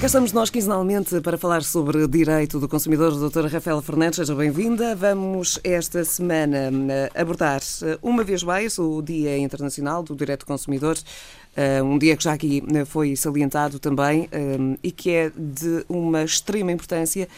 Cá 0.00 0.06
estamos 0.06 0.32
nós 0.32 0.48
quinzenalmente 0.48 1.20
para 1.20 1.36
falar 1.36 1.62
sobre 1.62 2.08
direito 2.08 2.58
do 2.58 2.66
consumidor. 2.66 3.10
Doutora 3.10 3.48
Rafaela 3.48 3.82
Fernandes, 3.82 4.16
seja 4.16 4.34
bem-vinda. 4.34 4.96
Vamos 4.96 5.60
esta 5.62 6.02
semana 6.06 6.70
eh, 6.90 7.10
abordar 7.14 7.60
eh, 7.82 7.98
uma 8.00 8.24
vez 8.24 8.42
mais 8.42 8.78
o 8.78 9.02
Dia 9.02 9.36
Internacional 9.36 10.02
do 10.02 10.16
Direito 10.16 10.40
do 10.40 10.46
Consumidor, 10.46 10.96
eh, 11.54 11.82
um 11.82 11.98
dia 11.98 12.16
que 12.16 12.24
já 12.24 12.32
aqui 12.32 12.62
foi 12.86 13.14
salientado 13.14 13.78
também 13.78 14.26
e 14.82 14.90
que 14.90 15.10
é 15.10 15.30
de 15.36 15.84
uma 15.86 16.24
extrema 16.24 16.72
importância, 16.72 17.28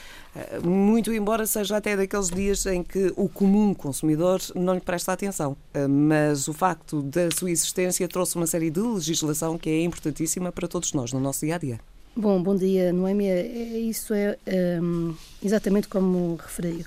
muito 0.63 1.13
embora 1.13 1.45
seja 1.47 1.79
até 1.79 1.97
daqueles 1.97 2.29
dias 2.29 2.65
em 2.67 2.85
que 2.85 3.13
o 3.17 3.29
comum 3.29 3.75
consumidor 3.75 4.41
não 4.55 4.75
lhe 4.75 4.81
presta 4.81 5.13
atenção. 5.13 5.57
Mas 5.91 6.47
o 6.47 6.53
facto 6.53 7.03
da 7.03 7.29
sua 7.37 7.51
existência 7.51 8.07
trouxe 8.07 8.37
uma 8.37 8.47
série 8.47 8.71
de 8.71 8.81
legislação 8.81 9.59
que 9.59 9.69
é 9.69 9.83
importantíssima 9.83 10.53
para 10.53 10.69
todos 10.69 10.93
nós 10.93 11.13
no 11.13 11.19
nosso 11.19 11.45
dia 11.45 11.57
a 11.57 11.59
dia. 11.59 11.92
Bom, 12.15 12.43
bom 12.43 12.55
dia, 12.55 12.93
Noémia. 12.93 13.33
É, 13.33 13.79
isso 13.79 14.13
é 14.13 14.37
um, 14.83 15.15
exatamente 15.43 15.89
como 15.89 16.37
referiu. 16.37 16.85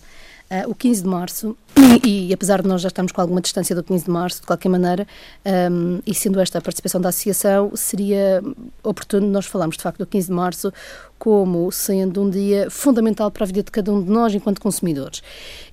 Uh, 0.50 0.70
o 0.70 0.76
15 0.76 1.02
de 1.02 1.08
março, 1.08 1.58
e, 2.06 2.30
e, 2.30 2.34
apesar 2.34 2.62
de 2.62 2.68
nós 2.68 2.82
já 2.82 2.88
estarmos 2.88 3.12
com 3.12 3.20
alguma 3.20 3.42
distância 3.42 3.76
do 3.76 3.84
15 3.84 4.06
de 4.06 4.12
março, 4.12 4.42
de 4.42 4.48
qualquer 4.48 4.70
maneira, 4.70 5.08
um, 5.72 6.00
e 6.06 6.14
sendo 6.14 6.40
esta 6.40 6.60
a 6.60 6.62
participação 6.62 7.02
da 7.02 7.10
associação, 7.10 7.72
seria 7.76 8.44
oportuno 8.84 9.28
nós 9.28 9.46
falarmos 9.46 9.76
de 9.76 9.84
facto 9.84 10.00
do 10.00 10.06
15 10.06 10.28
de 10.28 10.34
março 10.34 10.74
como 11.18 11.72
sendo 11.72 12.22
um 12.22 12.30
dia 12.30 12.70
fundamental 12.70 13.32
para 13.32 13.44
a 13.44 13.48
vida 13.48 13.64
de 13.64 13.72
cada 13.72 13.92
um 13.92 14.04
de 14.04 14.10
nós 14.10 14.34
enquanto 14.36 14.62
consumidores. 14.62 15.24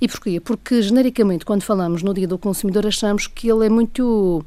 E 0.01 0.09
porquê? 0.09 0.41
Porque 0.41 0.81
genericamente, 0.83 1.45
quando 1.45 1.63
falamos 1.63 2.03
no 2.03 2.15
dia 2.15 2.27
do 2.27 2.39
consumidor, 2.39 2.87
achamos 2.87 3.27
que 3.27 3.51
ele 3.51 3.67
é 3.67 3.69
muito. 3.69 4.45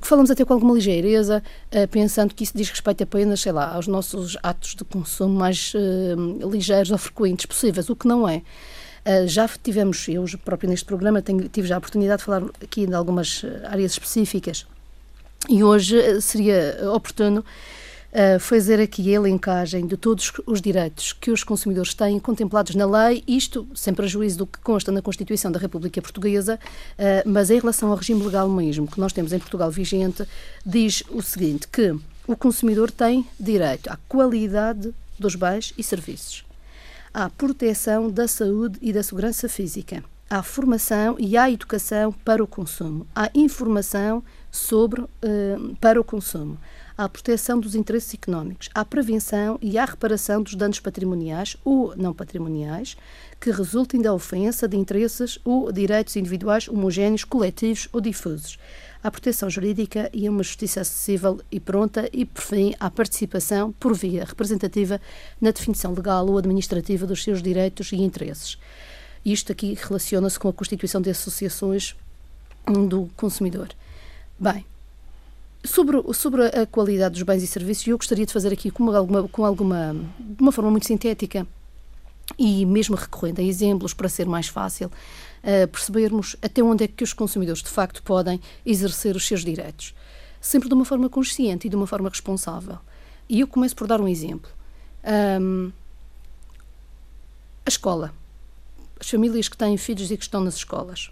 que 0.00 0.06
falamos 0.06 0.30
até 0.30 0.44
com 0.44 0.52
alguma 0.52 0.74
ligeireza, 0.74 1.42
uh, 1.74 1.88
pensando 1.88 2.34
que 2.34 2.44
isso 2.44 2.56
diz 2.56 2.70
respeito 2.70 3.02
apenas, 3.02 3.40
sei 3.40 3.52
lá, 3.52 3.74
aos 3.74 3.86
nossos 3.86 4.36
atos 4.42 4.74
de 4.74 4.84
consumo 4.84 5.34
mais 5.34 5.72
uh, 5.74 6.50
ligeiros 6.50 6.90
ou 6.90 6.98
frequentes 6.98 7.46
possíveis, 7.46 7.88
o 7.88 7.96
que 7.96 8.06
não 8.06 8.28
é. 8.28 8.42
Uh, 9.06 9.28
já 9.28 9.46
tivemos, 9.46 10.08
eu 10.08 10.24
próprio 10.44 10.68
neste 10.68 10.84
programa 10.84 11.22
tenho, 11.22 11.48
tive 11.48 11.68
já 11.68 11.76
a 11.76 11.78
oportunidade 11.78 12.18
de 12.18 12.24
falar 12.24 12.42
aqui 12.60 12.88
de 12.88 12.92
algumas 12.92 13.44
ah, 13.44 13.70
áreas 13.70 13.92
específicas. 13.92 14.66
E 15.48 15.62
hoje 15.62 15.96
ah, 15.96 16.20
seria 16.20 16.76
oportuno 16.92 17.38
uh, 17.40 18.40
fazer 18.40 18.80
aqui 18.80 19.08
a 19.10 19.14
elencagem 19.14 19.86
de 19.86 19.96
todos 19.96 20.32
os 20.44 20.60
direitos 20.60 21.12
que 21.12 21.30
os 21.30 21.44
consumidores 21.44 21.94
têm 21.94 22.18
contemplados 22.18 22.74
na 22.74 22.84
lei, 22.84 23.22
isto 23.28 23.64
sem 23.76 23.94
prejuízo 23.94 24.38
do 24.38 24.46
que 24.46 24.58
consta 24.58 24.90
na 24.90 25.00
Constituição 25.00 25.52
da 25.52 25.60
República 25.60 26.02
Portuguesa, 26.02 26.58
uh, 26.98 27.28
mas 27.28 27.48
em 27.48 27.60
relação 27.60 27.90
ao 27.90 27.96
regime 27.96 28.24
legal 28.24 28.48
mesmo 28.48 28.88
que 28.88 28.98
nós 28.98 29.12
temos 29.12 29.32
em 29.32 29.38
Portugal 29.38 29.70
vigente, 29.70 30.26
diz 30.64 31.04
o 31.10 31.22
seguinte, 31.22 31.68
que 31.68 31.94
o 32.26 32.34
consumidor 32.34 32.90
tem 32.90 33.24
direito 33.38 33.88
à 33.88 33.96
qualidade 34.08 34.92
dos 35.16 35.36
bens 35.36 35.72
e 35.78 35.82
serviços 35.84 36.45
à 37.16 37.30
proteção 37.30 38.10
da 38.10 38.28
saúde 38.28 38.78
e 38.82 38.92
da 38.92 39.02
segurança 39.02 39.48
física, 39.48 40.04
à 40.28 40.42
formação 40.42 41.16
e 41.18 41.34
à 41.34 41.50
educação 41.50 42.12
para 42.12 42.44
o 42.44 42.46
consumo, 42.46 43.06
à 43.16 43.30
informação 43.34 44.22
sobre 44.50 45.02
eh, 45.22 45.56
para 45.80 45.98
o 45.98 46.04
consumo, 46.04 46.58
à 46.94 47.08
proteção 47.08 47.58
dos 47.58 47.74
interesses 47.74 48.12
económicos, 48.12 48.68
à 48.74 48.84
prevenção 48.84 49.58
e 49.62 49.78
à 49.78 49.86
reparação 49.86 50.42
dos 50.42 50.54
danos 50.54 50.78
patrimoniais 50.78 51.56
ou 51.64 51.96
não 51.96 52.12
patrimoniais 52.12 52.98
que 53.40 53.50
resultem 53.50 54.02
da 54.02 54.12
ofensa 54.12 54.68
de 54.68 54.76
interesses 54.76 55.38
ou 55.42 55.72
direitos 55.72 56.16
individuais 56.16 56.68
homogéneos, 56.68 57.24
coletivos 57.24 57.88
ou 57.94 58.00
difusos, 58.02 58.58
à 59.02 59.10
proteção 59.10 59.48
jurídica 59.48 60.10
e 60.12 60.26
a 60.26 60.30
uma 60.30 60.42
justiça 60.42 60.80
acessível 60.80 61.40
e 61.50 61.60
pronta 61.60 62.08
e, 62.12 62.24
por 62.24 62.42
fim, 62.42 62.74
à 62.78 62.90
participação 62.90 63.72
por 63.72 63.94
via 63.94 64.24
representativa 64.24 65.00
na 65.40 65.50
definição 65.50 65.92
legal 65.92 66.26
ou 66.28 66.38
administrativa 66.38 67.06
dos 67.06 67.22
seus 67.22 67.42
direitos 67.42 67.92
e 67.92 67.96
interesses. 67.96 68.58
Isto 69.24 69.52
aqui 69.52 69.76
relaciona-se 69.80 70.38
com 70.38 70.48
a 70.48 70.52
constituição 70.52 71.00
de 71.00 71.10
associações 71.10 71.96
do 72.88 73.10
consumidor. 73.16 73.68
Bem, 74.38 74.64
sobre, 75.64 75.96
sobre 76.14 76.46
a 76.46 76.66
qualidade 76.66 77.14
dos 77.14 77.22
bens 77.22 77.42
e 77.42 77.46
serviços, 77.46 77.86
eu 77.86 77.96
gostaria 77.96 78.26
de 78.26 78.32
fazer 78.32 78.52
aqui 78.52 78.70
com 78.70 78.90
alguma, 78.90 79.28
com 79.28 79.44
alguma 79.44 79.94
de 80.18 80.42
uma 80.42 80.52
forma 80.52 80.70
muito 80.70 80.86
sintética 80.86 81.46
e 82.38 82.66
mesmo 82.66 82.96
recorrendo 82.96 83.40
a 83.40 83.44
exemplos 83.44 83.94
para 83.94 84.08
ser 84.08 84.26
mais 84.26 84.48
fácil, 84.48 84.90
percebermos 85.70 86.34
até 86.42 86.62
onde 86.62 86.84
é 86.84 86.88
que 86.88 87.04
os 87.04 87.12
consumidores 87.12 87.62
de 87.62 87.68
facto 87.68 88.02
podem 88.02 88.40
exercer 88.64 89.14
os 89.14 89.26
seus 89.26 89.44
direitos. 89.44 89.94
Sempre 90.40 90.68
de 90.68 90.74
uma 90.74 90.84
forma 90.84 91.08
consciente 91.08 91.66
e 91.66 91.70
de 91.70 91.76
uma 91.76 91.86
forma 91.86 92.08
responsável. 92.08 92.78
E 93.28 93.40
eu 93.40 93.46
começo 93.46 93.74
por 93.76 93.86
dar 93.86 94.00
um 94.00 94.08
exemplo. 94.08 94.50
Um, 95.40 95.70
a 97.64 97.68
escola. 97.68 98.12
As 98.98 99.08
famílias 99.08 99.48
que 99.48 99.56
têm 99.56 99.76
filhos 99.76 100.10
e 100.10 100.16
que 100.16 100.22
estão 100.22 100.42
nas 100.42 100.56
escolas. 100.56 101.10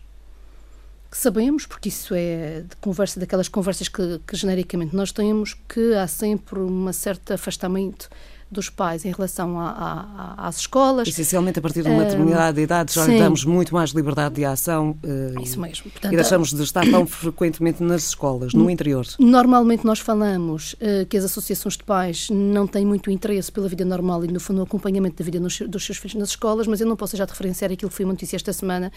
Sabemos, 1.11 1.65
porque 1.65 1.89
isso 1.89 2.13
é 2.13 2.63
de 2.69 2.75
conversa, 2.77 3.21
daquelas 3.21 3.49
conversas 3.49 3.87
que, 3.87 4.21
que 4.27 4.37
genericamente 4.37 4.97
nós 4.97 5.13
temos, 5.13 5.55
que 5.69 5.95
há 5.95 6.09
sempre 6.09 6.59
um 6.59 6.93
certo 6.93 7.33
afastamento 7.33 8.09
dos 8.55 8.71
pais 8.71 9.05
em 9.05 9.11
relação 9.11 9.59
a, 9.59 10.37
a, 10.39 10.49
às 10.49 10.59
escolas. 10.59 11.09
Essencialmente, 11.09 11.59
a 11.59 11.63
partir 11.63 11.83
de 11.83 11.89
uma 11.89 12.05
determinada 12.05 12.61
idade, 12.61 12.95
já 12.95 13.05
lhe 13.07 13.19
damos 13.19 13.45
muito 13.45 13.75
mais 13.75 13.91
liberdade 13.91 14.37
de 14.37 14.45
ação 14.45 14.97
uh, 15.05 15.43
Isso 15.43 15.61
mesmo. 15.61 15.91
Portanto, 15.91 16.13
e 16.13 16.17
deixamos 16.17 16.53
de 16.53 16.63
estar 16.63 16.89
tão 16.89 17.07
frequentemente 17.07 17.83
nas 17.83 18.09
escolas, 18.09 18.55
no 18.55 18.71
interior. 18.71 19.07
Normalmente 19.19 19.85
nós 19.85 19.99
falamos 19.99 20.75
uh, 20.75 21.05
que 21.09 21.17
as 21.17 21.25
associações 21.25 21.77
de 21.77 21.85
pais 21.85 22.29
não 22.31 22.67
têm 22.67 22.87
muito 22.87 23.11
interesse 23.11 23.51
pela 23.53 23.69
vida 23.69 23.85
normal 23.85 24.25
e, 24.25 24.29
no 24.29 24.41
fundo, 24.41 24.61
o 24.61 24.63
acompanhamento 24.63 25.17
da 25.17 25.25
vida 25.25 25.41
nos, 25.41 25.59
dos 25.61 25.85
seus 25.85 25.99
filhos 25.99 26.15
nas 26.15 26.31
escolas, 26.31 26.67
mas 26.67 26.81
eu 26.81 26.87
não 26.87 26.97
posso 26.97 27.17
já 27.17 27.25
referenciar 27.25 27.71
aquilo 27.73 27.91
que 27.91 27.97
foi 27.97 28.05
uma 28.05 28.13
notícia 28.13 28.37
esta 28.37 28.53
semana 28.53 28.93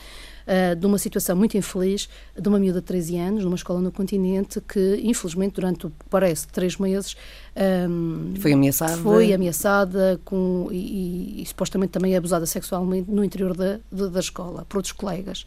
uh, 0.47 0.75
de 0.75 0.85
uma 0.85 0.97
situação 0.97 1.35
muito 1.35 1.57
infeliz 1.57 2.09
de 2.39 2.47
uma 2.47 2.57
miúda 2.57 2.79
de 2.79 2.87
13 2.87 3.17
anos, 3.17 3.43
numa 3.43 3.55
escola 3.55 3.81
no 3.81 3.91
continente, 3.91 4.61
que, 4.61 5.01
infelizmente, 5.03 5.55
durante, 5.55 5.87
parece, 6.09 6.47
três 6.47 6.77
meses, 6.77 7.15
um, 7.89 8.33
foi 8.39 8.53
ameaçada? 8.53 8.97
Foi 8.97 9.33
ameaçada 9.33 10.19
com, 10.23 10.69
e, 10.71 11.39
e, 11.39 11.41
e, 11.41 11.45
supostamente 11.45 11.91
também 11.91 12.15
abusada 12.15 12.45
sexualmente 12.45 13.11
no 13.11 13.23
interior 13.23 13.55
da, 13.55 13.79
da, 13.91 14.07
da 14.07 14.19
escola, 14.19 14.65
por 14.67 14.77
outros 14.77 14.93
colegas. 14.93 15.45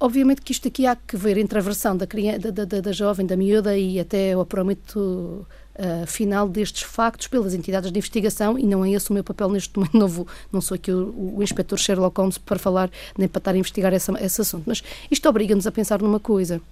Obviamente 0.00 0.42
que 0.42 0.52
isto 0.52 0.68
aqui 0.68 0.86
há 0.86 0.94
que 0.94 1.16
ver 1.16 1.36
entre 1.38 1.58
a 1.58 1.62
versão 1.62 1.96
da, 1.96 2.06
criança, 2.06 2.52
da, 2.52 2.64
da, 2.64 2.80
da 2.80 2.92
jovem, 2.92 3.26
da 3.26 3.36
miúda 3.36 3.76
e 3.76 3.98
até 3.98 4.36
o 4.36 4.40
apuramento 4.40 5.44
uh, 5.78 6.06
final 6.06 6.48
destes 6.48 6.82
factos 6.82 7.26
pelas 7.26 7.54
entidades 7.54 7.90
de 7.90 7.98
investigação 7.98 8.58
e 8.58 8.64
não 8.64 8.84
é 8.84 8.90
esse 8.90 9.10
o 9.10 9.14
meu 9.14 9.24
papel 9.24 9.48
neste 9.48 9.76
momento, 9.76 9.94
não, 9.98 10.26
não 10.52 10.60
sou 10.60 10.74
aqui 10.74 10.92
o, 10.92 11.36
o 11.36 11.42
inspetor 11.42 11.78
Sherlock 11.78 12.18
Holmes 12.18 12.38
para 12.38 12.58
falar 12.58 12.90
nem 13.16 13.28
para 13.28 13.38
estar 13.38 13.54
a 13.54 13.58
investigar 13.58 13.92
essa, 13.92 14.12
esse 14.22 14.40
assunto, 14.40 14.64
mas 14.66 14.82
isto 15.10 15.28
obriga-nos 15.28 15.66
a 15.66 15.72
pensar 15.72 16.00
numa 16.02 16.20
coisa– 16.20 16.60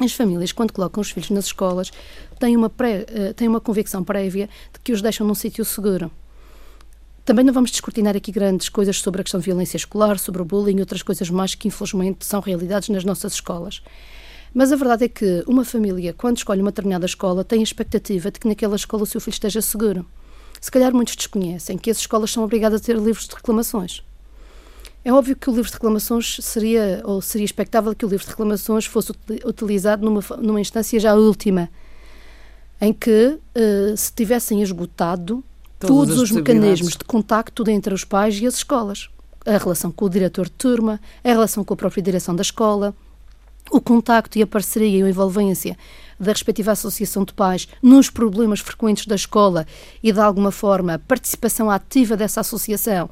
as 0.00 0.12
famílias, 0.12 0.50
quando 0.50 0.72
colocam 0.72 1.00
os 1.00 1.10
filhos 1.10 1.30
nas 1.30 1.46
escolas, 1.46 1.92
têm 2.40 2.56
uma, 2.56 2.68
pré, 2.68 3.06
eh, 3.08 3.32
têm 3.32 3.46
uma 3.46 3.60
convicção 3.60 4.02
prévia 4.02 4.48
de 4.72 4.80
que 4.80 4.92
os 4.92 5.00
deixam 5.00 5.26
num 5.26 5.36
sítio 5.36 5.64
seguro. 5.64 6.10
Também 7.24 7.44
não 7.44 7.52
vamos 7.52 7.70
descortinar 7.70 8.16
aqui 8.16 8.32
grandes 8.32 8.68
coisas 8.68 9.00
sobre 9.00 9.20
a 9.20 9.24
questão 9.24 9.38
de 9.38 9.46
violência 9.46 9.76
escolar, 9.76 10.18
sobre 10.18 10.42
o 10.42 10.44
bullying 10.44 10.78
e 10.78 10.80
outras 10.80 11.02
coisas 11.02 11.30
mais 11.30 11.54
que, 11.54 11.68
infelizmente, 11.68 12.26
são 12.26 12.40
realidades 12.40 12.88
nas 12.88 13.04
nossas 13.04 13.34
escolas. 13.34 13.82
Mas 14.54 14.70
a 14.70 14.76
verdade 14.76 15.04
é 15.04 15.08
que 15.08 15.42
uma 15.48 15.64
família, 15.64 16.14
quando 16.14 16.36
escolhe 16.36 16.60
uma 16.60 16.70
determinada 16.70 17.04
escola, 17.04 17.42
tem 17.42 17.58
a 17.58 17.62
expectativa 17.64 18.30
de 18.30 18.38
que 18.38 18.46
naquela 18.46 18.76
escola 18.76 19.02
o 19.02 19.06
seu 19.06 19.20
filho 19.20 19.34
esteja 19.34 19.60
seguro. 19.60 20.06
Se 20.60 20.70
calhar 20.70 20.94
muitos 20.94 21.16
desconhecem 21.16 21.76
que 21.76 21.90
as 21.90 21.98
escolas 21.98 22.30
são 22.30 22.44
obrigadas 22.44 22.80
a 22.80 22.84
ter 22.84 22.96
livros 22.96 23.26
de 23.26 23.34
reclamações. 23.34 24.02
É 25.04 25.12
óbvio 25.12 25.36
que 25.36 25.50
o 25.50 25.52
livro 25.54 25.68
de 25.68 25.74
reclamações 25.74 26.38
seria, 26.40 27.02
ou 27.04 27.20
seria 27.20 27.44
expectável 27.44 27.94
que 27.94 28.06
o 28.06 28.08
livro 28.08 28.24
de 28.24 28.30
reclamações 28.30 28.86
fosse 28.86 29.12
utilizado 29.44 30.02
numa, 30.04 30.22
numa 30.38 30.60
instância 30.60 30.98
já 30.98 31.14
última, 31.14 31.68
em 32.80 32.92
que 32.92 33.38
uh, 33.38 33.96
se 33.96 34.12
tivessem 34.12 34.62
esgotado 34.62 35.44
Todas 35.78 36.08
todos 36.08 36.18
os 36.22 36.30
mecanismos 36.30 36.92
de 36.92 37.04
contacto 37.04 37.68
entre 37.68 37.92
os 37.92 38.04
pais 38.04 38.40
e 38.40 38.46
as 38.46 38.54
escolas. 38.54 39.08
A 39.44 39.58
relação 39.58 39.90
com 39.90 40.06
o 40.06 40.08
diretor 40.08 40.46
de 40.46 40.52
turma, 40.52 41.00
a 41.22 41.28
relação 41.28 41.64
com 41.64 41.74
a 41.74 41.76
própria 41.76 42.02
direção 42.02 42.34
da 42.34 42.42
escola, 42.42 42.94
o 43.70 43.80
contacto 43.80 44.38
e 44.38 44.42
a 44.42 44.46
parceria 44.46 44.98
e 44.98 45.02
a 45.02 45.08
envolvência 45.08 45.76
da 46.18 46.32
respectiva 46.32 46.72
associação 46.72 47.24
de 47.24 47.32
pais 47.32 47.68
nos 47.82 48.08
problemas 48.08 48.60
frequentes 48.60 49.06
da 49.06 49.14
escola 49.14 49.66
e, 50.02 50.12
de 50.12 50.20
alguma 50.20 50.52
forma, 50.52 51.00
participação 51.08 51.70
ativa 51.70 52.16
dessa 52.16 52.40
associação 52.40 53.10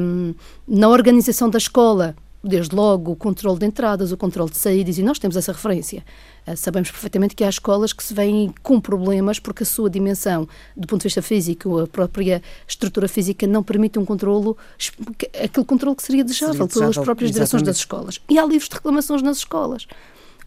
um, 0.00 0.34
na 0.66 0.88
organização 0.88 1.48
da 1.48 1.58
escola, 1.58 2.14
desde 2.42 2.74
logo 2.74 3.12
o 3.12 3.16
controle 3.16 3.58
de 3.58 3.66
entradas, 3.66 4.12
o 4.12 4.16
controle 4.16 4.50
de 4.50 4.56
saídas, 4.56 4.98
e 4.98 5.02
nós 5.02 5.18
temos 5.18 5.36
essa 5.36 5.52
referência. 5.52 6.04
Uh, 6.46 6.56
sabemos 6.56 6.90
perfeitamente 6.90 7.34
que 7.34 7.42
há 7.42 7.48
escolas 7.48 7.92
que 7.92 8.02
se 8.02 8.14
vêm 8.14 8.54
com 8.62 8.80
problemas 8.80 9.38
porque 9.38 9.64
a 9.64 9.66
sua 9.66 9.90
dimensão, 9.90 10.48
do 10.76 10.86
ponto 10.86 11.00
de 11.00 11.04
vista 11.08 11.20
físico, 11.20 11.80
a 11.80 11.86
própria 11.86 12.42
estrutura 12.68 13.08
física 13.08 13.46
não 13.46 13.62
permite 13.62 13.98
um 13.98 14.04
controlo, 14.04 14.56
aquele 15.42 15.66
controle 15.66 15.96
que 15.96 16.02
seria 16.02 16.22
desejável, 16.22 16.54
seria 16.54 16.66
desejável 16.66 16.92
pelas 16.92 17.04
próprias 17.04 17.30
exatamente. 17.30 17.50
direções 17.50 17.62
das 17.62 17.76
escolas. 17.76 18.20
E 18.28 18.38
há 18.38 18.44
livros 18.44 18.68
de 18.68 18.74
reclamações 18.76 19.22
nas 19.22 19.38
escolas. 19.38 19.86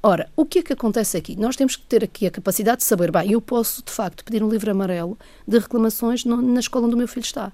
Ora, 0.01 0.29
o 0.33 0.45
que 0.45 0.59
é 0.59 0.63
que 0.63 0.71
acontece 0.71 1.17
aqui? 1.17 1.35
Nós 1.35 1.57
temos 1.57 1.75
que 1.75 1.83
ter 1.83 2.05
aqui 2.05 2.25
a 2.25 2.31
capacidade 2.31 2.77
de 2.77 2.83
saber, 2.85 3.11
bem, 3.11 3.33
eu 3.33 3.41
posso, 3.41 3.83
de 3.83 3.91
facto, 3.91 4.23
pedir 4.23 4.41
um 4.41 4.49
livro 4.49 4.71
amarelo 4.71 5.17
de 5.45 5.59
reclamações 5.59 6.23
no, 6.23 6.41
na 6.41 6.61
escola 6.61 6.85
onde 6.85 6.95
o 6.95 6.97
meu 6.97 7.07
filho 7.07 7.25
está. 7.25 7.51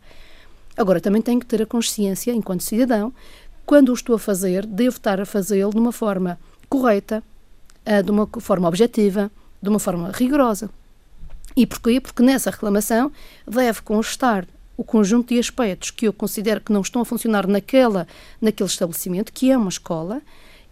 Agora, 0.77 1.01
também 1.01 1.23
tenho 1.23 1.39
que 1.39 1.45
ter 1.47 1.63
a 1.63 1.65
consciência, 1.65 2.31
enquanto 2.31 2.61
cidadão, 2.61 3.11
quando 3.65 3.89
o 3.89 3.93
estou 3.93 4.15
a 4.15 4.19
fazer, 4.19 4.63
devo 4.63 4.97
estar 4.97 5.19
a 5.19 5.25
fazê-lo 5.25 5.71
de 5.71 5.79
uma 5.79 5.91
forma 5.91 6.37
correta, 6.69 7.23
eh, 7.85 8.01
de 8.01 8.11
uma 8.11 8.27
forma 8.39 8.67
objetiva, 8.67 9.31
de 9.61 9.69
uma 9.69 9.79
forma 9.79 10.11
rigorosa. 10.13 10.69
E 11.55 11.65
porquê? 11.65 12.01
Porque 12.01 12.21
nessa 12.21 12.51
reclamação 12.51 13.11
deve 13.47 13.81
constar 13.81 14.45
o 14.77 14.83
conjunto 14.83 15.33
de 15.33 15.39
aspectos 15.39 15.89
que 15.91 16.07
eu 16.07 16.11
considero 16.11 16.59
que 16.59 16.73
não 16.73 16.81
estão 16.81 17.01
a 17.01 17.05
funcionar 17.05 17.47
naquela, 17.47 18.07
naquele 18.41 18.69
estabelecimento, 18.69 19.31
que 19.31 19.49
é 19.49 19.57
uma 19.57 19.69
escola, 19.69 20.21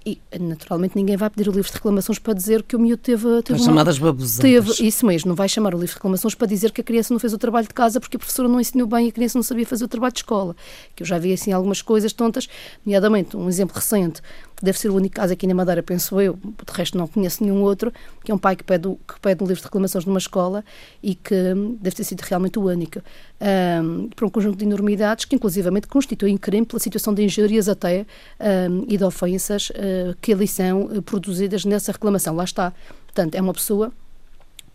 e, 0.06 0.20
naturalmente, 0.38 0.98
ninguém 0.98 1.16
vai 1.16 1.30
pedir 1.30 1.48
o 1.48 1.52
livro 1.54 1.70
de 1.70 1.76
reclamações 1.76 2.20
para 2.20 2.34
dizer 2.34 2.62
que 2.64 2.76
o 2.76 2.80
miúdo 2.80 3.02
teve... 3.02 3.42
teve 3.42 3.58
As 3.58 3.66
chamadas 3.66 3.98
babosadas. 3.98 4.42
Teve, 4.42 4.86
isso 4.86 5.06
mesmo, 5.06 5.30
não 5.30 5.36
vai 5.36 5.48
chamar 5.48 5.74
o 5.74 5.78
livro 5.78 5.88
de 5.88 5.94
reclamações 5.94 6.36
para 6.36 6.46
dizer 6.46 6.74
que 6.74 6.82
a 6.82 6.84
criança 6.84 7.14
não 7.14 7.20
fez 7.20 7.32
o 7.32 7.38
trabalho 7.38 7.66
de 7.66 7.74
casa 7.74 8.02
porque 8.02 8.18
a 8.18 8.20
professora 8.20 8.50
não 8.50 8.60
ensinou 8.60 8.86
bem 8.86 9.06
e 9.06 9.10
a 9.10 9.12
criança 9.14 9.38
não 9.38 9.44
sabia 9.44 9.66
fazer 9.66 9.86
o 9.86 9.88
trabalho 9.88 10.12
de 10.12 10.20
escola. 10.20 10.58
Que 10.94 11.04
eu 11.04 11.08
já 11.08 11.18
vi, 11.18 11.32
assim, 11.32 11.54
algumas 11.54 11.82
coisas 11.82 12.12
tontas, 12.12 12.50
nomeadamente, 12.86 13.38
um 13.38 13.48
exemplo 13.48 13.76
recente, 13.76 14.22
deve 14.64 14.80
ser 14.80 14.90
o 14.90 14.96
único 14.96 15.16
caso 15.16 15.34
aqui 15.34 15.46
na 15.46 15.54
Madeira, 15.54 15.84
penso 15.84 16.20
eu, 16.22 16.36
de 16.36 16.74
resto 16.74 16.98
não 16.98 17.06
conheço 17.06 17.44
nenhum 17.44 17.62
outro, 17.62 17.92
que 18.24 18.32
é 18.32 18.36
um 18.36 18.38
pai 18.38 18.56
que 18.56 18.64
pede, 18.64 18.88
que 19.08 19.20
pede 19.20 19.44
um 19.44 19.48
livro 19.48 19.60
de 19.60 19.66
reclamações 19.66 20.06
numa 20.06 20.18
escola 20.18 20.64
e 21.02 21.16
que 21.16 21.36
deve 21.82 21.96
ter 21.98 22.06
sido 22.06 22.22
realmente 22.22 22.58
o 22.58 22.64
único, 22.64 23.00
um, 23.00 24.10
para 24.16 24.26
um 24.26 24.30
conjunto 24.30 24.58
de 24.58 24.64
enormidades 24.64 25.26
que 25.26 25.36
inclusivamente 25.36 25.88
constituem 25.88 26.38
crime 26.38 26.66
pela 26.66 26.80
situação 26.80 27.14
de 27.14 27.26
injúrias 27.26 27.68
até 27.68 28.06
um, 28.40 28.86
e 28.88 28.98
de 28.98 29.04
ofensas 29.04 29.70
uh, 29.72 30.16
que 30.22 30.32
ali 30.32 30.48
são 30.48 30.84
uh, 30.84 31.02
produzidas 31.02 31.66
nessa 31.66 31.92
reclamação. 31.92 32.34
Lá 32.34 32.46
está. 32.46 32.74
Portanto, 33.06 33.36
é 33.36 33.42
uma 33.42 33.54
pessoa, 33.54 33.92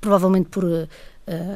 provavelmente 0.01 0.49
por 0.49 0.65
uh, 0.65 0.89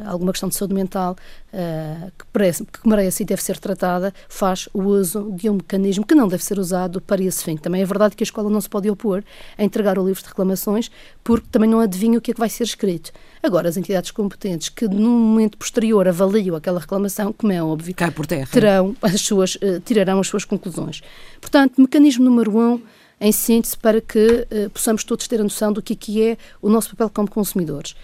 alguma 0.07 0.33
questão 0.33 0.49
de 0.49 0.55
saúde 0.55 0.75
mental 0.75 1.17
uh, 1.53 2.13
que, 2.19 2.25
parece, 2.33 2.65
que 2.65 2.89
merece 2.89 3.23
e 3.23 3.27
deve 3.27 3.43
ser 3.43 3.59
tratada, 3.59 4.13
faz 4.29 4.69
o 4.73 4.83
uso 4.83 5.33
de 5.33 5.49
um 5.49 5.55
mecanismo 5.55 6.07
que 6.07 6.15
não 6.15 6.29
deve 6.29 6.45
ser 6.45 6.59
usado 6.59 7.01
para 7.01 7.23
esse 7.23 7.43
fim. 7.43 7.57
Também 7.57 7.83
é 7.83 7.85
verdade 7.85 8.15
que 8.15 8.23
a 8.23 8.27
escola 8.27 8.51
não 8.51 8.61
se 8.61 8.69
pode 8.69 8.89
opor 8.91 9.25
a 9.57 9.65
entregar 9.65 9.99
o 9.99 10.07
livro 10.07 10.23
de 10.23 10.29
reclamações 10.29 10.91
porque 11.25 11.47
também 11.51 11.69
não 11.69 11.81
adivinha 11.81 12.19
o 12.19 12.21
que 12.21 12.31
é 12.31 12.35
que 12.35 12.41
vai 12.41 12.49
ser 12.49 12.65
escrito. 12.65 13.13
Agora, 13.43 13.69
as 13.69 13.77
entidades 13.77 14.11
competentes 14.11 14.69
que 14.69 14.87
no 14.87 15.11
momento 15.11 15.59
posterior 15.59 16.07
avaliam 16.07 16.55
aquela 16.55 16.81
reclamação, 16.81 17.33
como 17.33 17.53
é 17.53 17.63
óbvio, 17.63 17.95
Cai 17.95 18.11
por 18.11 18.27
terra. 18.27 18.49
Terão 18.51 18.95
as 19.03 19.21
suas, 19.21 19.57
uh, 19.57 19.81
tirarão 19.85 20.21
as 20.21 20.29
suas 20.29 20.45
conclusões. 20.45 21.03
Portanto, 21.41 21.81
mecanismo 21.81 22.25
número 22.25 22.57
um, 22.57 22.81
em 23.21 23.31
síntese, 23.31 23.77
para 23.77 24.01
que 24.01 24.49
possamos 24.75 25.05
todos 25.05 25.29
ter 25.29 25.41
a 25.41 25.45
noção 25.45 25.73
do 25.73 25.81
que, 25.81 25.93
é 25.93 25.97
que 25.97 26.23
é 26.23 26.37
o 26.61 26.69
nosso 26.69 26.91
papel 26.91 27.09
como 27.09 27.31
consumidores 27.31 27.95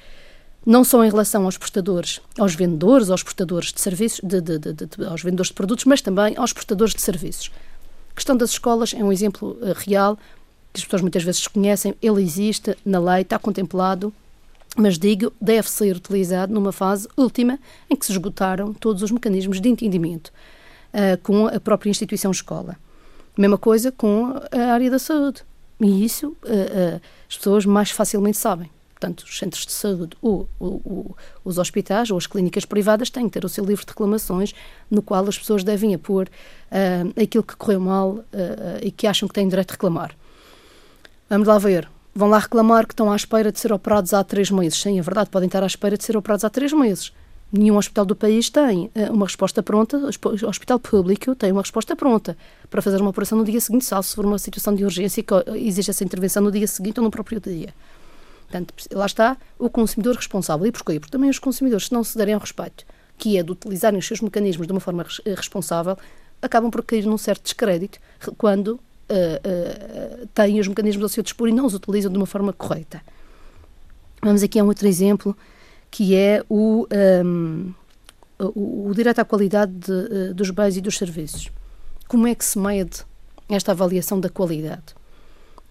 não 0.68 0.84
só 0.84 1.02
em 1.02 1.08
relação 1.08 1.46
aos 1.46 1.56
prestadores, 1.56 2.20
aos 2.38 2.54
vendedores, 2.54 3.08
aos 3.08 3.22
prestadores 3.22 3.72
de 3.72 3.80
serviços, 3.80 4.20
de, 4.22 4.38
de, 4.38 4.58
de, 4.58 5.06
aos 5.08 5.22
vendedores 5.22 5.48
de 5.48 5.54
produtos, 5.54 5.86
mas 5.86 6.02
também 6.02 6.36
aos 6.36 6.52
prestadores 6.52 6.92
de 6.92 7.00
serviços. 7.00 7.50
A 8.10 8.14
questão 8.14 8.36
das 8.36 8.50
escolas 8.50 8.92
é 8.92 9.02
um 9.02 9.10
exemplo 9.10 9.56
uh, 9.62 9.72
real 9.74 10.16
que 10.70 10.80
as 10.80 10.84
pessoas 10.84 11.00
muitas 11.00 11.22
vezes 11.22 11.40
desconhecem. 11.40 11.94
Ele 12.02 12.20
existe 12.20 12.76
na 12.84 13.00
lei, 13.00 13.22
está 13.22 13.38
contemplado, 13.38 14.12
mas 14.76 14.98
digo, 14.98 15.32
deve 15.40 15.70
ser 15.70 15.96
utilizado 15.96 16.52
numa 16.52 16.70
fase 16.70 17.08
última 17.16 17.58
em 17.88 17.96
que 17.96 18.04
se 18.04 18.12
esgotaram 18.12 18.74
todos 18.74 19.02
os 19.02 19.10
mecanismos 19.10 19.62
de 19.62 19.70
entendimento 19.70 20.30
uh, 20.92 21.16
com 21.22 21.46
a 21.46 21.58
própria 21.58 21.88
instituição 21.88 22.30
escola. 22.30 22.76
Mesma 23.38 23.56
coisa 23.56 23.90
com 23.90 24.34
a 24.52 24.70
área 24.70 24.90
da 24.90 24.98
saúde. 24.98 25.42
E 25.80 26.04
isso 26.04 26.36
uh, 26.44 27.00
as 27.26 27.38
pessoas 27.38 27.64
mais 27.64 27.90
facilmente 27.90 28.36
sabem 28.36 28.70
portanto, 28.98 29.20
os 29.20 29.38
centros 29.38 29.64
de 29.64 29.72
saúde 29.72 30.16
ou, 30.20 30.48
ou, 30.58 30.82
ou, 30.84 31.16
os 31.44 31.56
hospitais 31.56 32.10
ou 32.10 32.18
as 32.18 32.26
clínicas 32.26 32.64
privadas 32.64 33.08
têm 33.08 33.26
que 33.26 33.30
ter 33.30 33.44
o 33.44 33.48
seu 33.48 33.64
livro 33.64 33.84
de 33.84 33.90
reclamações 33.90 34.52
no 34.90 35.00
qual 35.00 35.26
as 35.28 35.38
pessoas 35.38 35.62
devem 35.62 35.94
apor 35.94 36.26
uh, 36.26 37.22
aquilo 37.22 37.44
que 37.44 37.54
correu 37.54 37.80
mal 37.80 38.10
uh, 38.10 38.24
e 38.82 38.90
que 38.90 39.06
acham 39.06 39.28
que 39.28 39.34
têm 39.34 39.48
direito 39.48 39.68
de 39.68 39.72
reclamar. 39.74 40.14
Vamos 41.30 41.46
lá 41.46 41.58
ver. 41.58 41.88
Vão 42.12 42.28
lá 42.28 42.38
reclamar 42.38 42.86
que 42.86 42.92
estão 42.92 43.12
à 43.12 43.14
espera 43.14 43.52
de 43.52 43.60
ser 43.60 43.72
operados 43.72 44.12
há 44.12 44.24
três 44.24 44.50
meses. 44.50 44.80
Sim, 44.80 44.98
é 44.98 45.02
verdade, 45.02 45.30
podem 45.30 45.46
estar 45.46 45.62
à 45.62 45.66
espera 45.66 45.96
de 45.96 46.02
ser 46.02 46.16
operados 46.16 46.44
há 46.44 46.50
três 46.50 46.72
meses. 46.72 47.12
Nenhum 47.52 47.76
hospital 47.76 48.04
do 48.04 48.16
país 48.16 48.50
tem 48.50 48.90
uh, 48.96 49.12
uma 49.12 49.26
resposta 49.26 49.62
pronta, 49.62 49.96
o 49.96 50.48
hospital 50.48 50.80
público 50.80 51.36
tem 51.36 51.52
uma 51.52 51.62
resposta 51.62 51.94
pronta 51.94 52.36
para 52.68 52.82
fazer 52.82 53.00
uma 53.00 53.10
operação 53.10 53.38
no 53.38 53.44
dia 53.44 53.60
seguinte, 53.60 53.84
salvo 53.84 54.08
se 54.08 54.16
for 54.16 54.26
uma 54.26 54.38
situação 54.38 54.74
de 54.74 54.84
urgência 54.84 55.22
que 55.22 55.34
exige 55.54 55.90
essa 55.90 56.02
intervenção 56.02 56.42
no 56.42 56.50
dia 56.50 56.66
seguinte 56.66 56.98
ou 56.98 57.04
no 57.04 57.10
próprio 57.10 57.40
dia. 57.40 57.72
Portanto, 58.48 58.74
lá 58.92 59.04
está 59.04 59.36
o 59.58 59.68
consumidor 59.68 60.16
responsável. 60.16 60.66
E 60.66 60.72
porquê? 60.72 60.98
Porque 60.98 61.12
também 61.12 61.28
os 61.28 61.38
consumidores, 61.38 61.86
se 61.86 61.92
não 61.92 62.02
se 62.02 62.16
derem 62.16 62.34
ao 62.34 62.40
respeito, 62.40 62.84
que 63.18 63.36
é 63.36 63.42
de 63.42 63.52
utilizarem 63.52 63.98
os 63.98 64.06
seus 64.06 64.20
mecanismos 64.20 64.66
de 64.66 64.72
uma 64.72 64.80
forma 64.80 65.04
eh, 65.24 65.34
responsável, 65.34 65.98
acabam 66.40 66.70
por 66.70 66.82
cair 66.82 67.04
num 67.04 67.18
certo 67.18 67.42
descrédito 67.42 67.98
quando 68.38 68.68
uh, 68.68 70.22
uh, 70.22 70.26
têm 70.28 70.58
os 70.60 70.68
mecanismos 70.68 71.02
ao 71.02 71.08
seu 71.08 71.22
dispor 71.22 71.48
e 71.48 71.52
não 71.52 71.66
os 71.66 71.74
utilizam 71.74 72.10
de 72.10 72.16
uma 72.16 72.26
forma 72.26 72.52
correta. 72.52 73.02
Vamos 74.22 74.42
aqui 74.42 74.58
a 74.58 74.64
um 74.64 74.68
outro 74.68 74.86
exemplo, 74.86 75.36
que 75.90 76.14
é 76.14 76.42
o, 76.48 76.86
um, 77.24 77.72
o, 78.38 78.88
o, 78.88 78.94
direito 78.94 79.18
à 79.18 79.24
qualidade 79.24 79.72
de, 79.72 79.92
uh, 79.92 80.34
dos 80.34 80.50
bens 80.50 80.76
e 80.76 80.80
dos 80.80 80.96
serviços. 80.96 81.50
Como 82.06 82.26
é 82.26 82.34
que 82.34 82.44
se 82.44 82.58
mede 82.58 83.04
esta 83.48 83.72
avaliação 83.72 84.18
da 84.18 84.30
qualidade? 84.30 84.97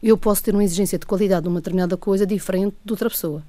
Eu 0.02 0.18
posso 0.18 0.44
ter 0.44 0.54
uma 0.54 0.64
exigência 0.64 0.98
de 0.98 1.06
qualidade 1.06 1.44
de 1.44 1.50
uma 1.50 1.60
determinada 1.60 1.98
coisa 1.98 2.26
diferente 2.26 2.76
de 2.84 2.92
outra 2.92 3.10
pessoa. 3.10 3.44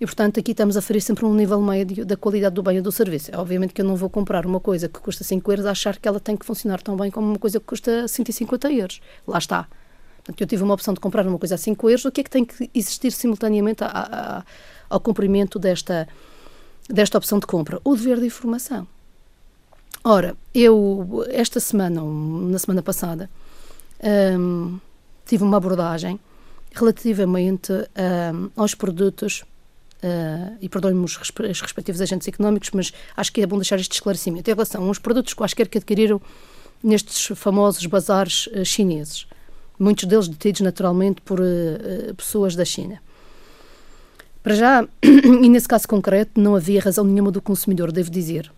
E, 0.00 0.06
portanto, 0.06 0.40
aqui 0.40 0.50
estamos 0.50 0.76
a 0.76 0.82
ferir 0.82 1.00
sempre 1.00 1.24
um 1.24 1.32
nível 1.32 1.60
médio 1.60 2.04
da 2.04 2.16
qualidade 2.16 2.54
do 2.54 2.62
bem 2.62 2.78
ou 2.78 2.82
do 2.82 2.90
serviço. 2.90 3.30
É, 3.32 3.38
obviamente 3.38 3.72
que 3.72 3.80
eu 3.80 3.84
não 3.84 3.94
vou 3.94 4.10
comprar 4.10 4.44
uma 4.44 4.58
coisa 4.58 4.88
que 4.88 4.98
custa 4.98 5.22
5 5.22 5.52
euros 5.52 5.66
a 5.66 5.70
achar 5.70 5.96
que 5.96 6.08
ela 6.08 6.18
tem 6.18 6.36
que 6.36 6.44
funcionar 6.44 6.82
tão 6.82 6.96
bem 6.96 7.10
como 7.10 7.28
uma 7.28 7.38
coisa 7.38 7.60
que 7.60 7.66
custa 7.66 8.08
150 8.08 8.72
euros. 8.72 9.00
Lá 9.26 9.38
está. 9.38 9.68
Portanto, 10.16 10.40
eu 10.40 10.46
tive 10.46 10.62
uma 10.64 10.74
opção 10.74 10.92
de 10.92 10.98
comprar 10.98 11.26
uma 11.26 11.38
coisa 11.38 11.54
a 11.54 11.58
5 11.58 11.88
euros, 11.88 12.04
o 12.04 12.10
que 12.10 12.20
é 12.20 12.24
que 12.24 12.30
tem 12.30 12.44
que 12.44 12.68
existir 12.74 13.12
simultaneamente 13.12 13.84
a, 13.84 13.88
a, 13.88 14.44
ao 14.90 14.98
cumprimento 14.98 15.58
desta, 15.58 16.08
desta 16.88 17.18
opção 17.18 17.38
de 17.38 17.46
compra? 17.46 17.80
O 17.84 17.94
dever 17.94 18.18
de 18.18 18.26
informação. 18.26 18.86
Ora, 20.02 20.36
eu, 20.52 21.24
esta 21.30 21.60
semana, 21.60 22.02
na 22.02 22.58
semana 22.58 22.82
passada, 22.82 23.30
hum, 24.36 24.80
tive 25.24 25.44
uma 25.44 25.56
abordagem 25.56 26.18
relativamente 26.74 27.72
uh, 27.72 28.50
aos 28.56 28.74
produtos, 28.74 29.44
uh, 30.02 30.56
e 30.60 30.68
perdoem-me 30.68 31.04
os, 31.04 31.16
os, 31.16 31.60
respectivos 31.60 32.00
agentes 32.00 32.26
económicos, 32.26 32.70
mas 32.72 32.92
acho 33.16 33.32
que 33.32 33.42
é 33.42 33.46
bom 33.46 33.56
deixar 33.56 33.78
este 33.78 33.92
esclarecimento, 33.92 34.50
em 34.50 34.54
relação 34.54 34.84
aos 34.84 34.98
produtos 34.98 35.34
quaisquer 35.34 35.68
que 35.68 35.78
adquiriram 35.78 36.20
nestes 36.82 37.36
famosos 37.38 37.84
bazares 37.86 38.46
uh, 38.48 38.64
chineses, 38.64 39.26
muitos 39.78 40.04
deles 40.04 40.28
detidos 40.28 40.60
naturalmente 40.62 41.20
por 41.20 41.40
pessoas 42.16 42.54
da 42.54 42.64
China. 42.64 43.00
Para 44.42 44.54
já, 44.54 44.88
e 45.02 45.48
nesse 45.48 45.68
caso 45.68 45.88
concreto, 45.88 46.40
não 46.40 46.54
havia 46.54 46.80
razão 46.80 47.04
nenhuma 47.04 47.30
do 47.30 47.42
consumidor, 47.42 47.90
devo 47.90 48.10
dizer. 48.10 48.50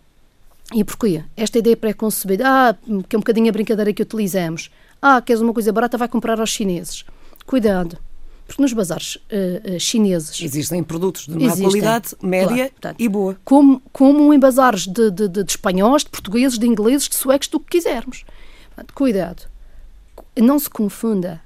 E 0.73 0.83
porquê? 0.83 1.23
Esta 1.37 1.59
ideia 1.59 1.77
pré-concebida, 1.77 2.45
ah, 2.47 2.75
que 3.09 3.15
é 3.15 3.19
um 3.19 3.21
bocadinho 3.21 3.49
a 3.49 3.53
brincadeira 3.53 3.93
que 3.93 4.03
utilizamos, 4.03 4.71
ah, 5.03 5.21
queres 5.21 5.43
uma 5.43 5.53
coisa 5.53 5.73
barata, 5.73 5.99
vai 5.99 6.09
comprar 6.09 6.41
aos 6.41 6.51
chineses. 6.51 7.05
Cuidado, 7.47 7.99
porque 8.47 8.61
nos 8.61 8.73
bazares 8.73 9.17
uh, 9.17 9.75
uh, 9.75 9.81
chineses... 9.81 10.41
Existem 10.43 10.83
produtos 10.83 11.27
de 11.27 11.33
má 11.33 11.47
existem, 11.47 11.65
qualidade, 11.65 12.15
média 12.23 12.49
claro, 12.49 12.71
portanto, 12.71 13.01
e 13.01 13.09
boa. 13.09 13.37
Como, 13.45 13.83
como 13.93 14.33
em 14.35 14.39
bazares 14.39 14.87
de, 14.87 15.11
de, 15.11 15.29
de, 15.29 15.45
de, 15.45 15.51
espanhóis, 15.51 16.05
de 16.05 16.11
portugueses, 16.11 16.59
de 16.59 16.67
ingleses, 16.67 17.09
de 17.09 17.15
suecos, 17.15 17.49
do 17.49 17.59
que 17.59 17.79
quisermos. 17.79 18.25
Portanto, 18.69 18.95
cuidado. 18.95 19.43
Não 20.37 20.59
se 20.59 20.69
confunda 20.69 21.41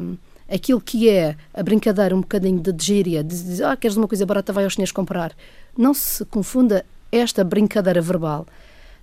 um, 0.00 0.16
aquilo 0.52 0.80
que 0.80 1.08
é 1.08 1.36
a 1.54 1.62
brincadeira 1.62 2.14
um 2.14 2.20
bocadinho 2.20 2.60
de 2.60 2.84
gíria, 2.84 3.22
de 3.22 3.30
dizer, 3.30 3.64
ah, 3.64 3.76
queres 3.76 3.96
uma 3.96 4.08
coisa 4.08 4.26
barata, 4.26 4.52
vai 4.52 4.64
aos 4.64 4.72
chineses 4.72 4.92
comprar. 4.92 5.32
Não 5.76 5.94
se 5.94 6.24
confunda 6.24 6.84
esta 7.12 7.44
brincadeira 7.44 8.00
verbal 8.00 8.46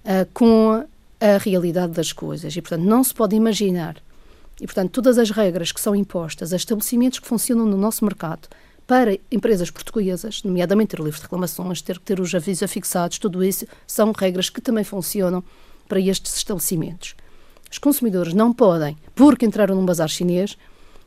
uh, 0.04 0.28
com 0.34 0.84
a 1.22 1.38
realidade 1.38 1.94
das 1.94 2.12
coisas 2.12 2.56
e, 2.56 2.62
portanto, 2.62 2.84
não 2.84 3.04
se 3.04 3.14
pode 3.14 3.36
imaginar. 3.36 3.98
E, 4.60 4.66
portanto, 4.66 4.92
todas 4.92 5.18
as 5.18 5.30
regras 5.30 5.72
que 5.72 5.80
são 5.80 5.96
impostas 5.96 6.52
a 6.52 6.56
estabelecimentos 6.56 7.20
que 7.20 7.28
funcionam 7.28 7.66
no 7.66 7.78
nosso 7.78 8.04
mercado 8.04 8.48
para 8.88 9.18
empresas 9.32 9.70
portuguesas, 9.70 10.42
nomeadamente 10.44 10.96
ter 10.96 11.02
o 11.02 11.06
livro 11.06 11.20
de 11.20 11.24
reclamações, 11.24 11.82
ter 11.82 12.00
que 12.00 12.06
ter 12.06 12.20
os 12.20 12.34
avisos 12.34 12.64
afixados, 12.64 13.20
tudo 13.20 13.44
isso 13.44 13.68
são 13.86 14.12
regras 14.12 14.50
que 14.50 14.60
também 14.60 14.84
funcionam 14.84 15.44
para 15.88 16.00
estes 16.00 16.36
estabelecimentos. 16.36 17.16
Os 17.72 17.78
consumidores 17.78 18.34
não 18.34 18.52
podem, 18.52 18.98
porque 19.14 19.46
entraram 19.46 19.76
num 19.76 19.86
bazar 19.86 20.10
chinês, 20.10 20.58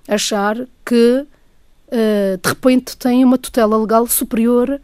achar 0.07 0.57
que 0.87 1.27
uh, 1.27 2.39
de 2.41 2.49
repente 2.49 2.97
têm 2.97 3.25
uma 3.25 3.37
tutela 3.37 3.77
legal 3.77 4.07
superior 4.07 4.81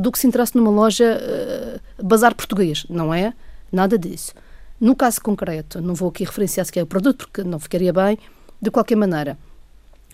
do 0.00 0.10
que 0.10 0.18
se 0.18 0.26
entrasse 0.26 0.56
numa 0.56 0.70
loja 0.70 1.20
uh, 1.20 2.04
bazar 2.04 2.34
português. 2.34 2.86
Não 2.88 3.12
é 3.12 3.34
nada 3.70 3.98
disso. 3.98 4.32
No 4.80 4.96
caso 4.96 5.20
concreto, 5.20 5.80
não 5.80 5.94
vou 5.94 6.08
aqui 6.08 6.24
referenciar 6.24 6.64
sequer 6.64 6.82
o 6.82 6.86
produto 6.86 7.28
porque 7.28 7.44
não 7.44 7.58
ficaria 7.60 7.92
bem, 7.92 8.18
de 8.60 8.70
qualquer 8.70 8.96
maneira, 8.96 9.38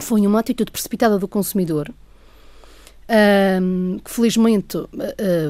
foi 0.00 0.26
uma 0.26 0.40
atitude 0.40 0.72
precipitada 0.72 1.18
do 1.18 1.28
consumidor, 1.28 1.92
um, 3.08 4.00
que 4.04 4.10
felizmente 4.10 4.76
uh, 4.76 4.88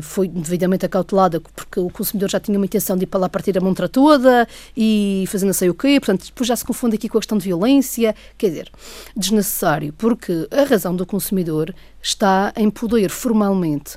foi 0.03 0.29
devidamente 0.29 0.85
acautelada 0.85 1.41
porque 1.41 1.81
o 1.81 1.89
consumidor 1.89 2.29
já 2.29 2.39
tinha 2.39 2.59
uma 2.59 2.67
intenção 2.67 2.95
de 2.95 3.05
ir 3.05 3.07
para 3.07 3.21
lá 3.21 3.29
partir 3.31 3.57
a 3.57 3.61
montra 3.63 3.89
toda 3.89 4.47
e 4.77 5.25
fazer 5.29 5.47
não 5.47 5.55
sei 5.55 5.71
o 5.71 5.75
quê, 5.75 5.99
portanto 5.99 6.27
depois 6.27 6.47
já 6.47 6.55
se 6.55 6.65
confunde 6.65 6.97
aqui 6.97 7.09
com 7.09 7.17
a 7.17 7.21
questão 7.21 7.39
de 7.39 7.45
violência, 7.45 8.15
quer 8.37 8.51
dizer, 8.51 8.71
desnecessário, 9.17 9.95
porque 9.95 10.47
a 10.51 10.65
razão 10.65 10.95
do 10.95 11.07
consumidor 11.07 11.75
está 12.03 12.53
em 12.55 12.69
poder 12.69 13.09
formalmente 13.09 13.97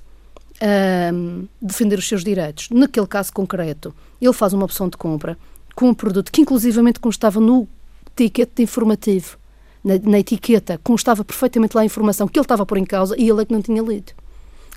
um, 1.14 1.48
defender 1.62 1.98
os 2.00 2.08
seus 2.08 2.24
direitos. 2.24 2.70
Naquele 2.70 3.08
caso 3.08 3.32
concreto, 3.34 3.94
ele 4.22 4.34
faz 4.34 4.54
uma 4.54 4.66
opção 4.66 4.90
de 4.90 4.98
compra 4.98 5.38
com 5.76 5.90
um 5.90 5.94
produto 5.94 6.32
que 6.32 6.42
inclusivamente 6.42 7.00
constava 7.00 7.40
no 7.40 7.68
ticket 8.16 8.60
informativo 8.60 9.38
na, 9.84 9.98
na, 9.98 10.20
etiqueta 10.20 10.80
constava 10.84 11.24
perfeitamente 11.24 11.76
lá 11.76 11.82
a 11.82 11.86
informação 11.86 12.28
que 12.28 12.38
ele 12.38 12.44
estava 12.44 12.64
a 12.64 12.66
pôr 12.66 12.78
em 12.78 12.86
causa 12.86 13.16
e 13.18 13.30
ele 13.30 13.42
é 13.42 13.46
que 13.46 13.54
não 13.54 13.62
tinha 13.62 13.82
lido. 13.82 14.12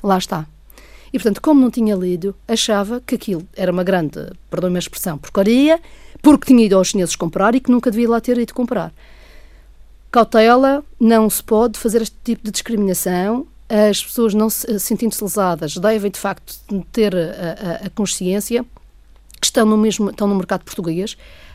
Lá 0.03 0.19
está. 0.19 0.47
E, 1.13 1.19
portanto, 1.19 1.43
como 1.43 1.61
não 1.61 1.71
tinha 1.71 1.95
lido, 1.95 2.35
achava 2.49 3.03
que 3.07 3.15
aquilo 3.15 3.47
era 3.55 3.71
uma 3.71 3.85
grande, 3.85 4.31
perdoe-me 4.51 4.77
a 4.77 4.79
expressão, 4.79 5.19
porcaria, 5.19 5.79
porque 6.23 6.47
tinha 6.47 6.65
ido 6.65 6.77
aos 6.77 6.89
chineses 6.89 7.17
comprar 7.17 7.55
e 7.55 7.61
que 7.61 7.71
nunca 7.71 7.91
devia 7.91 8.09
lá 8.09 8.21
ter 8.21 8.39
ido 8.39 8.55
comprar. 8.55 8.93
Cautela, 10.11 10.83
não 10.99 11.29
se 11.29 11.43
pode 11.43 11.79
fazer 11.79 12.01
este 12.03 12.17
tipo 12.25 12.45
de 12.45 12.51
discriminação. 12.51 13.47
As 13.91 14.05
pessoas, 14.05 14.35
não 14.35 14.51
se, 14.51 14.79
sentindo-se 14.79 15.25
lesadas, 15.25 15.79
devem, 15.79 16.11
de 16.11 16.21
facto, 16.21 16.55
ter 16.93 17.17
a, 17.17 17.19
a, 17.19 17.87
a 17.87 17.91
consciência 17.91 18.67
que 19.41 19.47
estão 19.47 19.65
no, 19.65 19.79
mesmo, 19.79 20.11
estão 20.11 20.29
no 20.29 20.35
mercado 20.35 20.63
português 20.63 21.15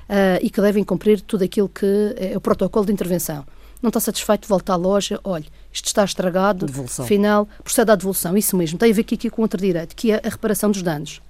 uh, 0.10 0.42
e 0.42 0.50
que 0.50 0.60
devem 0.60 0.84
cumprir 0.84 1.22
tudo 1.22 1.44
aquilo 1.44 1.70
que 1.70 2.16
é 2.18 2.36
o 2.36 2.42
protocolo 2.42 2.88
de 2.88 2.92
intervenção. 2.92 3.46
Não 3.84 3.90
está 3.90 4.00
satisfeito, 4.00 4.48
volta 4.48 4.74
à 4.74 4.76
loja, 4.76 5.20
olha, 5.24 5.46
isto 5.72 5.86
está 5.86 6.04
estragado, 6.04 6.66
devolução. 6.66 7.06
final, 7.06 7.48
procede 7.64 7.92
à 7.92 7.96
devolução. 7.96 8.36
Isso 8.36 8.58
mesmo, 8.58 8.80
tem 8.80 8.90
a 8.90 8.94
ver 8.96 9.02
aqui, 9.02 9.14
aqui 9.14 9.30
com 9.30 9.44
outro 9.44 9.62
direito, 9.62 9.96
que 9.96 10.12
é 10.12 10.20
a 10.24 10.30
reparação 10.30 10.72
dos 10.72 10.82
danos. 10.82 11.22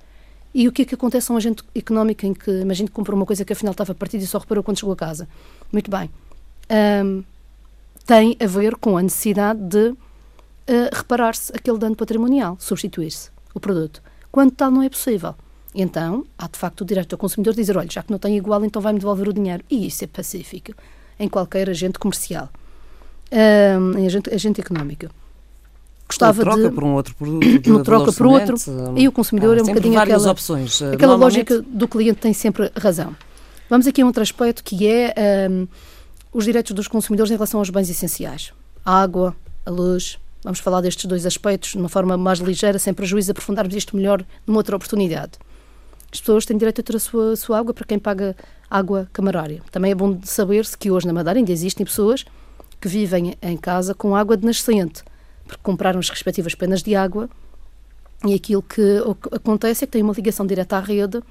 E 0.53 0.69
o 0.69 0.71
que 0.71 0.83
é 0.83 0.85
que 0.85 0.95
acontece 0.95 1.29
a 1.29 1.35
um 1.35 1.37
agente 1.37 1.63
económico 1.75 2.25
em 2.25 2.33
que, 2.33 2.49
imagina 2.49 2.87
que 2.87 2.95
comprou 2.95 3.17
uma 3.17 3.25
coisa 3.25 3.43
que 3.43 3.51
afinal 3.51 3.71
estava 3.71 3.93
partida 3.93 4.23
e 4.23 4.27
só 4.27 4.37
reparou 4.37 4.63
quando 4.63 4.79
chegou 4.79 4.93
a 4.93 4.95
casa? 4.95 5.27
Muito 5.69 5.91
bem. 5.91 6.09
Um, 7.03 7.23
tem 8.05 8.37
a 8.39 8.47
ver 8.47 8.77
com 8.77 8.97
a 8.97 9.03
necessidade 9.03 9.59
de 9.59 9.93
uh, 10.69 10.95
reparar-se 10.95 11.51
aquele 11.55 11.77
dano 11.77 11.95
patrimonial, 11.95 12.57
substituir-se 12.59 13.29
o 13.53 13.59
produto. 13.59 14.01
Quando 14.31 14.51
tal 14.51 14.71
não 14.71 14.83
é 14.83 14.89
possível. 14.89 15.35
Então, 15.73 16.25
há 16.37 16.47
de 16.47 16.57
facto 16.57 16.81
o 16.81 16.85
direito 16.85 17.09
do 17.09 17.17
consumidor 17.17 17.53
de 17.53 17.61
dizer: 17.61 17.77
olha, 17.77 17.89
já 17.89 18.01
que 18.01 18.11
não 18.11 18.19
tem 18.19 18.35
igual, 18.37 18.63
então 18.65 18.81
vai-me 18.81 18.99
devolver 18.99 19.29
o 19.29 19.33
dinheiro. 19.33 19.63
E 19.69 19.85
isso 19.87 20.03
é 20.03 20.07
pacífico 20.07 20.73
em 21.19 21.27
qualquer 21.27 21.69
agente 21.69 21.99
comercial, 21.99 22.49
um, 23.31 23.97
em 23.97 24.05
agente, 24.05 24.33
agente 24.33 24.61
económico. 24.61 25.07
Gostava 26.07 26.41
troca 26.41 26.69
de, 26.69 26.71
por 26.73 26.83
um 26.83 26.93
outro 26.93 27.15
produto. 27.15 27.69
No 27.69 27.83
troca 27.83 28.13
por 28.13 28.27
outro. 28.27 28.55
E 28.95 29.07
o 29.07 29.11
consumidor 29.11 29.57
ah, 29.57 29.59
é 29.59 29.63
um 29.63 29.65
bocadinho 29.65 29.99
aquela, 29.99 30.31
opções. 30.31 30.81
Eh, 30.81 30.93
aquela 30.93 31.15
lógica 31.15 31.61
do 31.61 31.87
cliente 31.87 32.21
tem 32.21 32.33
sempre 32.33 32.71
razão. 32.77 33.13
Vamos 33.69 33.85
aqui 33.87 34.01
a 34.01 34.05
outro 34.05 34.23
aspecto 34.23 34.63
que 34.63 34.87
é 34.87 35.13
um, 35.51 35.67
os 36.31 36.45
direitos 36.45 36.71
dos 36.71 36.87
consumidores 36.87 37.29
em 37.29 37.33
relação 37.33 37.59
aos 37.59 37.69
bens 37.69 37.89
essenciais. 37.89 38.53
A 38.85 39.01
água, 39.01 39.35
a 39.65 39.69
luz. 39.69 40.17
Vamos 40.43 40.59
falar 40.59 40.81
destes 40.81 41.05
dois 41.05 41.25
aspectos 41.25 41.71
de 41.71 41.77
uma 41.77 41.89
forma 41.89 42.15
mais 42.15 42.39
ligeira, 42.39 42.77
sem 42.79 42.93
prejuízo, 42.93 43.31
aprofundarmos 43.31 43.75
isto 43.75 43.95
melhor 43.95 44.23
numa 44.45 44.59
outra 44.59 44.75
oportunidade. 44.75 45.33
As 46.11 46.19
pessoas 46.19 46.45
têm 46.45 46.57
direito 46.57 46.81
a 46.81 46.83
ter 46.83 46.95
a 46.95 46.99
sua, 46.99 47.33
a 47.33 47.35
sua 47.35 47.59
água 47.59 47.73
para 47.73 47.85
quem 47.85 47.99
paga 47.99 48.35
água 48.69 49.09
camarária. 49.11 49.61
Também 49.71 49.91
é 49.91 49.95
bom 49.95 50.19
saber-se 50.23 50.77
que 50.77 50.89
hoje 50.89 51.07
na 51.07 51.13
Madeira 51.13 51.39
ainda 51.39 51.51
existem 51.51 51.85
pessoas 51.85 52.25
que 52.79 52.87
vivem 52.87 53.35
em 53.41 53.57
casa 53.57 53.93
com 53.93 54.15
água 54.15 54.37
de 54.37 54.45
nascente, 54.45 55.03
porque 55.45 55.61
compraram 55.63 55.99
as 55.99 56.09
respectivas 56.09 56.55
penas 56.55 56.81
de 56.81 56.95
água 56.95 57.29
e 58.25 58.33
aquilo 58.33 58.61
que 58.61 59.01
acontece 59.31 59.83
é 59.83 59.87
que 59.87 59.93
têm 59.93 60.03
uma 60.03 60.13
ligação 60.13 60.45
direta 60.45 60.77
à 60.77 60.79
rede 60.79 61.21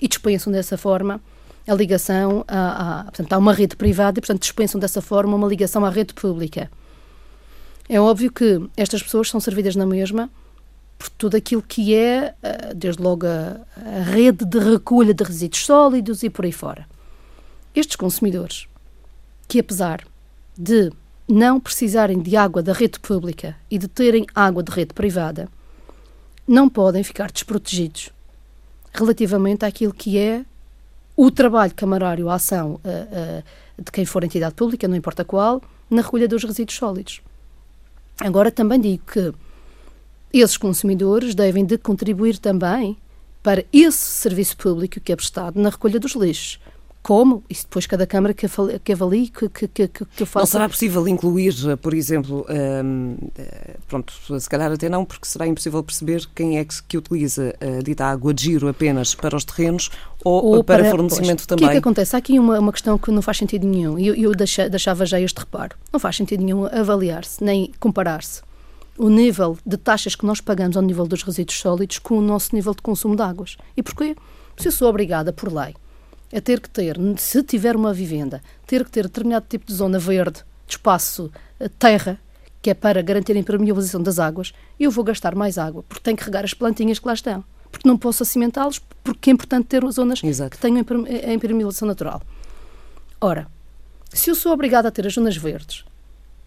e 0.00 0.08
dispensam 0.08 0.52
dessa 0.52 0.76
forma 0.76 1.20
a 1.66 1.74
ligação 1.74 2.44
a, 2.48 3.00
a, 3.00 3.04
portanto, 3.04 3.32
há 3.32 3.38
uma 3.38 3.52
rede 3.52 3.76
privada 3.76 4.18
e, 4.18 4.20
portanto, 4.20 4.40
dispensam 4.40 4.80
dessa 4.80 5.00
forma 5.00 5.36
uma 5.36 5.46
ligação 5.46 5.84
à 5.84 5.90
rede 5.90 6.12
pública. 6.12 6.70
É 7.92 8.00
óbvio 8.00 8.32
que 8.32 8.58
estas 8.74 9.02
pessoas 9.02 9.28
são 9.28 9.38
servidas 9.38 9.76
na 9.76 9.84
mesma 9.84 10.30
por 10.98 11.10
tudo 11.10 11.36
aquilo 11.36 11.60
que 11.60 11.94
é, 11.94 12.34
eh, 12.42 12.72
desde 12.74 13.02
logo, 13.02 13.26
a, 13.26 14.02
rede 14.10 14.46
de 14.46 14.58
recolha 14.58 15.12
de 15.12 15.22
resíduos 15.22 15.66
sólidos 15.66 16.22
e 16.22 16.30
por 16.30 16.46
aí 16.46 16.52
fora. 16.52 16.88
Estes 17.74 17.96
consumidores, 17.96 18.66
que 19.46 19.58
apesar 19.58 20.06
de 20.56 20.90
não 21.28 21.60
precisarem 21.60 22.18
de 22.18 22.34
água 22.34 22.62
da 22.62 22.72
rede 22.72 22.98
pública 22.98 23.54
e 23.70 23.76
de 23.76 23.88
terem 23.88 24.24
água 24.34 24.62
de 24.62 24.72
rede 24.72 24.94
privada, 24.94 25.46
não 26.48 26.70
podem 26.70 27.04
ficar 27.04 27.30
desprotegidos 27.30 28.08
relativamente 28.90 29.66
àquilo 29.66 29.92
que 29.92 30.16
é 30.16 30.46
o 31.14 31.30
trabalho 31.30 31.74
camarário, 31.74 32.30
a 32.30 32.36
ação 32.36 32.76
uh, 32.76 32.78
uh, 32.78 33.82
de 33.84 33.92
quem 33.92 34.06
for 34.06 34.24
entidade 34.24 34.54
pública, 34.54 34.88
não 34.88 34.96
importa 34.96 35.26
qual, 35.26 35.60
na 35.90 36.00
recolha 36.00 36.26
dos 36.26 36.42
resíduos 36.42 36.78
sólidos. 36.78 37.20
Agora 38.24 38.52
também 38.52 38.80
digo 38.80 39.02
que 39.04 39.32
esses 40.32 40.56
consumidores 40.56 41.34
devem 41.34 41.64
de 41.64 41.76
contribuir 41.76 42.38
também 42.38 42.96
para 43.42 43.64
esse 43.72 43.98
serviço 43.98 44.56
público 44.56 45.00
que 45.00 45.10
é 45.10 45.16
prestado 45.16 45.60
na 45.60 45.70
recolha 45.70 45.98
dos 45.98 46.14
lixos. 46.14 46.60
Como? 47.02 47.42
Isso 47.50 47.64
depois 47.64 47.84
cada 47.84 48.06
Câmara 48.06 48.32
que 48.32 48.46
avalie, 48.46 48.78
que, 48.78 48.92
avalie, 48.92 49.28
que, 49.28 49.48
que, 49.48 49.68
que, 49.68 49.88
que 49.88 50.24
faça. 50.24 50.38
Não 50.38 50.46
será 50.46 50.68
possível 50.68 51.08
incluir, 51.08 51.52
por 51.78 51.94
exemplo, 51.94 52.46
hum, 52.48 53.16
eh, 53.36 53.76
pronto, 53.88 54.12
se 54.38 54.48
calhar 54.48 54.70
até 54.70 54.88
não, 54.88 55.04
porque 55.04 55.26
será 55.26 55.46
impossível 55.46 55.82
perceber 55.82 56.24
quem 56.32 56.58
é 56.58 56.64
que, 56.64 56.80
que 56.84 56.96
utiliza 56.96 57.54
a 57.60 57.82
dita 57.82 58.04
água 58.04 58.32
de 58.32 58.44
giro 58.44 58.68
apenas 58.68 59.16
para 59.16 59.36
os 59.36 59.44
terrenos 59.44 59.90
ou, 60.24 60.44
ou 60.44 60.64
para, 60.64 60.84
para, 60.84 60.90
fornecimento 60.92 61.38
pois, 61.38 61.46
também. 61.46 61.64
O 61.64 61.68
que 61.68 61.72
é 61.72 61.74
que 61.74 61.78
acontece? 61.78 62.14
Há 62.14 62.20
aqui 62.20 62.38
uma, 62.38 62.60
uma 62.60 62.72
questão 62.72 62.96
que 62.96 63.10
não 63.10 63.20
faz 63.20 63.36
sentido 63.36 63.66
nenhum, 63.66 63.98
e 63.98 64.06
eu, 64.06 64.14
eu 64.14 64.32
deixava 64.34 65.04
já 65.04 65.20
este 65.20 65.38
reparo. 65.38 65.76
Não 65.92 65.98
faz 65.98 66.14
sentido 66.14 66.44
nenhum 66.44 66.66
avaliar-se, 66.66 67.42
nem 67.42 67.72
comparar-se 67.80 68.42
o 68.96 69.08
nível 69.08 69.58
de 69.66 69.76
taxas 69.76 70.14
que 70.14 70.24
nós 70.24 70.40
pagamos 70.40 70.76
ao 70.76 70.82
nível 70.82 71.06
dos 71.06 71.24
resíduos 71.24 71.58
sólidos 71.58 71.98
com 71.98 72.16
o 72.16 72.20
nosso 72.20 72.54
nível 72.54 72.74
de 72.74 72.82
consumo 72.82 73.16
de 73.16 73.22
águas. 73.22 73.56
E 73.76 73.82
porquê? 73.82 74.14
Se 74.56 74.68
eu 74.68 74.72
sou 74.72 74.88
obrigada 74.88 75.32
por 75.32 75.52
lei 75.52 75.74
a 76.32 76.40
ter 76.40 76.60
que 76.60 76.70
ter, 76.70 76.96
se 77.18 77.42
tiver 77.42 77.76
uma 77.76 77.92
vivenda, 77.92 78.42
ter 78.66 78.84
que 78.84 78.90
ter 78.90 79.04
determinado 79.04 79.46
tipo 79.48 79.66
de 79.66 79.74
zona 79.74 79.98
verde, 79.98 80.40
de 80.66 80.74
espaço, 80.74 81.30
eh, 81.60 81.68
terra, 81.78 82.18
que 82.62 82.70
é 82.70 82.74
para 82.74 83.02
garantir 83.02 83.36
a 83.36 83.38
impermeabilização 83.38 84.02
das 84.02 84.18
águas, 84.18 84.54
eu 84.78 84.90
vou 84.90 85.04
gastar 85.04 85.34
mais 85.34 85.58
água, 85.58 85.82
porque 85.88 86.02
tenho 86.02 86.16
que 86.16 86.24
regar 86.24 86.44
as 86.44 86.54
plantinhas 86.54 86.98
que 86.98 87.06
lá 87.06 87.14
estão. 87.14 87.44
Porque 87.70 87.88
não 87.88 87.96
posso 87.96 88.22
acimentá-los, 88.22 88.80
porque 89.02 89.30
é 89.30 89.32
importante 89.32 89.66
ter 89.66 89.82
zonas 89.90 90.22
Exato. 90.22 90.50
que 90.50 90.58
tenham 90.58 90.78
a 90.78 91.32
impermeabilização 91.32 91.88
natural. 91.88 92.22
Ora, 93.20 93.48
se 94.12 94.30
eu 94.30 94.34
sou 94.34 94.52
obrigada 94.52 94.88
a 94.88 94.90
ter 94.90 95.06
as 95.06 95.14
zonas 95.14 95.36
verdes, 95.36 95.84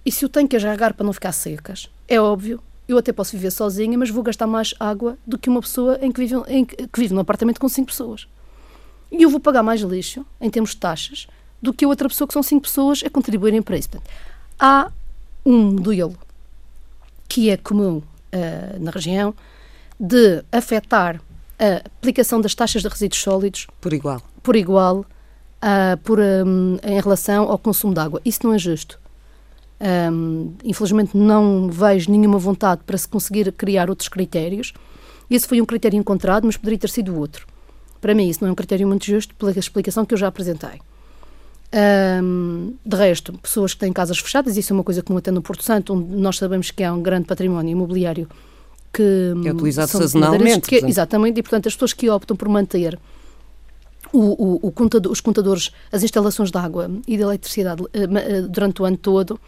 e 0.06 0.12
se 0.12 0.24
eu 0.24 0.30
tenho 0.30 0.48
que 0.48 0.56
as 0.56 0.64
regar 0.64 0.94
para 0.94 1.06
não 1.06 1.12
ficar 1.12 1.32
secas, 1.32 1.90
é 2.08 2.22
óbvio, 2.22 2.62
eu 2.88 2.98
até 2.98 3.12
posso 3.12 3.32
viver 3.32 3.52
sozinha, 3.52 3.98
mas 3.98 4.10
vou 4.10 4.24
gastar 4.24 4.46
mais 4.46 4.74
água 4.80 5.18
do 5.26 5.38
que 5.38 5.50
uma 5.50 5.62
pessoa 5.62 5.98
em 6.02 6.12
que 6.12 6.20
vive, 6.20 6.36
em, 6.48 6.64
que 6.64 7.00
vive 7.00 7.14
num 7.14 7.22
apartamento 7.22 7.60
com 7.60 7.68
cinco 7.68 7.88
pessoas. 7.88 8.28
E 9.18 9.24
eu 9.24 9.30
vou 9.30 9.40
pagar 9.40 9.64
mais 9.64 9.80
lixo, 9.80 10.26
em 10.42 10.50
termos 10.50 10.72
de 10.72 10.78
taxas, 10.78 11.26
do 11.62 11.74
que 11.74 11.86
a 11.86 11.88
outra 11.88 12.10
pessoa 12.10 12.28
que 12.28 12.34
são 12.34 12.44
cinco 12.44 12.64
pessoas 12.64 13.02
a 13.06 13.10
contribuírem 13.10 13.62
para 13.62 13.78
isso. 13.78 13.90
Portanto, 13.90 14.12
há 14.60 14.92
um 15.46 15.72
modelo 15.72 16.18
que 17.28 17.50
é 17.50 17.56
comum 17.56 17.98
uh, 17.98 18.04
na 18.80 18.92
região 18.92 19.34
de 19.98 20.44
afetar 20.52 21.22
a 21.58 21.78
aplicação 21.98 22.42
das 22.42 22.54
taxas 22.54 22.82
de 22.82 22.90
resíduos 22.90 23.22
sólidos 23.22 23.68
por 23.80 23.94
igual, 23.94 24.22
por 24.44 24.56
igual 24.58 25.00
uh, 25.00 25.98
por, 26.04 26.20
um, 26.20 26.78
em 26.84 27.00
relação 27.00 27.50
ao 27.50 27.58
consumo 27.58 27.94
de 27.94 28.00
água. 28.02 28.22
Isso 28.26 28.42
não 28.44 28.54
é 28.54 28.58
justo. 28.58 29.00
Um, 29.80 30.54
infelizmente 30.64 31.16
não 31.16 31.70
vejo 31.70 32.12
nenhuma 32.12 32.38
vontade 32.38 32.82
para 32.86 32.98
se 32.98 33.08
conseguir 33.08 33.50
criar 33.54 33.90
outros 33.90 34.10
critérios. 34.10 34.74
Esse 35.30 35.48
foi 35.48 35.62
um 35.62 35.66
critério 35.66 35.98
encontrado, 35.98 36.46
mas 36.46 36.58
poderia 36.58 36.80
ter 36.80 36.90
sido 36.90 37.18
outro. 37.18 37.55
Para 38.06 38.14
mim, 38.14 38.30
isso 38.30 38.44
não 38.44 38.50
é 38.50 38.52
um 38.52 38.56
critério 38.56 38.88
muito 38.88 39.04
justo 39.04 39.34
pela 39.34 39.50
explicação 39.50 40.06
que 40.06 40.14
eu 40.14 40.18
já 40.20 40.28
apresentei. 40.28 40.80
Um, 42.22 42.76
de 42.86 42.96
resto, 42.96 43.34
pessoas 43.40 43.74
que 43.74 43.80
têm 43.80 43.92
casas 43.92 44.20
fechadas, 44.20 44.56
isso 44.56 44.72
é 44.72 44.76
uma 44.76 44.84
coisa 44.84 45.02
comum 45.02 45.18
até 45.18 45.32
no 45.32 45.42
Porto 45.42 45.64
Santo, 45.64 45.96
onde 45.96 46.16
nós 46.16 46.38
sabemos 46.38 46.70
que 46.70 46.84
há 46.84 46.94
um 46.94 47.02
grande 47.02 47.26
património 47.26 47.72
imobiliário 47.72 48.30
que, 48.94 49.34
que 49.42 49.50
é 49.50 49.52
utilizado 49.52 49.90
sazonalmente. 49.90 50.70
Que, 50.70 50.86
exatamente, 50.86 51.40
e 51.40 51.42
portanto 51.42 51.66
as 51.66 51.74
pessoas 51.74 51.94
que 51.94 52.08
optam 52.08 52.38
por 52.38 52.48
manter 52.48 53.00
o, 54.14 54.20
o, 54.20 54.68
o 54.68 54.72
contador, 54.72 55.12
os 55.12 55.20
contadores, 55.20 55.72
as 55.92 56.04
instalações 56.04 56.52
de 56.52 56.58
água 56.60 56.92
e 57.08 57.18
de 57.18 57.24
eletricidade 57.24 57.82
uh, 57.82 57.88
uh, 57.88 58.48
durante 58.48 58.84
o 58.84 58.86
ano 58.86 58.98
todo, 58.98 59.40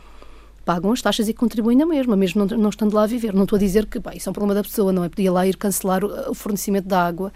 pagam 0.65 0.91
as 0.91 0.99
taxas 1.03 1.29
e 1.29 1.33
contribuem 1.35 1.77
na 1.77 1.85
mesma, 1.85 2.15
mesmo 2.15 2.43
não, 2.43 2.57
não 2.57 2.69
estando 2.69 2.95
lá 2.95 3.03
a 3.03 3.07
viver. 3.07 3.35
Não 3.35 3.43
estou 3.43 3.57
a 3.57 3.59
dizer 3.59 3.85
que 3.85 3.99
pá, 3.99 4.15
isso 4.15 4.27
é 4.27 4.31
um 4.31 4.33
problema 4.33 4.55
da 4.55 4.63
pessoa, 4.63 4.91
não 4.91 5.03
é? 5.03 5.09
Podia 5.09 5.31
lá 5.31 5.45
ir 5.45 5.55
cancelar 5.57 6.03
o, 6.03 6.31
o 6.31 6.33
fornecimento 6.33 6.87
da 6.87 7.05
água 7.05 7.31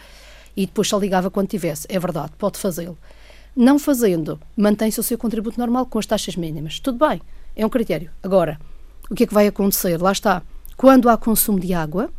e 0.55 0.65
depois 0.65 0.87
só 0.87 0.97
ligava 0.97 1.29
quando 1.29 1.47
tivesse. 1.47 1.85
É 1.89 1.99
verdade, 1.99 2.31
pode 2.37 2.57
fazê-lo. 2.57 2.97
Não 3.55 3.77
fazendo, 3.77 4.39
mantém-se 4.55 4.99
o 4.99 5.03
seu 5.03 5.17
contributo 5.17 5.59
normal 5.59 5.85
com 5.85 5.99
as 5.99 6.05
taxas 6.05 6.35
mínimas. 6.35 6.79
Tudo 6.79 7.05
bem. 7.05 7.21
É 7.55 7.65
um 7.65 7.69
critério. 7.69 8.09
Agora, 8.23 8.59
o 9.09 9.15
que 9.15 9.23
é 9.23 9.27
que 9.27 9.33
vai 9.33 9.47
acontecer? 9.47 10.01
Lá 10.01 10.11
está. 10.11 10.41
Quando 10.77 11.09
há 11.09 11.17
consumo 11.17 11.59
de 11.59 11.73
água, 11.73 12.09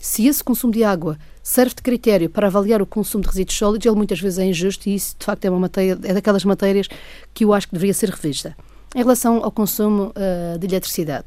se 0.00 0.26
esse 0.26 0.42
consumo 0.42 0.72
de 0.72 0.82
água 0.82 1.18
serve 1.42 1.74
de 1.74 1.82
critério 1.82 2.30
para 2.30 2.46
avaliar 2.46 2.80
o 2.80 2.86
consumo 2.86 3.22
de 3.22 3.28
resíduos 3.28 3.56
sólidos, 3.56 3.86
ele 3.86 3.96
muitas 3.96 4.20
vezes 4.20 4.38
é 4.38 4.46
injusto 4.46 4.88
e 4.88 4.94
isso, 4.94 5.14
de 5.18 5.24
facto, 5.24 5.44
é, 5.44 5.50
uma 5.50 5.60
matéria, 5.60 5.98
é 6.04 6.14
daquelas 6.14 6.44
matérias 6.44 6.88
que 7.34 7.44
eu 7.44 7.52
acho 7.52 7.66
que 7.68 7.74
deveria 7.74 7.94
ser 7.94 8.08
revista. 8.10 8.56
Em 8.94 8.98
relação 8.98 9.44
ao 9.44 9.50
consumo 9.50 10.12
uh, 10.14 10.58
de 10.58 10.66
eletricidade, 10.66 11.26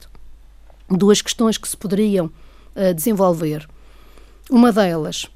duas 0.90 1.22
questões 1.22 1.58
que 1.58 1.68
se 1.68 1.78
poderiam 1.78 2.26
uh, 2.76 2.94
desenvolver. 2.94 3.68
Uma 4.50 4.72
delas 4.72 5.30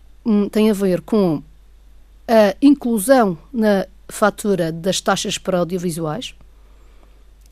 tem 0.52 0.70
a 0.70 0.74
ver 0.74 1.02
com 1.02 1.42
a 2.28 2.56
inclusão 2.62 3.38
na 3.54 3.86
fatura 4.08 4.72
das 4.72 5.02
taxas 5.02 5.38
para 5.38 5.60
audiovisuais, 5.60 6.36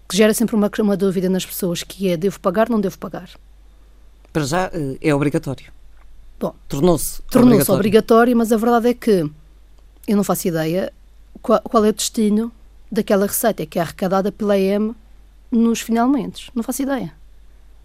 que 0.08 0.18
gera 0.18 0.34
sempre 0.34 0.56
uma, 0.56 0.70
uma 0.80 0.98
dúvida 0.98 1.30
nas 1.30 1.46
pessoas, 1.46 1.84
que 1.84 2.10
é, 2.10 2.18
devo 2.18 2.40
pagar, 2.40 2.70
não 2.70 2.80
devo 2.80 2.98
pagar? 2.98 3.30
Para 4.32 4.44
já 4.44 4.72
eh, 4.74 4.98
é 5.02 5.16
obrigatório. 5.16 5.72
Bom, 6.40 6.56
tornou-se 6.68 7.22
tornou 7.24 7.50
obrigatório. 7.50 7.80
obrigatório, 7.80 8.38
mas 8.38 8.52
a 8.52 8.58
verdade 8.58 8.90
é 8.90 8.94
que 8.94 9.30
eu 10.08 10.18
não 10.18 10.24
faço 10.24 10.48
ideia 10.48 10.92
qual, 11.42 11.62
qual 11.62 11.86
é 11.86 11.90
o 11.90 11.94
destino 11.94 12.52
daquela 12.92 13.26
receita 13.26 13.66
que 13.66 13.80
é 13.80 13.82
arrecadada 13.82 14.32
pela 14.32 14.58
EM 14.58 14.94
nos 15.52 15.82
finalmente. 15.82 16.52
Não 16.54 16.64
faço 16.64 16.82
ideia. 16.82 17.14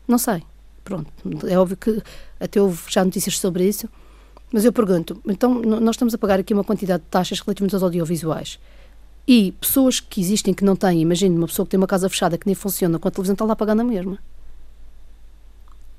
Não 0.06 0.18
sei. 0.18 0.42
Pronto. 0.82 1.12
É 1.46 1.58
óbvio 1.58 1.76
que 1.76 2.02
até 2.40 2.60
houve 2.60 2.82
já 2.88 3.04
notícias 3.04 3.38
sobre 3.38 3.68
isso. 3.68 3.88
Mas 4.52 4.64
eu 4.64 4.72
pergunto, 4.72 5.20
então 5.26 5.60
nós 5.60 5.94
estamos 5.94 6.14
a 6.14 6.18
pagar 6.18 6.40
aqui 6.40 6.54
uma 6.54 6.64
quantidade 6.64 7.02
de 7.02 7.08
taxas 7.08 7.40
relativamente 7.40 7.74
aos 7.74 7.82
audiovisuais 7.82 8.58
e 9.26 9.52
pessoas 9.60 10.00
que 10.00 10.22
existem 10.22 10.54
que 10.54 10.64
não 10.64 10.74
têm, 10.74 11.02
imagine 11.02 11.36
uma 11.36 11.46
pessoa 11.46 11.66
que 11.66 11.70
tem 11.70 11.78
uma 11.78 11.86
casa 11.86 12.08
fechada 12.08 12.38
que 12.38 12.46
nem 12.46 12.54
funciona 12.54 12.98
com 12.98 13.08
a 13.08 13.10
televisão 13.10 13.34
está 13.34 13.44
lá 13.44 13.52
a 13.52 13.56
pagar 13.56 13.74
na 13.74 13.84
mesma. 13.84 14.18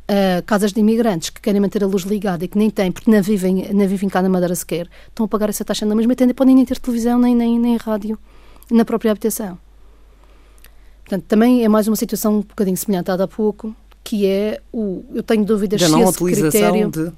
Uh, 0.09 0.41
casas 0.47 0.73
de 0.73 0.79
imigrantes 0.79 1.29
que 1.29 1.39
querem 1.39 1.61
manter 1.61 1.83
a 1.83 1.87
luz 1.87 2.01
ligada 2.01 2.43
e 2.43 2.47
que 2.47 2.57
nem 2.57 2.71
têm, 2.71 2.91
porque 2.91 3.11
não 3.11 3.21
vivem, 3.21 3.71
não 3.71 3.87
vivem 3.87 4.09
cá 4.09 4.23
na 4.23 4.29
Madeira 4.29 4.55
sequer, 4.55 4.89
estão 5.07 5.27
a 5.27 5.29
pagar 5.29 5.49
essa 5.49 5.63
taxa 5.63 5.85
na 5.85 5.93
mesma 5.93 6.13
e 6.13 6.33
podem 6.33 6.55
nem 6.55 6.65
ter 6.65 6.79
televisão 6.79 7.19
nem, 7.19 7.35
nem, 7.35 7.59
nem 7.59 7.77
rádio 7.77 8.17
na 8.71 8.83
própria 8.83 9.11
habitação. 9.11 9.59
Portanto, 11.03 11.25
também 11.27 11.63
é 11.63 11.69
mais 11.69 11.87
uma 11.87 11.95
situação 11.95 12.37
um 12.37 12.41
bocadinho 12.41 12.77
semelhante 12.77 13.11
à 13.11 13.13
há 13.13 13.27
pouco, 13.27 13.75
que 14.03 14.25
é 14.25 14.59
o. 14.73 15.03
Eu 15.13 15.21
tenho 15.21 15.45
dúvidas 15.45 15.81
se 15.81 15.99
esse 16.01 16.17
critério 16.17 16.89
de... 16.89 17.11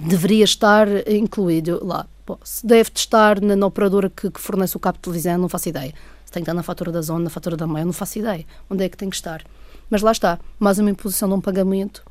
deveria 0.00 0.44
estar 0.44 0.88
incluído 1.08 1.84
lá. 1.84 2.06
Bom, 2.26 2.38
se 2.42 2.66
deve 2.66 2.90
estar 2.94 3.40
na, 3.40 3.54
na 3.54 3.66
operadora 3.66 4.10
que, 4.10 4.30
que, 4.30 4.40
fornece 4.40 4.76
o 4.76 4.80
cabo 4.80 4.98
de 4.98 5.02
televisão, 5.02 5.38
não 5.38 5.48
faço 5.48 5.68
ideia. 5.68 5.94
Se 6.24 6.32
tem 6.32 6.42
que 6.42 6.50
estar 6.50 6.54
na 6.54 6.62
fatura 6.62 6.90
da 6.90 7.00
zona, 7.00 7.24
na 7.24 7.30
fatura 7.30 7.56
da 7.56 7.66
mãe, 7.66 7.84
não 7.84 7.92
faço 7.92 8.18
ideia. 8.18 8.44
Onde 8.68 8.84
é 8.84 8.88
que 8.88 8.96
tem 8.96 9.08
que 9.08 9.16
estar? 9.16 9.44
Mas 9.88 10.02
lá 10.02 10.10
está, 10.10 10.38
mais 10.58 10.78
uma 10.78 10.90
imposição 10.90 11.28
de 11.28 11.34
um 11.34 11.40
pagamento 11.40 12.02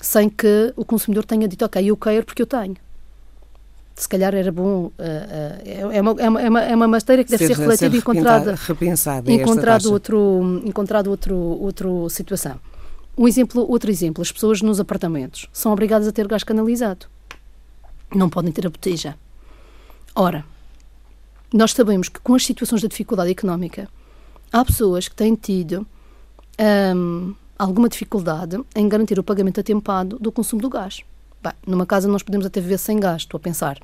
sem 0.00 0.28
que 0.28 0.72
o 0.76 0.84
consumidor 0.84 1.24
tenha 1.24 1.46
dito, 1.46 1.64
ok, 1.64 1.84
eu 1.84 1.96
quero 1.96 2.26
porque 2.26 2.42
eu 2.42 2.46
tenho 2.46 2.76
se 3.94 4.08
calhar 4.08 4.34
era 4.34 4.50
bom. 4.50 4.86
Uh, 4.86 4.90
uh, 4.98 5.92
é, 5.92 6.00
uma, 6.00 6.20
é, 6.20 6.28
uma, 6.28 6.62
é 6.62 6.74
uma 6.74 6.88
matéria 6.88 7.24
que 7.24 7.30
deve 7.30 7.46
ser, 7.46 7.54
ser 7.54 7.60
refletida 7.60 7.96
e 7.96 7.98
encontrada. 7.98 8.54
Repensada. 8.66 9.32
Encontrado, 9.32 9.92
outro, 9.92 10.62
encontrado 10.64 11.08
outro, 11.08 11.36
outro 11.36 12.08
situação. 12.08 12.58
Um 13.16 13.28
exemplo, 13.28 13.64
outro 13.68 13.90
exemplo, 13.90 14.22
as 14.22 14.32
pessoas 14.32 14.62
nos 14.62 14.80
apartamentos 14.80 15.46
são 15.52 15.72
obrigadas 15.72 16.08
a 16.08 16.12
ter 16.12 16.26
gás 16.26 16.42
canalizado. 16.42 17.06
Não 18.14 18.28
podem 18.28 18.52
ter 18.52 18.66
a 18.66 18.70
botija. 18.70 19.16
Ora, 20.14 20.44
nós 21.52 21.72
sabemos 21.72 22.08
que 22.08 22.20
com 22.20 22.34
as 22.34 22.44
situações 22.44 22.80
de 22.80 22.88
dificuldade 22.88 23.30
económica, 23.30 23.88
há 24.52 24.64
pessoas 24.64 25.08
que 25.08 25.14
têm 25.14 25.34
tido 25.34 25.86
um, 26.96 27.34
alguma 27.58 27.88
dificuldade 27.88 28.58
em 28.74 28.88
garantir 28.88 29.18
o 29.18 29.22
pagamento 29.22 29.60
atempado 29.60 30.18
do 30.18 30.32
consumo 30.32 30.62
do 30.62 30.68
gás. 30.68 31.02
Bem, 31.42 31.52
numa 31.66 31.86
casa 31.86 32.08
nós 32.08 32.22
podemos 32.22 32.46
até 32.46 32.60
viver 32.60 32.78
sem 32.78 33.00
gás, 33.00 33.22
estou 33.22 33.38
a 33.38 33.40
pensar. 33.40 33.78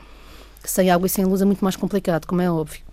Sem 0.64 0.90
água 0.90 1.06
e 1.06 1.10
sem 1.10 1.24
luz 1.24 1.40
é 1.40 1.44
muito 1.44 1.62
mais 1.64 1.76
complicado, 1.76 2.26
como 2.26 2.40
é 2.40 2.50
óbvio. 2.50 2.87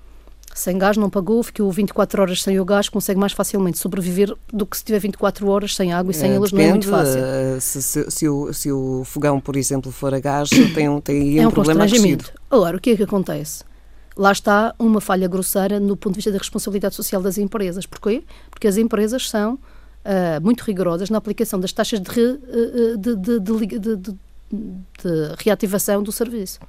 Sem 0.55 0.77
gás 0.77 0.95
não 0.95 1.09
pagou, 1.09 1.43
ficou 1.43 1.69
24 1.69 2.21
horas 2.21 2.41
sem 2.41 2.57
o 2.61 2.63
gás, 2.63 2.87
consegue 2.87 3.19
mais 3.19 3.33
facilmente 3.33 3.77
sobreviver 3.77 4.33
do 4.53 4.65
que 4.65 4.77
se 4.77 4.85
tiver 4.85 4.99
24 4.99 5.45
horas 5.49 5.75
sem 5.75 5.91
água 5.91 6.11
e 6.11 6.13
sem 6.13 6.31
é, 6.31 6.39
luz, 6.39 6.49
depende, 6.49 6.63
não 6.63 6.69
é 6.69 6.73
muito 6.77 6.89
fácil. 6.89 7.19
Eh, 7.19 7.59
se, 7.59 7.81
se, 7.81 8.09
se, 8.09 8.29
o, 8.29 8.53
se 8.53 8.71
o 8.71 9.03
fogão, 9.03 9.41
por 9.41 9.57
exemplo, 9.57 9.91
for 9.91 10.13
a 10.13 10.19
gás, 10.21 10.49
tem, 10.73 10.87
um, 10.87 11.01
tem 11.01 11.39
é 11.39 11.45
um, 11.45 11.49
um 11.49 11.51
problema 11.51 11.83
acrescido. 11.83 12.23
Agora, 12.49 12.77
o 12.77 12.79
que 12.79 12.91
é 12.91 12.95
que 12.95 13.03
acontece? 13.03 13.65
Lá 14.15 14.31
está 14.31 14.73
uma 14.79 15.01
falha 15.01 15.27
grosseira 15.27 15.77
no 15.77 15.97
ponto 15.97 16.13
de 16.13 16.19
vista 16.19 16.31
da 16.31 16.37
responsabilidade 16.37 16.95
social 16.95 17.21
das 17.21 17.37
empresas. 17.37 17.85
Porquê? 17.85 18.23
Porque 18.49 18.65
as 18.65 18.77
empresas 18.77 19.29
são 19.29 19.55
uh, 19.55 19.59
muito 20.41 20.61
rigorosas 20.61 21.09
na 21.09 21.17
aplicação 21.17 21.59
das 21.59 21.73
taxas 21.73 21.99
de, 21.99 22.09
re, 22.09 22.21
uh, 22.21 22.97
de, 22.97 23.15
de 23.17 24.15
de 24.51 25.35
reativação 25.43 26.01
do 26.03 26.11
serviço. 26.11 26.59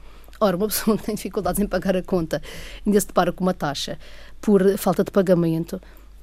Ora, 0.41 0.57
uma 0.57 0.69
pessoa 0.69 0.97
que 0.99 1.05
tem 1.05 1.15
dificuldades 1.15 1.61
em 1.61 1.67
pagar 1.67 1.97
a 1.97 2.03
conta 2.03 2.43
ainda 2.87 3.01
se 3.01 3.07
depara 3.07 3.33
com 3.33 3.45
uma 3.45 3.55
taxa 3.55 3.99
por 4.41 4.77
falta 4.77 5.03
de 5.03 5.11
pagamento, 5.11 5.81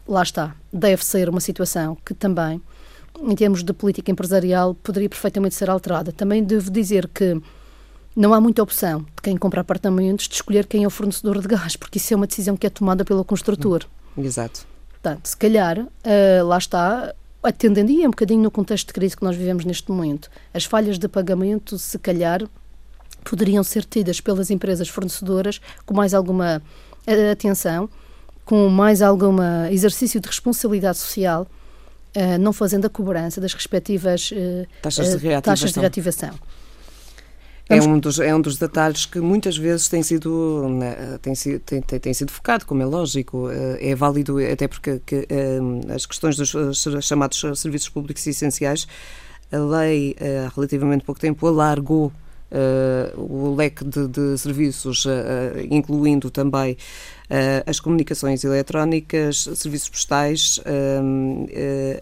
lá 0.08 0.24
está, 0.24 0.56
deve 0.72 1.04
ser 1.04 1.30
uma 1.30 1.40
situação 1.40 1.98
que 2.06 2.14
também, 2.14 2.62
em 3.22 3.36
termos 3.36 3.64
de 3.64 3.74
política 3.74 4.12
empresarial, 4.12 4.76
poderia 4.76 5.10
perfeitamente 5.10 5.56
ser 5.56 5.70
alterada. 5.70 6.12
Também 6.12 6.44
devo 6.44 6.72
dizer 6.72 7.08
que 7.08 7.42
não 8.16 8.34
há 8.34 8.40
muita 8.40 8.62
opção 8.62 9.02
de 9.02 9.22
quem 9.22 9.36
compra 9.38 9.62
apartamentos 9.62 10.28
de 10.28 10.36
escolher 10.36 10.68
quem 10.68 10.84
é 10.84 10.88
o 10.88 10.90
fornecedor 10.90 11.42
de 11.42 11.48
gás, 11.48 11.76
porque 11.76 11.98
isso 11.98 12.14
é 12.14 12.18
uma 12.18 12.28
decisão 12.28 12.56
que 12.56 12.68
é 12.68 12.70
tomada 12.70 13.04
pelo 13.04 13.26
construtor. 13.26 13.86
Exato. 14.18 14.66
Portanto, 14.92 15.28
se 15.28 15.36
calhar, 15.36 15.80
uh, 15.80 16.46
lá 16.46 16.58
está, 16.58 17.14
atendendo 17.42 17.92
e 17.92 18.04
é 18.04 18.08
um 18.08 18.12
bocadinho 18.12 18.42
no 18.42 18.52
contexto 18.52 18.88
de 18.88 18.94
crise 18.94 19.18
que 19.18 19.24
nós 19.24 19.36
vivemos 19.36 19.66
neste 19.66 19.92
momento, 19.92 20.30
as 20.54 20.64
falhas 20.64 20.98
de 20.98 21.08
pagamento, 21.08 21.78
se 21.78 21.98
calhar, 22.00 22.42
poderiam 23.24 23.64
ser 23.64 23.86
tidas 23.86 24.20
pelas 24.20 24.50
empresas 24.50 24.90
fornecedoras 24.90 25.60
com 25.86 25.94
mais 25.94 26.14
alguma 26.14 26.62
eh, 27.08 27.32
atenção, 27.32 27.90
com 28.46 28.70
mais 28.70 29.02
algum 29.02 29.38
exercício 29.72 30.20
de 30.20 30.28
responsabilidade 30.28 30.98
social, 30.98 31.48
uh, 32.16 32.38
não 32.40 32.54
fazendo 32.54 32.86
a 32.86 32.90
cobrança 32.90 33.40
das 33.40 33.54
respectivas 33.54 34.32
uh, 34.32 34.68
taxas, 34.82 35.08
de 35.08 35.18
reativação. 35.18 35.42
taxas 35.42 35.72
de 35.72 35.80
reativação. 35.80 36.32
É 37.70 37.82
um, 37.82 37.98
dos, 37.98 38.20
é 38.20 38.36
um 38.36 38.42
dos 38.42 38.58
detalhes 38.58 39.06
que 39.06 39.20
muitas 39.22 39.58
vezes 39.58 39.88
tem 39.88 40.04
sido, 40.04 40.68
né, 40.68 41.18
tem, 41.22 41.34
tem, 41.34 41.82
tem, 41.82 42.00
tem, 42.00 42.14
sido 42.14 42.30
focado, 42.30 42.66
como 42.66 42.82
é 42.84 42.86
lógico. 42.86 43.50
É 43.80 43.96
válido, 43.96 44.38
até 44.40 44.68
porque 44.68 45.00
que, 45.06 45.26
as 45.96 46.06
questões 46.06 46.36
dos 46.36 46.54
chamados 47.02 47.42
serviços 47.56 47.88
públicos 47.88 48.28
essenciais, 48.28 48.86
a 49.50 49.58
lei, 49.58 50.14
há 50.20 50.54
relativamente 50.54 51.06
pouco 51.06 51.22
tempo, 51.22 51.48
alargou 51.48 52.12
o 53.18 53.56
leque 53.56 53.84
de, 53.84 54.08
de 54.08 54.38
serviços, 54.38 55.06
uh, 55.06 55.10
incluindo 55.70 56.30
também 56.30 56.78
as 57.66 57.80
comunicações 57.80 58.44
eletrónicas, 58.44 59.50
serviços 59.56 59.90
postais, 59.90 60.60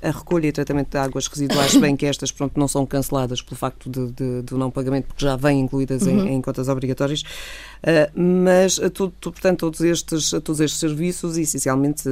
a 0.01 0.11
recolha 0.11 0.47
e 0.47 0.51
tratamento 0.51 0.89
de 0.89 0.97
águas 0.97 1.27
residuais, 1.27 1.73
bem 1.77 1.95
que 1.95 2.05
estas 2.05 2.33
pronto, 2.33 2.59
não 2.59 2.67
são 2.67 2.85
canceladas 2.85 3.41
pelo 3.41 3.55
facto 3.55 3.89
de, 3.89 4.11
de, 4.11 4.41
do 4.41 4.57
não 4.57 4.69
pagamento, 4.69 5.05
porque 5.05 5.23
já 5.23 5.37
vêm 5.37 5.61
incluídas 5.61 6.01
uhum. 6.01 6.27
em, 6.27 6.33
em, 6.33 6.41
contas 6.41 6.67
obrigatórias, 6.67 7.23
mas 8.13 8.77
tudo, 8.93 9.13
portanto, 9.21 9.59
todos 9.59 9.79
estes, 9.79 10.31
todos 10.43 10.59
estes 10.59 10.81
serviços, 10.81 11.37
essencialmente 11.37 12.09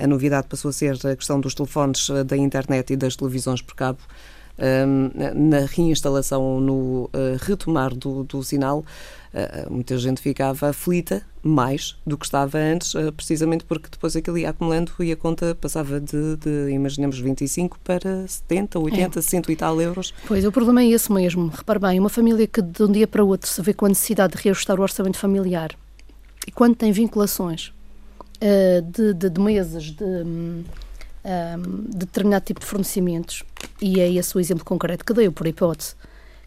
a 0.00 0.06
novidade 0.06 0.46
passou 0.46 0.68
a 0.68 0.72
ser 0.72 0.94
a 1.04 1.16
questão 1.16 1.40
dos 1.40 1.54
telefones 1.54 2.10
da 2.26 2.36
internet 2.36 2.92
e 2.92 2.96
das 2.96 3.16
televisões 3.16 3.60
por 3.60 3.74
cabo, 3.74 3.98
na 5.34 5.60
reinstalação, 5.60 6.60
no 6.60 7.04
uh, 7.04 7.10
retomar 7.40 7.94
do, 7.94 8.24
do 8.24 8.42
sinal, 8.42 8.84
uh, 9.32 9.72
muita 9.72 9.96
gente 9.96 10.20
ficava 10.20 10.68
aflita 10.68 11.22
mais 11.42 11.96
do 12.06 12.18
que 12.18 12.26
estava 12.26 12.58
antes, 12.58 12.94
uh, 12.94 13.10
precisamente 13.12 13.64
porque 13.64 13.88
depois 13.90 14.14
aquilo 14.14 14.36
ia 14.36 14.50
acumulando 14.50 14.92
e 15.00 15.10
a 15.12 15.16
conta 15.16 15.54
passava 15.54 15.98
de, 15.98 16.36
de 16.36 16.70
imaginemos, 16.70 17.18
25 17.18 17.78
para 17.82 18.26
70, 18.28 18.78
80, 18.78 19.18
é. 19.18 19.22
100 19.22 19.42
e 19.48 19.56
tal 19.56 19.80
euros. 19.80 20.12
Pois, 20.26 20.44
o 20.44 20.52
problema 20.52 20.82
é 20.82 20.88
esse 20.88 21.10
mesmo. 21.10 21.48
Repare 21.48 21.78
bem, 21.78 21.98
uma 21.98 22.10
família 22.10 22.46
que 22.46 22.60
de 22.60 22.82
um 22.82 22.92
dia 22.92 23.06
para 23.06 23.24
o 23.24 23.28
outro 23.28 23.48
se 23.48 23.62
vê 23.62 23.72
com 23.72 23.86
a 23.86 23.88
necessidade 23.88 24.36
de 24.36 24.42
reajustar 24.42 24.78
o 24.78 24.82
orçamento 24.82 25.16
familiar 25.16 25.74
e 26.46 26.50
quando 26.50 26.74
tem 26.74 26.92
vinculações 26.92 27.72
de, 28.92 29.14
de, 29.14 29.30
de 29.30 29.40
meses, 29.40 29.84
de. 29.84 30.64
Um, 31.22 31.84
determinado 31.90 32.46
tipo 32.46 32.60
de 32.60 32.66
fornecimentos, 32.66 33.44
e 33.80 34.00
é 34.00 34.10
esse 34.10 34.34
o 34.34 34.40
exemplo 34.40 34.64
concreto 34.64 35.04
que 35.04 35.12
dei, 35.12 35.28
por 35.28 35.46
hipótese, 35.46 35.94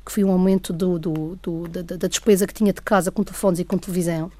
que 0.03 0.11
foi 0.11 0.23
um 0.23 0.31
aumento 0.31 0.73
do, 0.73 0.97
do, 0.97 1.37
do, 1.41 1.67
da, 1.67 1.81
da, 1.95 2.07
despesa 2.07 2.47
que 2.47 2.53
tinha 2.53 2.73
de 2.73 2.81
casa 2.81 3.11
com 3.11 3.23
telefones 3.23 3.59
e 3.59 3.63
com 3.63 3.77
televisão, 3.77 4.31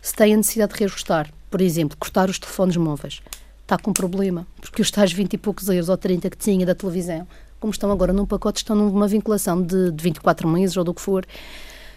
se 0.00 0.14
tem 0.14 0.32
a 0.32 0.36
necessidade 0.36 0.72
de 0.72 0.78
reajustar, 0.78 1.30
por 1.50 1.60
exemplo, 1.60 1.96
cortar 1.98 2.30
os 2.30 2.38
telefones 2.38 2.76
móveis, 2.78 3.20
está 3.60 3.76
com 3.78 3.92
problema, 3.92 4.46
porque 4.60 4.80
os 4.80 4.90
tais 4.90 5.12
20 5.12 5.34
e 5.34 5.38
poucos 5.38 5.68
euros 5.68 5.88
ou 5.88 5.96
30 5.96 6.30
que 6.30 6.38
tinha 6.38 6.64
da 6.64 6.74
televisão, 6.74 7.28
como 7.60 7.70
estão 7.70 7.92
agora 7.92 8.12
num 8.12 8.26
pacote, 8.26 8.58
estão 8.58 8.74
numa 8.74 9.06
vinculação 9.06 9.62
de, 9.62 9.92
de 9.92 10.02
24 10.02 10.48
meses 10.48 10.76
ou 10.76 10.84
do 10.84 10.92
que 10.92 11.00
for, 11.00 11.24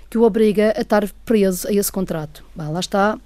que 0.09 0.17
o 0.17 0.23
obriga 0.23 0.73
a 0.77 0.81
estar 0.81 1.07
preso 1.25 1.67
a 1.67 1.73
esse 1.73 1.91
contrato. 1.91 2.43
Bah, 2.55 2.69
lá 2.69 2.79
está 2.79 3.17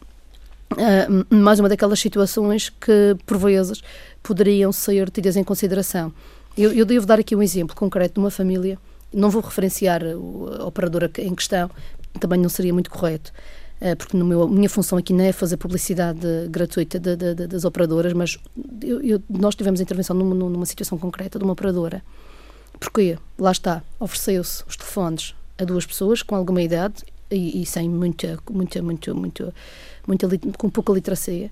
uh, 0.73 1.35
mais 1.35 1.59
uma 1.59 1.69
daquelas 1.69 1.99
situações 1.99 2.69
que, 2.69 3.15
por 3.25 3.37
vezes, 3.37 3.81
poderiam 4.21 4.71
ser 4.71 5.09
tidas 5.09 5.35
em 5.35 5.43
consideração. 5.43 6.13
Eu, 6.57 6.71
eu 6.73 6.85
devo 6.85 7.05
dar 7.05 7.19
aqui 7.19 7.35
um 7.35 7.41
exemplo 7.41 7.75
concreto 7.75 8.15
de 8.15 8.19
uma 8.19 8.31
família, 8.31 8.77
não 9.13 9.29
vou 9.29 9.41
referenciar 9.41 10.01
a 10.03 10.65
operadora 10.65 11.09
em 11.19 11.33
questão, 11.33 11.69
também 12.19 12.39
não 12.39 12.49
seria 12.49 12.73
muito 12.73 12.89
correto, 12.89 13.31
uh, 13.81 13.95
porque 13.95 14.17
no 14.17 14.25
meu, 14.25 14.47
minha 14.47 14.69
função 14.69 14.97
aqui 14.97 15.13
não 15.13 15.23
é 15.23 15.31
fazer 15.31 15.57
publicidade 15.57 16.19
gratuita 16.49 16.99
de, 16.99 17.15
de, 17.15 17.35
de, 17.35 17.47
das 17.47 17.63
operadoras, 17.65 18.13
mas 18.13 18.37
eu, 18.81 19.01
eu, 19.01 19.21
nós 19.29 19.55
tivemos 19.55 19.79
intervenção 19.81 20.15
numa, 20.15 20.35
numa 20.35 20.65
situação 20.65 20.97
concreta 20.97 21.37
de 21.39 21.43
uma 21.43 21.53
operadora. 21.53 22.03
Porquê? 22.79 23.17
Lá 23.37 23.51
está, 23.51 23.83
ofereceu-se 23.99 24.63
os 24.67 24.77
telefones 24.77 25.35
a 25.57 25.65
duas 25.65 25.85
pessoas 25.85 26.21
com 26.21 26.35
alguma 26.35 26.61
idade 26.61 27.03
e, 27.29 27.61
e 27.61 27.65
sem 27.65 27.89
muita, 27.89 28.39
muita, 28.49 28.81
muito, 28.81 29.15
muito, 29.15 29.53
muita, 30.09 30.27
com 30.57 30.69
pouca 30.69 30.91
literacia. 30.91 31.51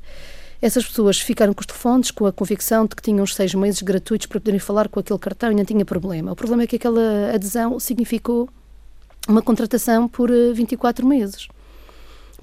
Essas 0.62 0.86
pessoas 0.86 1.20
ficaram 1.20 1.54
com 1.54 1.62
os 1.62 1.68
telefones 1.68 2.10
com 2.10 2.26
a 2.26 2.32
convicção 2.32 2.86
de 2.86 2.96
que 2.96 3.02
tinham 3.02 3.24
uns 3.24 3.36
seis 3.36 3.54
meses 3.54 3.82
gratuitos 3.82 4.26
para 4.26 4.40
poderem 4.40 4.60
falar 4.60 4.90
com 4.90 5.00
aquele 5.00 5.20
cartão 5.20 5.52
e 5.52 5.56
não 5.56 5.64
tinha 5.64 5.86
problema. 5.86 6.32
O 6.32 6.36
problema 6.36 6.64
é 6.64 6.68
que 6.68 6.78
aquela 6.78 7.32
adesão 7.34 7.80
significou 7.80 8.50
uma 9.28 9.42
contratação 9.42 10.08
por 10.08 10.32
24 10.32 11.06
eh, 11.06 11.08
meses. 11.08 11.48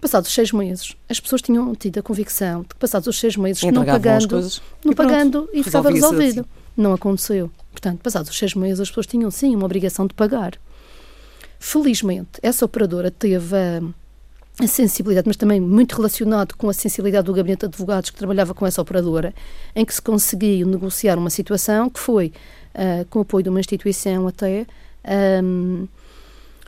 Passados 0.01 0.29
os 0.29 0.35
seis 0.35 0.53
meses, 0.53 0.95
as 1.09 1.19
pessoas 1.19 1.43
tinham 1.43 1.75
tido 1.75 1.99
a 1.99 2.03
convicção 2.03 2.63
de 2.63 2.69
que 2.69 2.77
passados 2.77 3.09
os 3.09 3.19
seis 3.19 3.37
meses, 3.37 3.63
não 3.63 3.85
pagando, 3.85 4.41
não 4.85 4.93
e 4.93 4.95
pagando, 4.95 5.49
e 5.53 5.61
estava 5.61 5.91
resolvido. 5.91 6.41
Assim. 6.41 6.49
Não 6.77 6.93
aconteceu. 6.93 7.51
Portanto, 7.73 8.01
passados 8.01 8.31
os 8.31 8.39
seis 8.39 8.55
meses, 8.55 8.81
as 8.81 8.89
pessoas 8.89 9.07
tinham 9.07 9.31
sim 9.31 9.57
uma 9.57 9.65
obrigação 9.65 10.07
de 10.07 10.15
pagar. 10.15 10.53
Felizmente, 11.59 12.39
essa 12.43 12.65
operadora 12.65 13.11
teve 13.11 13.57
a, 13.57 13.81
a, 14.61 14.67
sensibilidade, 14.67 15.27
mas 15.27 15.37
também 15.37 15.61
muito 15.61 15.97
relacionado 15.97 16.55
com 16.57 16.69
a 16.69 16.73
sensibilidade 16.73 17.27
do 17.27 17.35
gabinete 17.35 17.61
de 17.61 17.67
advogados 17.67 18.11
que 18.11 18.17
trabalhava 18.17 18.55
com 18.55 18.67
essa 18.67 18.81
operadora, 18.81 19.35
em 19.75 19.85
que 19.85 19.95
se 19.95 20.03
conseguiu 20.03 20.67
negociar 20.67 21.19
uma 21.19 21.31
situação 21.31 21.91
que 21.91 22.01
foi, 22.01 22.33
uh, 22.75 23.05
com 23.11 23.21
o 23.21 23.23
apoio 23.23 23.43
de 23.43 23.49
uma 23.51 23.61
instituição 23.61 24.29
até, 24.29 24.67
um, 25.43 25.87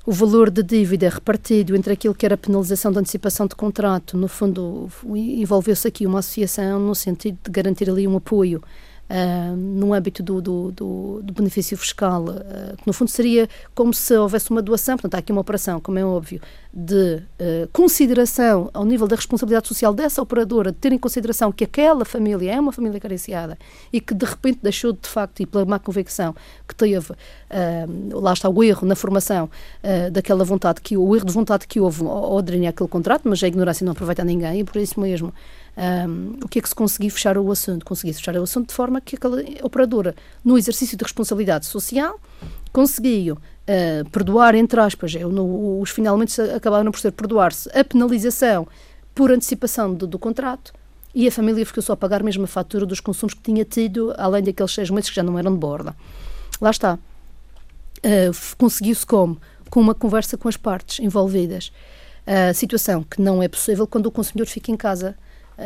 o 0.05 0.12
valor 0.12 0.51
de 0.51 0.62
dívida 0.62 1.09
repartido 1.09 1.75
entre 1.75 1.92
aquilo 1.92 2.14
que 2.14 2.25
era 2.25 2.37
a 2.37 2.38
penalização 2.38 2.92
da 2.92 3.01
antecipação 3.01 3.46
de 3.46 3.57
contrato, 3.57 4.16
no 4.16 4.29
fundo, 4.29 4.88
envolveu-se 5.12 5.88
aqui 5.88 6.07
uma 6.07 6.20
associação 6.20 6.79
no 6.79 6.94
sentido 6.94 7.38
de 7.44 7.51
garantir 7.51 7.90
ali 7.90 8.07
um 8.07 8.16
apoio 8.16 8.62
uh, 9.11 9.57
no 9.57 9.92
âmbito 9.92 10.23
do, 10.23 10.40
do, 10.40 10.73
do, 10.73 11.21
do 11.23 11.33
benefício 11.33 11.77
fiscal, 11.77 12.25
uh, 12.25 12.77
que 12.77 12.87
no 12.87 12.92
fundo 12.92 13.11
seria 13.11 13.49
como 13.75 13.92
se 13.95 14.16
houvesse 14.16 14.51
uma 14.51 14.62
doação, 14.62 14.97
portanto 14.97 15.14
há 15.14 15.19
aqui 15.19 15.33
uma 15.33 15.40
operação, 15.40 15.81
como 15.81 15.99
é 15.99 16.05
óbvio, 16.05 16.40
de 16.73 17.16
uh, 17.16 17.69
consideração 17.73 18.71
ao 18.75 18.85
nível 18.85 19.07
da 19.07 19.16
responsabilidade 19.16 19.69
social 19.69 19.95
dessa 19.95 20.21
operadora, 20.21 20.73
de 20.73 20.79
ter 20.79 20.92
em 20.92 20.99
consideração 20.99 21.51
que 21.51 21.64
aquela 21.64 22.05
família 22.05 22.53
é 22.53 22.61
uma 22.61 22.73
família 22.73 23.01
carenciada 23.01 23.59
e 23.92 24.01
que 24.01 24.14
de 24.14 24.27
repente 24.27 24.61
deixou 24.62 24.92
de 24.92 25.09
facto, 25.09 25.40
e 25.40 25.47
pela 25.47 25.64
má 25.64 25.79
convicção 25.79 26.35
que 26.69 26.75
teve, 26.75 27.14
lá 28.12 28.33
está 28.33 28.49
o 28.49 28.62
erro 28.62 28.87
na 28.87 28.95
formação 28.95 29.45
uh, 29.47 30.11
daquela 30.11 30.45
vontade, 30.45 30.81
que 30.81 30.97
o 30.97 31.16
erro 31.16 31.27
de 31.27 31.33
vontade 31.33 31.66
que 31.66 31.81
houve 31.81 32.05
ao 32.05 32.38
aderir 32.38 32.69
aquele 32.69 32.88
contrato, 32.88 33.23
mas 33.25 33.42
a 33.42 33.49
ignorância 33.49 33.85
não 33.85 33.92
aproveita 33.92 34.25
ninguém 34.25 34.61
e 34.61 34.64
por 34.64 34.77
isso 34.77 35.01
mesmo 35.01 35.33
um, 35.76 36.38
o 36.42 36.48
que 36.48 36.58
é 36.58 36.62
que 36.62 36.68
se 36.68 36.74
conseguiu 36.74 37.10
fechar 37.10 37.36
o 37.36 37.52
assunto? 37.52 37.84
Consegui 37.84 38.12
fechar 38.14 38.34
o 38.36 38.42
assunto 38.42 38.68
de 38.68 38.74
forma 38.74 39.00
que 39.00 39.16
aquela 39.16 39.42
operadora, 39.62 40.14
no 40.42 40.56
exercício 40.56 40.96
de 40.96 41.04
responsabilidade 41.04 41.66
social, 41.66 42.18
conseguiu 42.72 43.34
uh, 43.34 44.10
perdoar, 44.10 44.54
entre 44.54 44.80
aspas, 44.80 45.14
eu, 45.14 45.30
no, 45.30 45.80
os 45.80 45.90
finalmente 45.90 46.40
acabaram 46.40 46.90
por 46.90 46.98
ser 46.98 47.12
perdoar-se 47.12 47.68
a 47.78 47.84
penalização 47.84 48.66
por 49.14 49.30
antecipação 49.30 49.92
do, 49.92 50.06
do 50.06 50.18
contrato 50.18 50.72
e 51.14 51.26
a 51.26 51.32
família 51.32 51.64
ficou 51.64 51.82
só 51.82 51.92
a 51.92 51.96
pagar 51.96 52.22
mesmo 52.22 52.44
a 52.44 52.46
fatura 52.46 52.86
dos 52.86 53.00
consumos 53.00 53.34
que 53.34 53.40
tinha 53.42 53.64
tido, 53.64 54.14
além 54.16 54.42
daqueles 54.42 54.72
seis 54.72 54.90
meses 54.90 55.10
que 55.10 55.16
já 55.16 55.22
não 55.22 55.38
eram 55.38 55.52
de 55.52 55.58
borda. 55.58 55.94
Lá 56.60 56.70
está. 56.70 56.98
Uh, 57.98 58.56
Conseguiu-se 58.56 59.04
como? 59.04 59.38
Com 59.70 59.80
uma 59.80 59.94
conversa 59.94 60.38
com 60.38 60.48
as 60.48 60.56
partes 60.56 61.00
envolvidas. 61.00 61.70
Uh, 62.26 62.52
situação 62.54 63.02
que 63.02 63.20
não 63.20 63.42
é 63.42 63.48
possível 63.48 63.86
quando 63.86 64.06
o 64.06 64.10
consumidor 64.10 64.46
fica 64.46 64.70
em 64.70 64.76
casa 64.76 65.16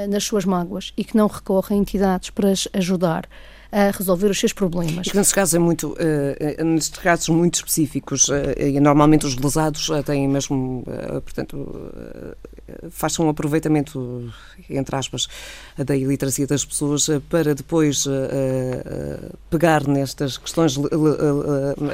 nas 0.09 0.25
suas 0.25 0.45
mágoas 0.45 0.93
e 0.97 1.05
que 1.05 1.17
não 1.17 1.27
recorre 1.27 1.75
a 1.75 1.79
entidades 1.79 2.31
para 2.31 2.51
as 2.51 2.69
ajudar 2.73 3.29
a 3.73 3.91
resolver 3.91 4.29
os 4.29 4.39
seus 4.39 4.53
problemas. 4.53 5.07
E 5.07 5.17
nestes 5.17 5.33
casos, 5.33 5.55
é 5.55 5.59
muito, 5.59 5.93
uh, 5.93 6.65
nestes 6.65 6.99
casos 6.99 7.29
muito 7.29 7.55
específicos, 7.55 8.29
uh, 8.29 8.35
e 8.59 8.81
normalmente 8.81 9.27
os 9.27 9.37
lesados 9.37 9.89
uh, 9.89 10.03
têm 10.03 10.29
mesmo, 10.29 10.85
portanto, 11.25 11.57
faz 12.91 13.19
um 13.19 13.29
aproveitamento, 13.29 14.33
entre 14.69 14.97
aspas, 14.97 15.29
da 15.77 15.97
iliteracia 15.97 16.47
das 16.47 16.65
pessoas 16.65 17.09
para 17.29 17.55
depois 17.55 18.07
pegar 19.49 19.87
nestas 19.87 20.39
questões 20.39 20.79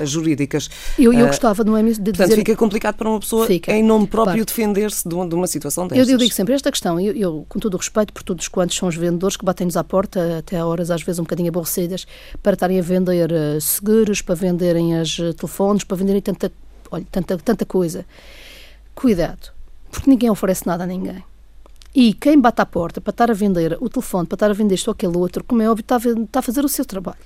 jurídicas. 0.04 0.68
Eu, 0.98 1.12
eu 1.12 1.26
gostava, 1.26 1.64
não 1.64 1.76
é 1.76 1.82
mesmo, 1.82 2.04
de 2.04 2.10
portanto, 2.10 2.28
dizer... 2.28 2.40
fica 2.40 2.56
complicado 2.56 2.96
para 2.96 3.08
uma 3.08 3.20
pessoa, 3.20 3.46
fica. 3.46 3.72
em 3.72 3.82
nome 3.82 4.06
próprio, 4.06 4.44
defender-se 4.44 5.08
de, 5.08 5.28
de, 5.28 5.34
uma 5.34 5.46
situação 5.46 5.86
destas. 5.86 6.08
Eu, 6.08 6.14
eu 6.14 6.18
digo 6.18 6.32
sempre, 6.32 6.54
esta 6.54 6.70
questão, 6.70 6.98
eu, 7.00 7.12
eu, 7.14 7.46
com 7.48 7.58
todo 7.58 7.74
o 7.74 7.76
respeito 7.76 8.12
por 8.12 8.22
todos 8.22 8.48
quantos 8.48 8.76
são 8.76 8.88
os 8.88 8.96
vendedores 8.96 9.36
que 9.36 9.44
batem-nos 9.44 9.76
à 9.76 9.84
porta, 9.84 10.38
até 10.38 10.62
horas 10.64 10.90
às 10.90 11.02
vezes 11.02 11.18
um 11.18 11.22
bocadinho 11.22 11.48
aborrecidas, 11.48 12.06
para 12.42 12.54
estarem 12.54 12.78
a 12.78 12.82
vender 12.82 13.30
uh, 13.30 13.60
seguros, 13.60 14.20
para 14.22 14.34
venderem 14.34 14.98
as 14.98 15.18
uh, 15.18 15.32
telefones, 15.34 15.84
para 15.84 15.96
venderem 15.96 16.20
tanta, 16.20 16.52
olha, 16.90 17.06
tanta, 17.10 17.36
tanta 17.38 17.64
coisa. 17.64 18.04
Cuidado, 18.94 19.50
porque 19.96 20.10
ninguém 20.10 20.28
oferece 20.28 20.66
nada 20.66 20.84
a 20.84 20.86
ninguém. 20.86 21.24
E 21.94 22.12
quem 22.12 22.38
bate 22.38 22.60
à 22.60 22.66
porta 22.66 23.00
para 23.00 23.10
estar 23.10 23.30
a 23.30 23.34
vender 23.34 23.78
o 23.80 23.88
telefone, 23.88 24.26
para 24.26 24.36
estar 24.36 24.50
a 24.50 24.52
vender 24.52 24.74
isto 24.74 24.88
ou 24.88 24.92
aquele 24.92 25.16
outro, 25.16 25.42
como 25.42 25.62
é 25.62 25.70
óbvio, 25.70 25.80
está 25.80 25.96
a, 25.96 25.98
está 25.98 26.38
a 26.40 26.42
fazer 26.42 26.62
o 26.62 26.68
seu 26.68 26.84
trabalho. 26.84 27.16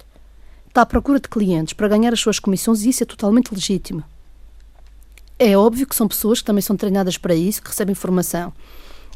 Está 0.69 0.83
à 0.83 0.87
procura 0.87 1.19
de 1.19 1.29
clientes 1.29 1.75
para 1.75 1.89
ganhar 1.89 2.13
as 2.13 2.21
suas 2.21 2.39
comissões 2.39 2.85
e 2.85 2.91
isso 2.91 3.03
é 3.03 3.07
totalmente 3.07 3.53
legítimo. 3.53 4.05
É 5.37 5.59
óbvio 5.59 5.85
que 5.85 5.97
são 5.97 6.07
pessoas 6.07 6.39
que 6.39 6.45
também 6.45 6.63
são 6.63 6.77
treinadas 6.77 7.19
para 7.19 7.35
isso, 7.35 7.61
que 7.61 7.71
recebem 7.71 7.93
formação. 7.93 8.53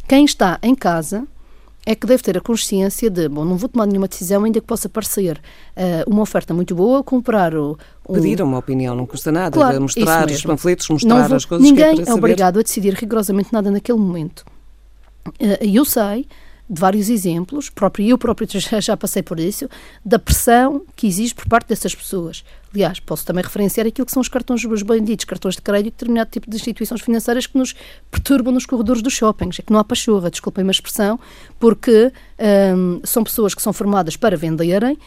Quem 0.08 0.24
está 0.24 0.58
em 0.60 0.74
casa 0.74 1.24
é 1.86 1.94
que 1.94 2.06
deve 2.06 2.22
ter 2.22 2.38
a 2.38 2.40
consciência 2.40 3.10
de, 3.10 3.28
bom, 3.28 3.44
não 3.44 3.56
vou 3.56 3.68
tomar 3.68 3.86
nenhuma 3.86 4.08
decisão 4.08 4.44
ainda 4.44 4.60
que 4.60 4.66
possa 4.66 4.88
parecer 4.88 5.40
uh, 5.76 6.10
uma 6.10 6.22
oferta 6.22 6.54
muito 6.54 6.74
boa, 6.74 7.02
comprar 7.02 7.54
o... 7.54 7.78
Um... 8.08 8.14
Pedir 8.14 8.40
uma 8.42 8.58
opinião, 8.58 8.94
não 8.94 9.06
custa 9.06 9.30
nada, 9.30 9.54
claro, 9.54 9.82
mostrar 9.82 10.26
os 10.30 10.42
panfletos, 10.42 10.88
mostrar 10.88 11.28
vou, 11.28 11.36
as 11.36 11.44
coisas 11.44 11.66
Ninguém 11.66 11.96
que 11.96 12.08
é, 12.08 12.12
é 12.12 12.14
obrigado 12.14 12.58
a 12.58 12.62
decidir 12.62 12.94
rigorosamente 12.94 13.52
nada 13.52 13.70
naquele 13.70 13.98
momento. 13.98 14.44
Uh, 15.26 15.62
eu 15.62 15.84
sei 15.84 16.26
de 16.68 16.80
vários 16.80 17.10
exemplos, 17.10 17.68
próprio 17.68 18.06
eu 18.06 18.18
próprio 18.18 18.48
já, 18.58 18.80
já 18.80 18.96
passei 18.96 19.22
por 19.22 19.38
isso, 19.38 19.68
da 20.04 20.18
pressão 20.18 20.82
que 20.96 21.06
existe 21.06 21.34
por 21.34 21.48
parte 21.48 21.68
dessas 21.68 21.94
pessoas. 21.94 22.44
Aliás, 22.72 22.98
posso 22.98 23.24
também 23.24 23.44
referenciar 23.44 23.86
aquilo 23.86 24.04
que 24.04 24.12
são 24.12 24.20
os 24.20 24.28
cartões, 24.28 24.64
os 24.64 24.82
bandidos, 24.82 25.24
cartões 25.24 25.54
de 25.54 25.62
crédito, 25.62 25.94
determinado 25.94 26.30
tipo 26.30 26.50
de 26.50 26.56
instituições 26.56 27.00
financeiras 27.00 27.46
que 27.46 27.56
nos 27.56 27.74
perturbam 28.10 28.52
nos 28.52 28.66
corredores 28.66 29.00
dos 29.00 29.12
shoppings. 29.12 29.60
É 29.60 29.62
que 29.62 29.72
não 29.72 29.78
há 29.78 29.84
pachorra, 29.84 30.30
desculpem 30.30 30.66
a 30.66 30.70
expressão, 30.70 31.20
porque 31.60 32.12
hum, 32.76 33.00
são 33.04 33.22
pessoas 33.22 33.54
que 33.54 33.62
são 33.62 33.72
formadas 33.72 34.16
para 34.16 34.36
venderem, 34.36 34.98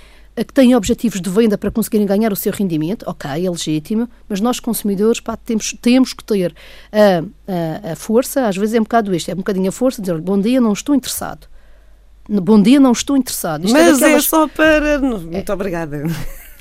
que 0.43 0.53
têm 0.53 0.75
objetivos 0.75 1.19
de 1.19 1.29
venda 1.29 1.57
para 1.57 1.71
conseguirem 1.71 2.05
ganhar 2.05 2.31
o 2.31 2.35
seu 2.35 2.51
rendimento, 2.51 3.03
ok, 3.07 3.29
é 3.45 3.49
legítimo, 3.49 4.07
mas 4.29 4.39
nós 4.39 4.59
consumidores 4.59 5.19
pá, 5.19 5.35
temos, 5.35 5.75
temos 5.81 6.13
que 6.13 6.23
ter 6.23 6.53
a, 6.91 7.89
a, 7.89 7.93
a, 7.93 7.95
força, 7.95 8.47
às 8.47 8.55
vezes 8.55 8.75
é 8.75 8.79
um 8.79 8.83
bocado 8.83 9.15
isto, 9.15 9.29
é 9.29 9.33
um 9.33 9.37
bocadinho 9.37 9.69
a 9.69 9.71
força 9.71 10.01
de 10.01 10.09
dizer, 10.09 10.21
bom 10.21 10.39
dia, 10.39 10.61
não 10.61 10.73
estou 10.73 10.93
interessado. 10.93 11.47
Bom 12.29 12.61
dia, 12.61 12.79
não 12.79 12.91
estou 12.91 13.15
interessado. 13.15 13.65
Isto 13.65 13.77
é 13.77 13.83
mas 13.83 13.97
é, 13.97 14.01
daquelas... 14.01 14.25
é 14.25 14.27
só 14.27 14.47
para... 14.47 14.99
Muito 14.99 15.49
é. 15.49 15.53
obrigada. 15.53 16.03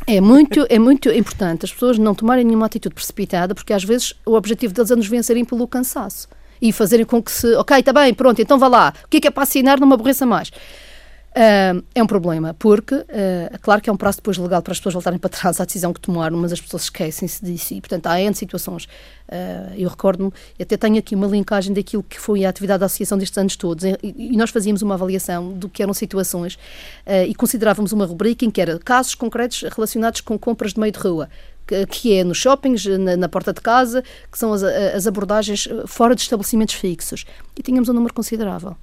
É 0.07 0.21
muito, 0.21 0.65
é 0.69 0.79
muito 0.79 1.11
importante 1.11 1.65
as 1.65 1.73
pessoas 1.73 1.99
não 1.99 2.15
tomarem 2.15 2.45
nenhuma 2.45 2.67
atitude 2.67 2.95
precipitada, 2.95 3.57
porque 3.57 3.73
às 3.73 3.83
vezes 3.83 4.15
o 4.25 4.35
objetivo 4.35 4.73
deles 4.73 4.93
é 4.93 4.95
nos 4.95 5.09
vencerem 5.09 5.45
pelo 5.45 5.67
cansaço 5.67 6.29
e 6.63 6.73
fazerem 6.73 7.05
com 7.05 7.21
que 7.21 7.33
se, 7.33 7.53
ok, 7.57 7.79
está 7.79 7.93
bem, 7.93 8.15
pronto, 8.15 8.41
então 8.41 8.57
vá 8.57 8.69
lá, 8.69 8.95
o 9.05 9.09
que 9.09 9.17
é 9.17 9.21
que 9.21 9.29
é 9.29 9.31
para 9.31 9.43
assinar, 9.43 9.81
não 9.81 9.89
me 9.89 9.95
aborreça 9.95 10.25
mais. 10.25 10.53
Uh, 11.37 11.85
é 11.95 12.03
um 12.03 12.07
problema, 12.07 12.55
porque, 12.55 12.95
uh, 12.95 13.07
claro 13.61 13.83
que 13.83 13.91
é 13.91 13.93
um 13.93 13.97
prazo 13.97 14.17
depois 14.17 14.39
legal 14.39 14.63
para 14.63 14.73
as 14.73 14.79
pessoas 14.79 14.95
voltarem 14.95 15.19
para 15.19 15.29
trás 15.29 15.61
à 15.61 15.67
decisão 15.67 15.93
que 15.93 16.01
tomaram, 16.01 16.39
mas 16.39 16.51
as 16.51 16.63
pessoas 16.63 16.85
esquecem-se 16.85 17.45
disso 17.45 17.75
e, 17.75 17.81
portanto, 17.83 18.07
há 18.07 18.19
N 18.19 18.35
situações. 18.35 18.85
Uh, 18.85 19.75
eu 19.77 19.87
recordo-me, 19.91 20.33
até 20.59 20.79
tenho 20.79 20.97
aqui 20.97 21.15
uma 21.15 21.27
linkagem 21.27 21.75
daquilo 21.75 22.03
que 22.03 22.19
foi 22.19 22.47
a 22.47 22.49
atividade 22.49 22.81
da 22.81 22.87
associação 22.87 23.19
destes 23.19 23.37
anos 23.37 23.55
todos, 23.55 23.85
e, 23.85 23.99
e 24.03 24.35
nós 24.35 24.49
fazíamos 24.49 24.81
uma 24.81 24.95
avaliação 24.95 25.53
do 25.53 25.69
que 25.69 25.83
eram 25.83 25.93
situações 25.93 26.59
e 27.29 27.35
considerávamos 27.35 27.93
uma 27.93 28.07
rubrica 28.07 28.45
em 28.45 28.51
que 28.51 28.61
era 28.61 28.79
casos 28.79 29.15
concretos 29.15 29.63
relacionados 29.75 30.23
com 30.23 30.39
compras 30.39 30.73
de 30.73 30.81
meio 30.81 30.93
de 30.93 30.99
rua, 30.99 31.29
que 31.91 32.15
é 32.15 32.25
nos 32.25 32.39
shoppings, 32.39 32.87
na, 32.87 33.17
na, 33.17 33.29
porta 33.29 33.53
de 33.53 33.61
casa, 33.61 34.03
que 34.31 34.39
são 34.39 34.53
as, 34.53 34.63
as 34.63 35.07
abordagens 35.07 35.69
fora 35.87 36.15
de 36.15 36.23
estabelecimentos 36.23 36.75
fixos. 36.75 37.27
E 37.59 37.63
tínhamos 37.63 37.89
um 37.89 37.93
número 37.93 38.15
considerável. 38.15 38.77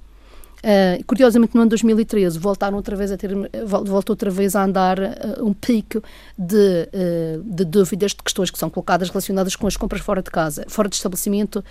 Uh, 0.64 1.04
curiosamente, 1.04 1.54
no 1.54 1.60
ano 1.60 1.68
2013, 1.68 2.38
voltaram 2.38 2.78
outra 2.78 2.96
vez 2.96 3.12
a 3.12 3.18
ter, 3.18 3.30
voltou 3.66 4.12
outra 4.12 4.30
vez 4.30 4.56
a 4.56 4.64
andar 4.64 4.98
uh, 4.98 5.44
um 5.44 5.52
pico 5.52 6.02
de, 6.38 6.88
uh, 6.88 7.42
de 7.44 7.66
dúvidas, 7.66 8.12
de 8.12 8.22
questões 8.22 8.50
que 8.50 8.58
são 8.58 8.70
colocadas 8.70 9.10
relacionadas 9.10 9.54
com 9.56 9.66
as 9.66 9.76
compras 9.76 10.00
fora 10.00 10.22
de 10.22 10.30
casa, 10.30 10.64
fora 10.66 10.88
de 10.88 10.96
estabelecimento 10.96 11.62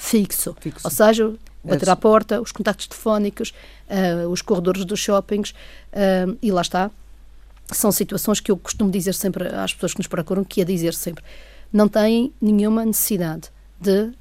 fixo. 0.00 0.56
fixo. 0.58 0.80
Ou 0.84 0.90
seja, 0.90 1.34
bater 1.62 1.90
à 1.90 1.94
porta, 1.94 2.40
os 2.40 2.50
contactos 2.50 2.86
telefónicos, 2.86 3.52
os 4.30 4.40
corredores 4.40 4.86
dos 4.86 4.98
shoppings, 4.98 5.54
e 6.40 6.50
lá 6.50 6.62
está. 6.62 6.90
São 7.70 7.92
situações 7.92 8.40
que 8.40 8.50
eu 8.50 8.56
costumo 8.56 8.90
dizer 8.90 9.14
sempre 9.14 9.48
às 9.48 9.74
pessoas 9.74 9.92
que 9.92 9.98
nos 9.98 10.06
procuram, 10.06 10.44
que 10.44 10.62
é 10.62 10.64
dizer 10.64 10.94
sempre, 10.94 11.22
não 11.70 11.88
têm 11.88 12.32
nenhuma 12.40 12.84
necessidade 12.86 13.50
de 13.80 14.12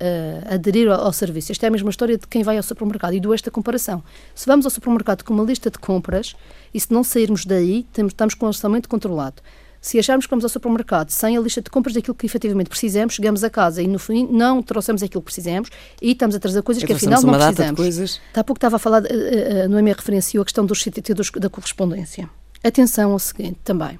uh, 0.00 0.54
aderir 0.54 0.90
ao, 0.90 1.00
ao, 1.00 1.12
serviço. 1.12 1.52
Esta 1.52 1.66
é 1.66 1.68
a 1.68 1.70
mesma 1.70 1.90
história 1.90 2.16
de 2.16 2.26
quem 2.26 2.42
vai 2.42 2.56
ao 2.56 2.62
supermercado 2.62 3.14
e 3.14 3.20
dou 3.20 3.34
esta 3.34 3.50
comparação. 3.50 4.02
Se 4.34 4.46
vamos 4.46 4.64
ao 4.64 4.70
supermercado 4.70 5.22
com 5.22 5.34
uma 5.34 5.44
lista 5.44 5.70
de 5.70 5.78
compras 5.78 6.34
e 6.72 6.80
se 6.80 6.92
não 6.92 7.04
sairmos 7.04 7.44
daí, 7.44 7.86
temos, 7.92 8.12
estamos 8.12 8.34
com 8.34 8.46
o 8.46 8.48
orçamento 8.48 8.88
controlado. 8.88 9.42
Se 9.80 9.98
acharmos 9.98 10.26
que 10.26 10.30
vamos 10.30 10.44
ao 10.44 10.50
supermercado 10.50 11.10
sem 11.10 11.38
a 11.38 11.40
lista 11.40 11.62
de 11.62 11.70
compras 11.70 11.94
daquilo 11.94 12.14
que 12.14 12.26
efetivamente 12.26 12.68
precisamos, 12.68 13.14
chegamos 13.14 13.42
a 13.42 13.48
casa 13.48 13.82
e 13.82 13.86
no 13.86 13.98
fim 13.98 14.28
não 14.30 14.62
trouxemos 14.62 15.02
aquilo 15.02 15.22
que 15.22 15.32
precisamos 15.32 15.70
e 16.02 16.12
estamos 16.12 16.36
a 16.36 16.38
trazer 16.38 16.62
coisas 16.62 16.84
que 16.84 16.92
afinal 16.92 17.22
não 17.22 17.32
precisamos. 17.32 18.20
Há 18.34 18.44
pouco 18.44 18.58
estava 18.58 18.76
a 18.76 18.78
falar, 18.78 19.02
uh, 19.02 19.06
uh, 19.06 19.68
no 19.70 19.78
EME 19.78 19.92
referenciou 19.92 20.42
a 20.42 20.44
questão 20.44 20.66
dos 20.66 20.82
CTT 20.82 21.14
dos, 21.14 21.30
da 21.30 21.48
correspondência. 21.48 22.28
Atenção 22.62 23.12
ao 23.12 23.18
seguinte 23.18 23.58
também. 23.64 23.98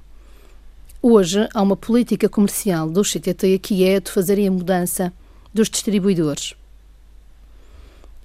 Hoje 1.01 1.49
há 1.55 1.63
uma 1.63 1.77
política 1.77 2.29
comercial 2.29 2.91
dos 2.91 3.11
CTT 3.11 3.59
que 3.61 3.83
é 3.87 4.01
de 4.01 4.11
fazerem 4.11 4.49
a 4.49 4.51
mudança 4.51 5.11
dos 5.53 5.69
distribuidores. 5.69 6.55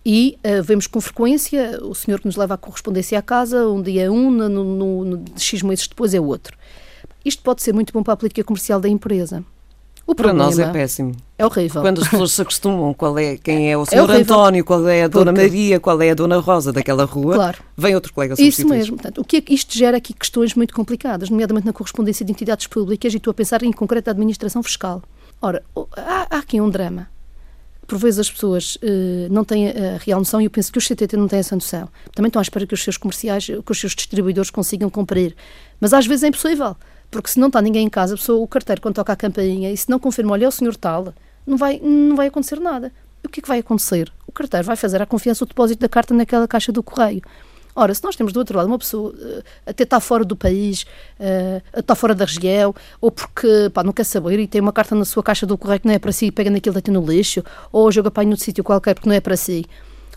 E 0.06 0.38
uh, 0.44 0.62
vemos 0.62 0.86
com 0.86 1.02
frequência 1.02 1.80
o 1.82 1.96
senhor 1.96 2.20
que 2.20 2.28
nos 2.28 2.36
leva 2.36 2.54
a 2.54 2.58
correspondência 2.58 3.18
à 3.18 3.22
casa, 3.24 3.68
um 3.68 3.82
dia 3.82 4.04
é 4.04 4.10
um, 4.10 4.30
no, 4.30 4.48
no, 4.50 5.06
no, 5.06 5.26
X 5.36 5.64
meses 5.64 5.88
depois 5.88 6.14
é 6.14 6.22
outro. 6.22 6.56
Isto 7.24 7.42
pode 7.42 7.64
ser 7.64 7.74
muito 7.74 7.92
bom 7.92 8.04
para 8.04 8.14
a 8.14 8.18
política 8.18 8.44
comercial 8.44 8.80
da 8.80 8.88
empresa. 8.88 9.44
O 10.08 10.14
para 10.14 10.32
nós 10.32 10.60
é 10.60 10.72
péssimo. 10.72 11.16
É 11.36 11.44
horrível. 11.44 11.82
Quando 11.82 12.00
as 12.00 12.08
pessoas 12.08 12.34
se 12.34 12.42
acostumam 12.44 12.94
qual 12.94 13.18
é, 13.18 13.38
quem 13.38 13.72
é 13.72 13.76
o 13.76 13.84
senhor 13.88 14.08
é 14.12 14.18
António, 14.18 14.64
qual 14.64 14.88
é 14.88 15.06
a 15.06 15.08
Dona 15.08 15.34
Porque... 15.34 15.48
Maria, 15.48 15.80
qual 15.80 16.00
é 16.00 16.12
a 16.12 16.14
Dona 16.14 16.38
Rosa 16.38 16.72
daquela 16.72 17.06
rua, 17.06 17.34
claro. 17.34 17.58
vem 17.76 17.96
outro 17.96 18.14
colega 18.14 18.36
Isso 18.38 18.68
mesmo. 18.68 18.98
Portanto, 18.98 19.20
o 19.20 19.26
que 19.26 19.38
é 19.38 19.44
isto 19.50 19.76
gera 19.76 19.98
aqui 19.98 20.14
questões 20.14 20.54
muito 20.54 20.76
complicadas, 20.76 21.32
nomeadamente 21.32 21.66
na 21.66 21.74
correspondência 21.74 22.24
de 22.24 22.32
entidades 22.32 22.68
públicas, 22.68 23.12
e 23.12 23.18
estou 23.18 23.32
a 23.32 23.34
pensar 23.34 23.64
em 23.64 23.72
concreto 23.72 24.12
a 24.12 24.12
administração 24.12 24.62
fiscal. 24.62 25.02
Ora, 25.42 25.64
há, 25.98 26.28
há 26.30 26.38
aqui 26.38 26.62
um 26.62 26.70
drama. 26.70 27.08
Por 27.88 27.98
vezes 27.98 28.20
as 28.20 28.32
pessoas 28.32 28.78
uh, 28.78 29.32
não 29.32 29.44
têm 29.44 29.70
a 29.70 29.98
real 29.98 30.20
noção 30.20 30.42
e 30.42 30.46
eu 30.46 30.50
penso 30.50 30.72
que 30.72 30.78
os 30.78 30.88
CTT 30.88 31.16
não 31.18 31.28
têm 31.28 31.40
essa 31.40 31.56
noção. 31.56 31.88
Também 32.14 32.30
estão 32.30 32.40
à 32.40 32.44
espera 32.44 32.66
que 32.66 32.74
os 32.74 32.84
seus 32.84 32.98
comerciais, 32.98 33.46
que 33.46 33.72
os 33.72 33.80
seus 33.80 33.94
distribuidores 33.94 34.50
consigam 34.50 34.90
cumprir. 34.90 35.36
Mas 35.80 35.94
às 35.94 36.08
vezes 36.08 36.24
é 36.24 36.28
impossível. 36.28 36.76
Porque 37.12 37.30
se 37.30 37.40
não 37.40 37.48
está 37.48 37.62
ninguém 37.62 37.86
em 37.86 37.90
casa, 37.90 38.16
a 38.16 38.18
pessoa, 38.18 38.44
o 38.44 38.48
carteiro, 38.48 38.82
quando 38.82 38.96
toca 38.96 39.14
a 39.14 39.16
campainha, 39.16 39.72
e 39.72 39.78
se 39.78 39.90
não 39.90 40.00
confirma, 40.00 40.34
olha, 40.34 40.46
é 40.46 40.48
o 40.48 40.52
senhor 40.52 40.76
tal, 40.76 41.14
não 41.46 41.58
vai, 41.58 41.80
não 41.80 42.16
vai 42.16 42.28
acontecer 42.28 42.60
nada. 42.60 42.92
O 43.24 43.30
que 43.30 43.40
é 43.40 43.42
que 43.42 43.48
vai 43.48 43.60
acontecer? 43.60 44.12
O 44.28 44.32
carteiro 44.32 44.66
vai 44.66 44.76
fazer 44.76 45.02
a 45.02 45.06
confiança 45.06 45.44
o 45.44 45.48
depósito 45.48 45.82
da 45.82 45.90
carta 45.90 46.14
naquela 46.14 46.48
caixa 46.48 46.72
do 46.72 46.84
correio. 46.84 47.22
Ora, 47.76 47.94
se 47.94 48.02
nós 48.04 48.16
temos 48.16 48.32
do 48.32 48.38
outro 48.38 48.58
lado 48.58 48.68
uma 48.68 48.80
pessoa 48.80 49.12
uh, 49.12 49.44
até 49.66 49.84
está 49.84 50.00
fora 50.00 50.24
do 50.24 50.36
país, 50.36 50.84
uh, 51.20 51.62
está 51.78 51.94
fora 51.94 52.16
da 52.16 52.24
região, 52.24 52.74
ou 53.02 53.12
porque 53.12 53.70
pá, 53.74 53.84
não 53.84 53.92
quer 53.92 54.06
saber 54.06 54.40
e 54.40 54.48
tem 54.48 54.62
uma 54.62 54.72
carta 54.72 54.96
na 54.96 55.04
sua 55.04 55.22
caixa 55.22 55.46
do 55.46 55.58
correio 55.58 55.82
que 55.82 55.88
não 55.88 55.94
é 55.94 56.00
para 56.00 56.14
si, 56.14 56.32
pega 56.32 56.50
naquilo 56.50 56.82
que 56.82 56.90
no 56.90 57.06
lixo, 57.06 57.44
ou 57.74 57.92
joga 57.92 58.10
para 58.10 58.24
no 58.24 58.38
sítio 58.38 58.64
qualquer 58.64 58.94
porque 58.94 59.10
não 59.10 59.16
é 59.16 59.20
para 59.20 59.36
si. 59.36 59.66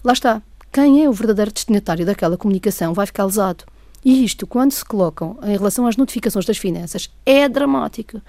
Lá 0.05 0.13
está. 0.13 0.41
Quem 0.71 1.03
é 1.03 1.09
o 1.09 1.13
verdadeiro 1.13 1.51
destinatário 1.51 2.07
daquela 2.07 2.37
comunicação 2.37 2.95
vai 2.95 3.07
ficar 3.07 3.25
lesado. 3.25 3.65
E 4.05 4.25
isto, 4.25 4.47
quando 4.47 4.71
se 4.71 4.85
colocam 4.85 5.37
em 5.43 5.57
relação 5.57 5.87
às 5.87 5.97
notificações 5.97 6.45
das 6.45 6.59
finanças, 6.59 7.11
é 7.27 7.49
dramático. 7.49 8.23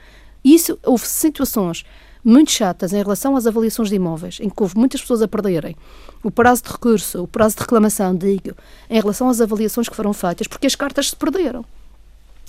Isso, 0.43 0.79
houve 0.83 1.05
situações 1.05 1.85
muito 2.23 2.51
chatas 2.51 2.93
em 2.93 2.97
relação 2.97 3.35
às 3.35 3.45
avaliações 3.45 3.89
de 3.89 3.95
imóveis, 3.95 4.39
em 4.41 4.49
que 4.49 4.61
houve 4.61 4.77
muitas 4.77 5.01
pessoas 5.01 5.21
a 5.21 5.27
perderem 5.27 5.75
o 6.23 6.29
prazo 6.29 6.63
de 6.63 6.69
recurso, 6.69 7.23
o 7.23 7.27
prazo 7.27 7.55
de 7.55 7.61
reclamação, 7.61 8.15
digo, 8.15 8.55
em 8.89 8.99
relação 8.99 9.29
às 9.29 9.39
avaliações 9.39 9.87
que 9.87 9.95
foram 9.95 10.13
feitas, 10.13 10.47
porque 10.47 10.67
as 10.67 10.75
cartas 10.75 11.09
se 11.09 11.15
perderam. 11.15 11.65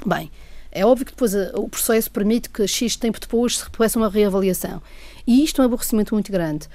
Bem, 0.05 0.31
é 0.73 0.85
óbvio 0.85 1.07
que 1.07 1.13
depois 1.13 1.35
eh, 1.35 1.51
o 1.55 1.69
processo 1.69 2.11
permite 2.11 2.49
que 2.49 2.67
X 2.67 2.97
tempo 2.97 3.21
depois 3.21 3.59
se 3.59 3.71
peça 3.71 3.99
uma 3.99 4.09
reavaliação. 4.09 4.81
E 5.27 5.45
isto 5.45 5.61
é 5.61 5.65
um 5.65 5.67
aborrecimento 5.67 6.15
muito 6.15 6.33
grande, 6.33 6.69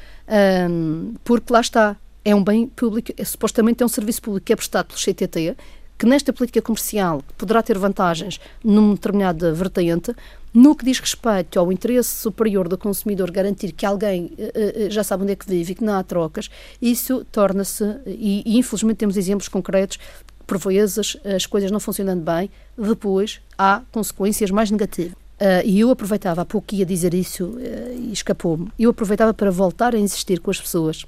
um, 0.70 1.16
porque 1.24 1.52
lá 1.52 1.62
está, 1.62 1.96
é 2.24 2.34
um 2.36 2.44
bem 2.44 2.68
público, 2.68 3.12
é, 3.18 3.24
supostamente 3.24 3.82
é 3.82 3.86
um 3.86 3.90
serviço 3.90 4.22
público 4.22 4.46
que 4.46 4.54
é 4.54 4.56
prestado 4.56 4.88
pelo 4.88 5.00
CTT, 5.00 5.58
que 5.98 6.06
nesta 6.06 6.34
política 6.34 6.62
comercial 6.62 7.24
poderá 7.38 7.62
ter 7.62 7.78
vantagens 7.78 8.40
numa 8.64 8.96
determinada 8.96 9.54
vertente, 9.54 10.14
no 10.54 10.76
que 10.76 10.86
diz 10.86 11.00
respeito 11.00 11.60
ao 11.60 11.72
interesse 11.72 12.10
superior 12.10 12.68
do 12.68 12.78
consumidor 12.78 13.32
garantir 13.32 13.72
que 13.72 13.86
alguém 13.86 14.32
uh, 14.38 14.90
já 14.90 15.04
sabe 15.04 15.24
onde 15.24 15.34
é 15.34 15.36
que 15.36 15.48
vive 15.48 15.74
e 15.74 15.76
que 15.76 15.84
não 15.84 15.94
há 15.94 16.04
trocas, 16.04 16.50
isso 16.82 17.26
torna-se, 17.32 17.84
e, 18.06 18.44
e, 18.46 18.58
infelizmente 18.58 18.98
temos 18.98 19.18
exemplos 19.18 19.48
concretos, 19.48 20.00
por 20.46 20.58
vezes 20.60 21.18
as 21.24 21.46
coisas 21.46 21.72
não 21.72 21.80
funcionando 21.80 22.24
bem, 22.24 22.50
depois 22.78 23.42
há 23.58 23.82
consequências 23.92 24.52
mais 24.52 24.70
negativas. 24.70 25.14
Uh, 25.14 25.66
e 25.66 25.82
eu 25.82 25.90
aproveitava, 25.90 26.42
há 26.42 26.46
pouco 26.46 26.74
ia 26.74 26.86
dizer 26.86 27.14
isso 27.14 27.58
e 27.60 28.14
escapou-me, 28.14 28.70
eu 28.80 28.90
aproveitava 28.92 29.34
para 29.34 29.52
voltar 29.52 29.94
a 29.94 30.00
insistir 30.00 30.40
com 30.40 30.52
as 30.52 30.60
pessoas 30.60 31.06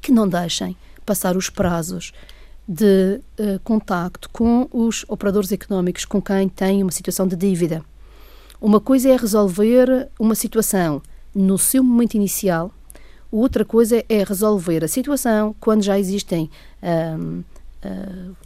que 0.00 0.12
não 0.12 0.28
deixem 0.28 0.76
passar 1.04 1.36
os 1.36 1.50
prazos 1.50 2.12
de 2.72 3.20
uh, 3.40 3.58
contacto 3.64 4.30
com 4.30 4.68
os 4.70 5.04
operadores 5.08 5.50
económicos 5.50 6.04
com 6.04 6.22
quem 6.22 6.48
tem 6.48 6.84
uma 6.84 6.92
situação 6.92 7.26
de 7.26 7.34
dívida. 7.34 7.84
Uma 8.60 8.80
coisa 8.80 9.08
é 9.08 9.16
resolver 9.16 10.08
uma 10.20 10.36
situação 10.36 11.02
no 11.34 11.58
seu 11.58 11.82
momento 11.82 12.14
inicial, 12.14 12.72
outra 13.28 13.64
coisa 13.64 14.04
é 14.08 14.22
resolver 14.22 14.84
a 14.84 14.88
situação 14.88 15.52
quando 15.58 15.82
já 15.82 15.98
existem, 15.98 16.48
uh, 16.80 17.44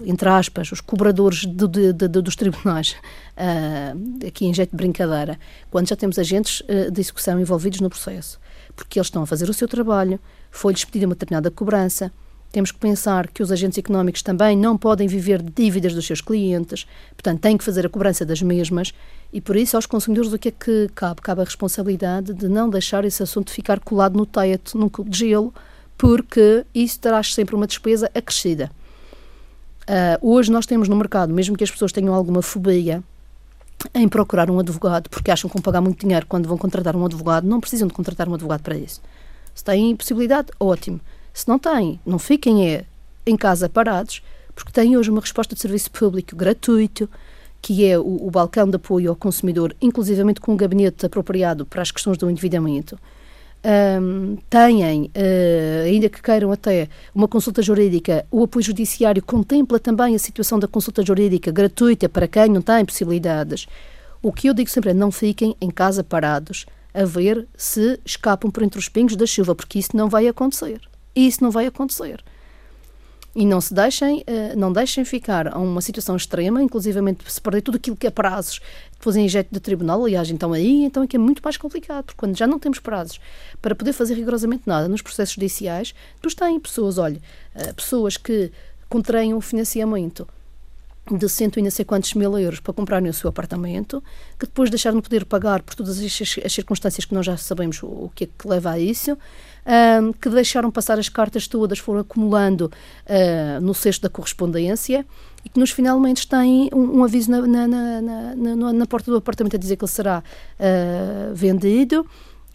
entre 0.01 0.29
aspas, 0.31 0.73
os 0.73 0.81
cobradores 0.81 1.41
de, 1.41 1.69
de, 1.69 1.93
de, 1.93 2.09
dos 2.09 2.35
tribunais, 2.35 2.97
uh, 3.37 3.99
aqui 4.27 4.47
em 4.47 4.55
jeito 4.55 4.71
de 4.71 4.77
brincadeira, 4.77 5.39
quando 5.71 5.87
já 5.87 5.97
temos 5.97 6.19
agentes 6.19 6.63
de 6.91 6.99
execução 6.99 7.39
envolvidos 7.39 7.81
no 7.81 7.91
processo, 7.91 8.41
porque 8.75 8.99
eles 8.99 9.09
estão 9.09 9.23
a 9.23 9.27
fazer 9.27 9.51
o 9.51 9.53
seu 9.53 9.69
trabalho, 9.69 10.19
foi-lhes 10.51 10.83
pedida 10.87 11.05
uma 11.05 11.15
determinada 11.15 11.51
cobrança, 11.51 12.11
temos 12.55 12.71
que 12.71 12.79
pensar 12.79 13.27
que 13.27 13.43
os 13.43 13.51
agentes 13.51 13.77
económicos 13.77 14.23
também 14.23 14.57
não 14.57 14.79
podem 14.79 15.09
viver 15.09 15.43
de 15.43 15.51
dívidas 15.51 15.93
dos 15.93 16.07
seus 16.07 16.21
clientes, 16.21 16.87
portanto, 17.11 17.41
têm 17.41 17.59
que 17.59 17.65
fazer 17.65 17.85
a 17.85 17.89
cobrança 17.89 18.25
das 18.25 18.41
mesmas 18.41 18.95
e, 19.33 19.41
por 19.41 19.57
isso, 19.57 19.75
aos 19.75 19.87
consumidores, 19.87 20.33
o 20.33 20.39
que 20.39 20.49
é 20.49 20.53
que 20.53 20.89
cabe? 20.95 21.21
Cabe 21.21 21.41
a 21.41 21.45
responsabilidade 21.45 22.33
de 22.33 22.47
não 22.49 22.71
deixar 22.71 23.05
esse 23.05 23.21
assunto 23.21 23.51
ficar 23.51 23.81
colado 23.81 24.17
no 24.17 24.25
teto, 24.25 24.79
num 24.79 24.89
cubo 24.89 25.11
de 25.11 25.19
gelo, 25.19 25.53
porque 25.99 26.65
isso 26.73 27.01
terá 27.01 27.21
sempre 27.25 27.57
uma 27.57 27.67
despesa 27.67 28.09
acrescida. 28.15 28.71
Uh, 29.83 30.31
hoje 30.31 30.53
nós 30.53 30.65
temos 30.65 30.89
no 30.89 30.95
mercado, 30.95 31.35
mesmo 31.35 31.57
que 31.57 31.65
as 31.65 31.71
pessoas 31.73 31.91
tenham 31.91 32.15
alguma 32.15 32.41
fobia 32.41 33.03
em 33.93 34.09
procurar 34.09 34.49
um 34.49 34.61
advogado, 34.61 35.11
porque 35.11 35.33
acham 35.33 35.51
que 35.51 35.57
vão 35.57 35.63
pagar 35.63 35.81
muito 35.81 35.99
dinheiro 35.99 36.25
quando 36.29 36.49
vão 36.49 36.57
contratar 36.57 36.95
um 36.95 37.05
advogado, 37.05 37.49
não 37.49 37.61
precisam 37.61 37.89
de 37.89 37.95
contratar 37.95 38.29
um 38.29 38.35
advogado 38.35 38.63
para 38.63 38.77
isso. 38.77 39.03
Se 39.53 39.65
têm 39.65 39.97
possibilidade, 39.97 40.53
ótimo. 40.61 41.01
Se 41.35 41.49
não 41.49 41.59
têm, 41.59 41.99
não 42.07 42.19
fiquem 42.19 42.67
é, 42.69 42.85
em 43.27 43.37
casa 43.37 43.69
parados, 43.69 44.23
porque 44.55 44.71
têm 44.71 44.97
hoje 44.97 45.11
uma 45.11 45.21
resposta 45.21 45.53
de 45.53 45.61
serviço 45.61 45.91
público 45.91 46.37
gratuito, 46.37 47.11
que 47.61 47.85
é 47.85 47.99
o, 47.99 48.27
o 48.27 48.31
balcão 48.31 48.71
de 48.71 48.77
apoio 48.77 49.11
ao 49.11 49.17
consumidor, 49.17 49.75
inclusivamente 49.83 50.41
com 50.41 50.53
um 50.53 50.57
gabinete 50.57 51.05
apropriado 51.05 51.67
para 51.67 51.83
as 51.83 51.91
questões 51.91 52.17
do 52.17 52.31
endividamento. 52.31 52.97
Um, 53.67 54.37
têm, 54.49 55.05
uh, 55.07 55.85
ainda 55.87 56.09
que 56.09 56.23
queiram 56.23 56.53
até 56.53 56.89
uma 57.13 57.27
consulta 57.27 57.63
jurídica, 57.63 58.25
o 58.31 58.45
apoio 58.45 58.63
judiciário 58.63 59.23
contempla 59.23 59.81
também 59.81 60.15
a 60.15 60.19
situação 60.19 60.59
da 60.59 60.69
consulta 60.69 61.05
jurídica 61.05 61.51
gratuita 61.51 62.09
para 62.09 62.29
quem 62.29 62.49
não 62.49 62.63
tem 62.63 62.85
possibilidades. 62.85 63.67
O 64.23 64.33
que 64.33 64.49
eu 64.49 64.55
digo 64.55 64.71
sempre 64.71 64.91
é 64.91 64.95
não 64.95 65.11
fiquem 65.11 65.57
em 65.61 65.71
casa 65.71 66.05
parados 66.05 66.65
a 66.93 67.05
ver 67.05 67.49
se 67.57 67.99
escapam 68.05 68.51
por 68.53 68.63
entre 68.63 68.79
os 68.79 68.89
pingos 68.89 69.17
da 69.17 69.27
chuva, 69.27 69.55
porque 69.55 69.81
isso 69.81 69.97
não 69.97 70.09
vai 70.09 70.29
acontecer. 70.29 70.81
E 71.15 71.27
isso 71.27 71.43
não 71.43 71.51
vai 71.51 71.67
acontecer. 71.67 72.23
E 73.37 73.45
não 73.45 73.61
se 73.61 73.75
deixem, 73.75 74.21
uh, 74.21 74.57
não 74.57 74.73
deixem 74.73 75.05
ficar 75.05 75.53
a 75.53 75.59
uma 75.59 75.81
situação 75.81 76.15
extrema, 76.15 76.63
inclusivamente 76.63 77.25
se 77.31 77.41
perder 77.41 77.63
tudo 77.63 77.77
aquilo 77.77 77.97
que 77.97 78.07
é 78.07 78.11
prazos, 78.11 78.61
depois 78.93 79.17
em 79.17 79.29
jeito 79.29 79.49
de 79.53 79.59
tribunal, 79.59 80.05
aliás, 80.05 80.31
então 80.31 80.53
aí 80.53 80.85
então 80.85 81.03
é 81.03 81.07
que 81.07 81.17
é 81.17 81.19
muito 81.19 81.43
mais 81.43 81.57
complicado, 81.57 82.05
porque 82.05 82.19
quando 82.19 82.39
já 82.39 82.47
não 82.47 82.61
temos 82.61 82.79
prazos 82.79 83.19
para 83.61 83.75
poder 83.75 83.93
fazer 83.93 84.15
rigorosamente 84.15 84.63
nada 84.67 84.87
nos 84.89 85.03
processos 85.03 85.35
judiciais, 85.35 85.95
depois 86.15 86.35
têm 86.35 86.61
pessoas, 86.61 86.97
olha, 86.97 87.21
uh, 87.57 87.75
pessoas 87.75 88.17
que 88.17 88.53
contraem 88.89 89.35
um 89.35 89.41
financiamento 89.41 90.29
de 91.11 91.29
cento 91.29 91.59
e 91.59 91.63
não 91.63 91.71
sei 91.71 91.85
quantos 91.85 92.15
mil 92.15 92.39
euros 92.39 92.61
para 92.61 92.73
comprarem 92.73 93.11
o 93.11 93.13
seu 93.13 93.29
apartamento, 93.29 94.03
que 94.39 94.47
depois 94.47 94.71
deixaram 94.71 94.99
de 94.99 95.03
poder 95.03 95.25
pagar 95.25 95.61
por 95.63 95.75
todas 95.75 95.99
as, 95.99 96.23
as 96.45 96.53
circunstâncias 96.53 97.05
que 97.05 97.13
nós 97.13 97.27
já 97.27 97.37
sabemos 97.37 97.83
o 97.83 98.11
que 98.15 98.25
é 98.25 98.27
que 98.27 98.49
leva 98.49 98.71
a 98.71 98.79
isso, 98.79 99.19
um, 99.67 100.13
que 100.13 100.29
deixaram 100.29 100.71
passar 100.71 100.99
as 100.99 101.09
cartas 101.09 101.49
todas, 101.49 101.79
foram 101.79 102.01
acumulando 102.01 102.71
uh, 103.07 103.61
no 103.61 103.75
cesto 103.75 104.03
da 104.03 104.09
correspondência 104.09 105.07
e 105.45 105.49
que 105.49 105.59
nos 105.59 105.71
finalmente 105.71 106.27
têm 106.29 106.71
um, 106.73 106.99
um 106.99 107.05
aviso 107.05 107.31
na, 107.31 107.41
na, 107.47 107.67
na, 107.67 108.73
na, 108.73 108.87
porta 108.87 109.11
do 109.11 109.17
apartamento 109.17 109.57
a 109.57 109.59
dizer 109.59 109.77
que 109.77 109.85
ele 109.85 109.91
será 109.91 110.23
uh, 110.23 111.35
vendido 111.35 112.07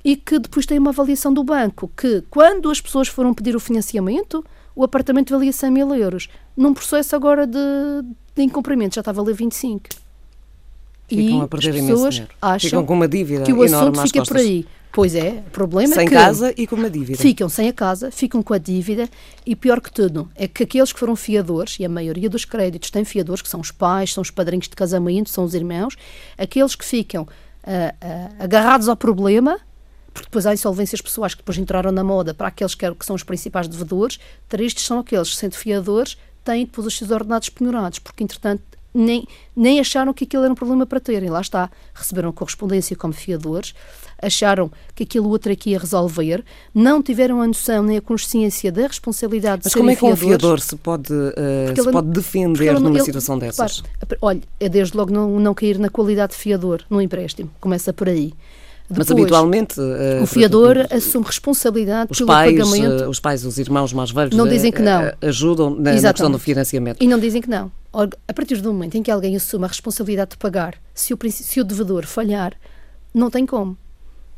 e 0.04 0.16
que 0.16 0.40
depois 0.40 0.66
tem 0.66 0.80
uma 0.80 0.92
avaliação 0.92 1.34
do 1.34 1.44
banco, 1.44 1.92
que 1.96 2.24
quando 2.30 2.70
as 2.70 2.80
pessoas 2.80 3.08
foram 3.08 3.34
pedir 3.34 3.56
o 3.56 3.60
financiamento, 3.60 4.44
o 4.76 4.84
apartamento 4.84 5.32
valia 5.32 5.52
100 5.52 5.72
mil 5.72 5.94
euros. 5.94 6.30
Num 6.56 6.74
processo 6.74 7.16
agora 7.16 7.46
de, 7.46 7.60
de 8.34 8.44
incumprimento 8.44 8.96
já 8.96 9.02
estava 9.02 9.20
a 9.20 9.24
valer 9.24 9.36
25. 9.36 9.90
Ficam 11.10 11.40
e 11.40 11.42
a 11.42 11.48
perder 11.48 11.70
as 11.70 11.76
pessoas 11.76 12.24
acham 12.42 12.86
que 13.44 13.54
o 13.54 13.64
assunto 13.64 14.02
fica 14.02 14.24
por 14.24 14.38
aí. 14.38 14.66
Pois 14.92 15.14
é, 15.14 15.44
o 15.46 15.52
problema 15.52 15.94
sem 15.94 16.04
é 16.04 16.08
que... 16.08 16.16
Sem 16.16 16.26
casa 16.26 16.54
e 16.58 16.66
com 16.66 16.76
uma 16.76 16.90
dívida. 16.90 17.18
Ficam 17.18 17.48
sem 17.48 17.70
a 17.70 17.74
casa, 17.74 18.10
ficam 18.12 18.42
com 18.42 18.54
a 18.54 18.58
dívida 18.58 19.08
e 19.46 19.56
pior 19.56 19.80
que 19.80 19.92
tudo, 19.92 20.30
é 20.36 20.48
que 20.48 20.64
aqueles 20.64 20.92
que 20.92 21.00
foram 21.00 21.16
fiadores, 21.16 21.78
e 21.80 21.86
a 21.86 21.90
maioria 21.90 22.30
dos 22.30 22.44
créditos 22.44 22.90
tem 22.90 23.06
fiadores, 23.06 23.42
que 23.42 23.50
são 23.50 23.60
os 23.60 23.72
pais, 23.72 24.14
são 24.14 24.22
os 24.22 24.32
padrinhos 24.32 24.68
de 24.68 24.76
casamento, 24.76 25.30
são 25.30 25.44
os 25.44 25.54
irmãos, 25.54 25.96
aqueles 26.38 26.76
que 26.76 26.84
ficam 26.84 27.24
uh, 27.24 27.28
uh, 27.28 28.36
agarrados 28.44 28.90
ao 28.90 28.96
problema, 28.96 29.60
porque 30.12 30.28
depois 30.28 30.48
há 30.48 30.54
insolvências 30.54 31.02
pessoais 31.02 31.36
que 31.36 31.42
depois 31.42 31.58
entraram 31.58 31.92
na 31.92 32.04
moda 32.04 32.34
para 32.34 32.48
aqueles 32.48 32.74
que, 32.74 32.92
que 32.96 33.06
são 33.06 33.16
os 33.16 33.24
principais 33.24 33.68
devedores, 33.68 34.20
tristes 34.48 34.86
são 34.86 35.00
aqueles 35.00 35.30
que, 35.30 35.36
sendo 35.36 35.56
fiadores, 35.56 36.18
têm 36.44 36.66
depois 36.66 36.88
os 36.88 36.98
seus 36.98 37.12
ordenados 37.12 37.50
penhorados, 37.50 38.00
porque 38.00 38.24
entretanto 38.24 38.64
nem, 39.00 39.26
nem 39.56 39.80
acharam 39.80 40.14
que 40.14 40.24
aquilo 40.24 40.44
era 40.44 40.52
um 40.52 40.56
problema 40.56 40.86
para 40.86 41.00
terem. 41.00 41.30
Lá 41.30 41.42
está, 41.42 41.70
receberam 41.94 42.32
correspondência 42.32 42.96
como 42.96 43.14
fiadores, 43.14 43.74
acharam 44.22 44.72
que 44.94 45.04
aquilo 45.04 45.30
outro 45.30 45.52
aqui 45.52 45.72
ia 45.72 45.80
resolver, 45.80 46.44
não 46.74 47.02
tiveram 47.02 47.42
a 47.42 47.48
noção 47.48 47.84
nem 47.84 47.98
a 47.98 48.02
consciência 48.02 48.72
da 48.72 48.88
responsabilidade 48.88 49.62
Mas 49.64 49.74
de 49.74 49.78
como 49.78 49.90
é 49.90 49.96
que 49.96 50.06
um 50.06 50.16
fiador 50.16 50.60
se 50.60 50.76
pode, 50.76 51.14
uh, 51.14 51.82
se 51.84 51.92
pode 51.92 52.10
defender 52.10 52.80
numa 52.80 52.90
ele, 52.90 53.04
situação 53.04 53.40
dessas? 53.40 53.84
olha, 54.22 54.42
é 54.60 54.70
desde 54.70 54.96
logo 54.96 55.12
não, 55.12 55.40
não 55.40 55.54
cair 55.54 55.80
na 55.80 55.90
qualidade 55.90 56.34
de 56.34 56.40
fiador 56.40 56.84
no 56.90 57.02
empréstimo. 57.02 57.50
Começa 57.60 57.94
por 57.94 58.10
aí. 58.10 58.34
Depois, 58.90 59.08
Mas 59.08 59.12
habitualmente 59.12 59.80
uh, 59.80 60.24
o 60.24 60.26
fiador 60.26 60.88
assume 60.90 61.24
responsabilidade 61.24 62.12
os 62.12 62.18
pelo 62.18 62.28
pais, 62.28 62.58
pagamento. 62.58 63.04
Uh, 63.04 63.10
os 63.10 63.20
pais, 63.20 63.46
os 63.46 63.60
irmãos 63.60 63.94
mais 63.94 64.10
velhos 64.10 64.36
não 64.36 64.48
dizem 64.48 64.72
que 64.72 64.82
não. 64.82 65.12
ajudam 65.22 65.70
na, 65.70 65.94
na, 65.94 66.12
questão 66.12 66.32
do 66.32 66.40
financiamento. 66.40 66.98
E 67.00 67.08
não 67.08 67.20
dizem 67.20 67.40
que 67.40 67.50
não. 67.50 67.72
A 67.94 68.34
partir 68.34 68.58
do 68.62 68.74
momento 68.74 68.96
em 68.96 69.04
que 69.04 69.12
alguém 69.12 69.36
assume 69.36 69.66
a 69.66 69.68
responsabilidade 69.68 70.32
de 70.32 70.38
pagar, 70.38 70.76
se 70.94 71.14
o, 71.14 71.18
se 71.30 71.62
o 71.62 71.64
devedor 71.64 72.08
falhar, 72.08 72.54
não 73.14 73.30
tem 73.30 73.46
como. 73.46 73.78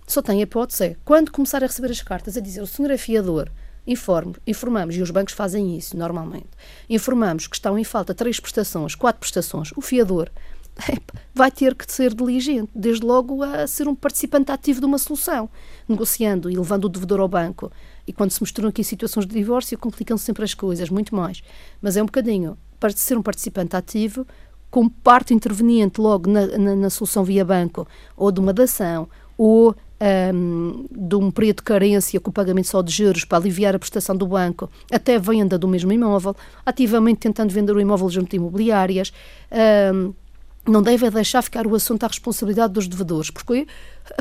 Só 0.05 0.21
tem 0.21 0.39
a 0.39 0.43
hipótese. 0.43 0.97
Quando 1.05 1.31
começar 1.31 1.63
a 1.63 1.67
receber 1.67 1.89
as 1.89 2.01
cartas 2.01 2.35
a 2.35 2.41
dizer 2.41 2.61
o 2.61 2.67
senhor 2.67 2.91
é 2.91 2.97
fiador, 2.97 3.49
informe, 3.87 4.35
informamos, 4.45 4.95
e 4.97 5.01
os 5.01 5.11
bancos 5.11 5.33
fazem 5.33 5.77
isso 5.77 5.95
normalmente, 5.95 6.49
informamos 6.89 7.47
que 7.47 7.55
estão 7.55 7.79
em 7.79 7.85
falta 7.85 8.13
três 8.13 8.37
prestações, 8.37 8.95
quatro 8.95 9.21
prestações, 9.21 9.71
o 9.77 9.81
fiador 9.81 10.29
vai 11.33 11.51
ter 11.51 11.75
que 11.75 11.91
ser 11.91 12.13
diligente, 12.13 12.71
desde 12.75 13.05
logo 13.05 13.41
a 13.43 13.65
ser 13.67 13.87
um 13.87 13.95
participante 13.95 14.51
ativo 14.51 14.79
de 14.79 14.85
uma 14.85 14.97
solução, 14.97 15.49
negociando 15.87 16.49
e 16.49 16.55
levando 16.55 16.85
o 16.85 16.89
devedor 16.89 17.19
ao 17.19 17.27
banco. 17.27 17.71
E 18.05 18.13
quando 18.13 18.31
se 18.31 18.41
misturam 18.41 18.69
aqui 18.69 18.83
situações 18.83 19.25
de 19.25 19.33
divórcio, 19.33 19.77
complicam-se 19.77 20.25
sempre 20.25 20.43
as 20.43 20.53
coisas, 20.53 20.89
muito 20.89 21.15
mais. 21.15 21.41
Mas 21.81 21.95
é 21.97 22.01
um 22.01 22.05
bocadinho 22.05 22.57
para 22.79 22.91
ser 22.91 23.17
um 23.17 23.21
participante 23.21 23.75
ativo, 23.75 24.25
como 24.69 24.89
parte 24.89 25.33
interveniente 25.33 25.99
logo 25.99 26.29
na, 26.29 26.47
na, 26.57 26.75
na 26.75 26.89
solução 26.89 27.23
via 27.23 27.45
banco, 27.45 27.87
ou 28.15 28.31
de 28.31 28.39
uma 28.39 28.53
dação, 28.53 29.07
ou 29.37 29.75
um, 30.33 30.85
de 30.89 31.15
um 31.15 31.29
período 31.29 31.57
de 31.57 31.63
carência 31.63 32.19
com 32.19 32.31
o 32.31 32.33
pagamento 32.33 32.67
só 32.67 32.81
de 32.81 32.91
juros 32.91 33.23
para 33.23 33.37
aliviar 33.37 33.75
a 33.75 33.79
prestação 33.79 34.15
do 34.15 34.25
banco, 34.25 34.69
até 34.91 35.19
venda 35.19 35.57
do 35.57 35.67
mesmo 35.67 35.91
imóvel, 35.91 36.35
ativamente 36.65 37.19
tentando 37.19 37.51
vender 37.51 37.75
o 37.75 37.79
imóvel 37.79 38.09
junto 38.09 38.31
de 38.31 38.37
imobiliárias. 38.37 39.13
Um, 39.93 40.13
não 40.67 40.81
deve 40.81 41.09
deixar 41.09 41.41
ficar 41.41 41.65
o 41.65 41.73
assunto 41.75 42.03
à 42.03 42.07
responsabilidade 42.07 42.73
dos 42.73 42.87
devedores, 42.87 43.31
porque, 43.31 43.65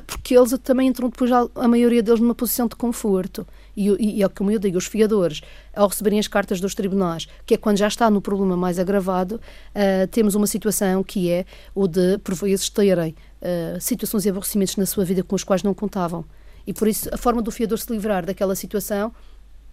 porque 0.06 0.36
eles 0.36 0.56
também 0.62 0.88
entram 0.88 1.08
depois, 1.10 1.30
a 1.32 1.68
maioria 1.68 2.02
deles, 2.02 2.20
numa 2.20 2.34
posição 2.34 2.66
de 2.66 2.76
conforto. 2.76 3.46
E, 3.76 3.88
e, 3.88 4.18
e 4.18 4.22
é 4.22 4.28
como 4.28 4.50
eu 4.50 4.58
digo, 4.58 4.78
os 4.78 4.86
fiadores, 4.86 5.42
ao 5.74 5.88
receberem 5.88 6.18
as 6.18 6.28
cartas 6.28 6.60
dos 6.60 6.74
tribunais, 6.74 7.28
que 7.44 7.54
é 7.54 7.56
quando 7.56 7.76
já 7.76 7.88
está 7.88 8.10
no 8.10 8.20
problema 8.20 8.56
mais 8.56 8.78
agravado, 8.78 9.36
uh, 9.36 10.06
temos 10.10 10.34
uma 10.34 10.46
situação 10.46 11.04
que 11.04 11.30
é 11.30 11.44
o 11.74 11.86
de, 11.86 12.18
por 12.18 12.34
vezes, 12.34 12.68
terem 12.70 13.14
uh, 13.42 13.80
situações 13.80 14.24
e 14.24 14.30
aborrecimentos 14.30 14.76
na 14.76 14.86
sua 14.86 15.04
vida 15.04 15.22
com 15.22 15.36
os 15.36 15.44
quais 15.44 15.62
não 15.62 15.74
contavam. 15.74 16.24
E 16.66 16.72
por 16.72 16.88
isso, 16.88 17.08
a 17.12 17.16
forma 17.16 17.42
do 17.42 17.50
fiador 17.50 17.78
se 17.78 17.90
livrar 17.92 18.24
daquela 18.24 18.54
situação 18.54 19.12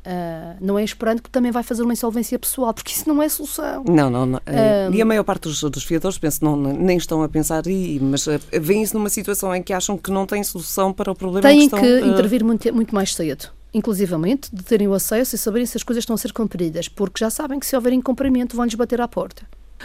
Uh, 0.06 0.56
não 0.62 0.80
é 0.80 0.84
esperando 0.86 1.22
que 1.22 1.30
também 1.30 1.52
vai 1.52 1.64
fazer 1.64 1.84
uma 1.84 1.92
insolvência 1.92 2.40
pessoal, 2.40 2.74
porque 2.74 2.94
isso 2.94 3.08
não 3.10 3.22
é 3.22 3.28
solução. 3.28 3.84
Não, 3.84 4.10
não. 4.10 4.26
não. 4.26 4.40
Uh, 4.40 4.94
e 4.94 5.02
a 5.02 5.06
maior 5.06 5.24
parte 5.24 5.44
dos, 5.44 5.62
dos 5.62 5.84
fiadores, 5.84 6.18
penso, 6.18 6.44
não, 6.46 6.56
nem 6.56 6.98
estão 6.98 7.22
a 7.22 7.28
pensar, 7.28 7.64
mas 8.02 8.26
veem 8.62 8.84
isso 8.84 8.98
numa 8.98 9.10
situação 9.10 9.54
em 9.54 9.62
que 9.62 9.74
acham 9.74 9.98
que 9.98 10.10
não 10.10 10.26
têm 10.26 10.44
solução 10.44 10.94
para 10.94 11.12
o 11.12 11.16
problema 11.16 11.48
Têm 11.48 11.60
que 11.60 11.64
estão, 11.66 11.82
que 11.82 12.00
intervir 12.02 12.44
muito, 12.44 12.74
muito 12.74 12.96
mais 12.96 13.14
cedo. 13.14 13.50
Inclusivamente, 13.74 14.50
de 14.54 14.64
terem 14.64 14.88
o 14.88 14.94
acesso 14.94 15.36
e 15.36 15.38
saberem 15.38 15.66
se 15.66 15.76
as 15.76 15.84
coisas 15.84 16.02
estão 16.02 16.14
a 16.14 16.18
ser 16.18 16.32
cumpridas, 16.32 16.88
porque 16.88 17.20
já 17.20 17.30
sabem 17.30 17.60
que 17.60 17.66
se 17.66 17.76
houver 17.76 17.92
incumprimento 17.92 18.56
vão-lhes 18.56 18.76
bater 18.76 19.02
à 19.02 19.08
porta. 19.10 19.44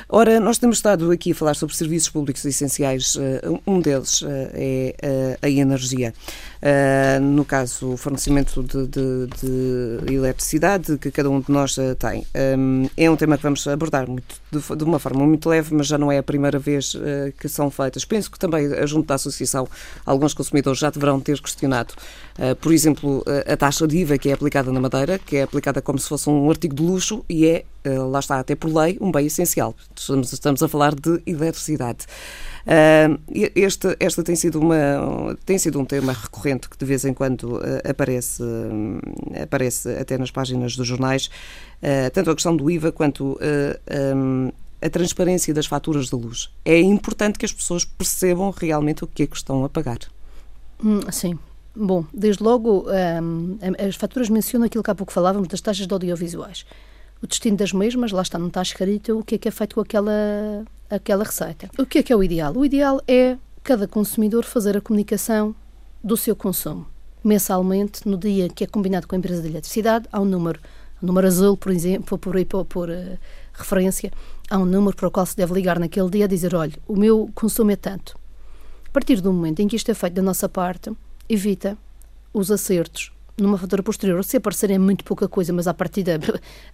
Ora, 0.09 0.41
nós 0.41 0.57
temos 0.57 0.79
estado 0.79 1.11
aqui 1.11 1.33
a 1.33 1.35
falar 1.35 1.55
sobre 1.55 1.77
serviços 1.77 2.09
públicos 2.09 2.43
essenciais. 2.45 3.19
Um 3.67 3.79
deles 3.81 4.23
é 4.55 5.37
a 5.43 5.51
energia. 5.51 6.15
Uh, 6.63 7.21
no 7.21 7.45
caso, 7.45 7.95
o 7.95 7.97
fornecimento 7.97 8.63
de, 8.63 8.87
de, 8.87 9.27
de, 10.07 10.15
eletricidade 10.15 10.97
que 10.97 11.11
cada 11.11 11.29
um 11.29 11.41
de 11.41 11.51
nós 11.51 11.77
uh, 11.77 11.97
tem. 11.97 12.25
Um, 12.57 12.89
é 12.97 13.11
um 13.11 13.17
tema 13.17 13.37
que 13.37 13.43
vamos 13.43 13.67
abordar 13.67 14.09
muito, 14.09 14.37
de, 14.49 14.77
de, 14.77 14.85
uma 14.85 15.01
forma 15.01 15.27
muito 15.27 15.49
leve, 15.49 15.75
mas 15.75 15.89
já 15.89 15.99
não 15.99 16.13
é 16.13 16.19
a 16.19 16.23
primeira 16.23 16.61
vez 16.61 16.95
uh, 16.95 17.33
que 17.37 17.49
são 17.49 17.69
feitas. 17.69 18.05
Penso 18.05 18.31
que 18.31 18.39
também, 18.39 18.69
junto 18.87 19.09
da 19.09 19.17
Associação, 19.17 19.67
alguns 20.07 20.35
consumidores 20.35 20.79
já 20.79 20.89
deverão 20.89 21.19
ter 21.19 21.41
questionado, 21.41 21.95
por 22.61 22.73
exemplo, 22.73 23.25
a 23.47 23.57
taxa 23.57 23.87
de 23.87 23.99
IVA 23.99 24.17
que 24.17 24.31
é 24.31 24.33
aplicada 24.33 24.71
na 24.73 24.81
Madeira, 24.81 25.19
que 25.19 25.37
é 25.37 25.43
aplicada 25.43 25.83
como 25.83 25.99
se 25.99 26.09
fosse 26.09 26.31
um 26.31 26.49
artigo 26.49 26.75
de 26.75 26.83
luxo 26.83 27.25
e 27.29 27.47
é, 27.47 27.65
lá 27.85 28.21
está, 28.21 28.39
até 28.39 28.55
por 28.55 28.73
lei, 28.73 28.97
um 29.01 29.11
bem 29.11 29.27
essencial. 29.27 29.75
Estamos, 29.97 30.33
estamos 30.33 30.63
a 30.63 30.69
falar 30.69 30.95
de 30.95 31.21
eletricidade. 31.27 32.07
Uh, 32.63 33.21
este, 33.55 33.97
esta 33.99 34.23
tem 34.23 34.37
sido, 34.37 34.61
uma, 34.61 35.37
tem 35.45 35.59
sido 35.59 35.81
um 35.81 35.85
tema 35.85 36.13
recorrente 36.13 36.69
que 36.69 36.79
de 36.79 36.85
vez 36.85 37.05
em 37.05 37.13
quando 37.13 37.57
uh, 37.57 37.61
aparece, 37.89 38.43
uh, 38.43 39.43
aparece 39.43 39.89
até 39.97 40.17
nas 40.17 40.31
páginas 40.31 40.77
dos 40.77 40.87
jornais, 40.87 41.31
tanto 42.13 42.31
a 42.31 42.35
questão 42.35 42.57
do 42.57 42.71
IVA 42.71 42.93
quanto 42.93 43.37
um, 44.17 44.53
a 44.81 44.89
transparência 44.89 45.53
das 45.53 45.67
faturas 45.67 46.07
de 46.07 46.15
luz. 46.15 46.49
É 46.65 46.79
importante 46.79 47.39
que 47.39 47.45
as 47.45 47.53
pessoas 47.53 47.85
percebam 47.85 48.51
realmente 48.57 49.03
o 49.03 49.07
que 49.07 49.25
é 49.25 49.27
que 49.27 49.37
estão 49.37 49.65
a 49.65 49.69
pagar. 49.69 49.99
Hum, 50.85 51.01
sim. 51.11 51.37
Bom, 51.75 52.05
desde 52.15 52.43
logo, 52.43 52.87
um, 52.89 53.59
as 53.85 53.97
faturas 53.97 54.29
mencionam 54.29 54.67
aquilo 54.67 54.85
que 54.85 54.91
há 54.91 54.95
pouco 54.95 55.13
falávamos 55.13 55.49
das 55.49 55.61
taxas 55.61 55.89
de 55.89 55.93
audiovisuais. 55.93 56.65
O 57.23 57.27
destino 57.27 57.57
das 57.57 57.73
mesmas, 57.73 58.11
lá 58.11 58.21
está, 58.21 58.37
não 58.37 58.49
está 58.49 58.61
escrito 58.61 59.19
o 59.19 59.23
que 59.23 59.37
é 59.37 59.39
que 59.39 59.49
é 59.49 59.51
feito 59.51 59.77
com 59.77 59.81
aquela 59.81 60.65
aquela 60.91 61.25
receita. 61.25 61.71
O 61.79 61.87
que 61.87 61.99
é 61.99 62.03
que 62.03 62.13
é 62.13 62.17
o 62.17 62.23
ideal? 62.23 62.53
O 62.55 62.65
ideal 62.67 63.01
é 63.07 63.39
cada 63.63 63.87
consumidor 63.87 64.45
fazer 64.45 64.77
a 64.77 64.81
comunicação 64.81 65.55
do 66.03 66.17
seu 66.17 66.35
consumo. 66.35 66.87
Mensalmente, 67.23 68.07
no 68.07 68.19
dia 68.19 68.49
que 68.49 68.65
é 68.65 68.67
combinado 68.67 69.07
com 69.07 69.15
a 69.15 69.19
empresa 69.19 69.41
de 69.41 69.49
eletricidade, 69.49 70.07
há 70.11 70.21
um 70.21 70.25
número, 70.25 70.61
um 71.01 71.07
número 71.07 71.27
azul, 71.29 71.57
por 71.57 71.71
exemplo, 71.71 72.19
por, 72.19 72.45
por, 72.45 72.65
por 72.65 72.91
uh, 72.91 73.19
referência, 73.53 74.11
há 74.51 74.59
um 74.59 74.67
número 74.67 74.97
para 74.97 75.07
o 75.07 75.11
qual 75.11 75.25
se 75.25 75.37
deve 75.37 75.55
ligar 75.55 75.79
naquele 75.79 76.11
dia 76.11 76.25
a 76.25 76.29
dizer: 76.29 76.55
olha, 76.55 76.75
o 76.89 76.97
meu 76.97 77.31
consumo 77.35 77.71
é 77.71 77.77
tanto. 77.77 78.19
A 78.85 78.91
partir 78.91 79.21
do 79.21 79.33
momento 79.33 79.61
em 79.61 79.69
que 79.69 79.77
isto 79.77 79.91
é 79.91 79.95
feito 79.95 80.15
da 80.15 80.23
nossa 80.23 80.49
parte, 80.49 80.91
evita 81.29 81.79
os 82.35 82.51
acertos 82.51 83.12
numa 83.37 83.59
fatura 83.59 83.83
posterior. 83.83 84.23
Se 84.25 84.37
aparecer 84.37 84.71
é 84.71 84.79
muito 84.79 85.05
pouca 85.05 85.29
coisa, 85.29 85.53
mas 85.53 85.67
a 85.67 85.75
partir 85.75 86.03
de 86.03 86.13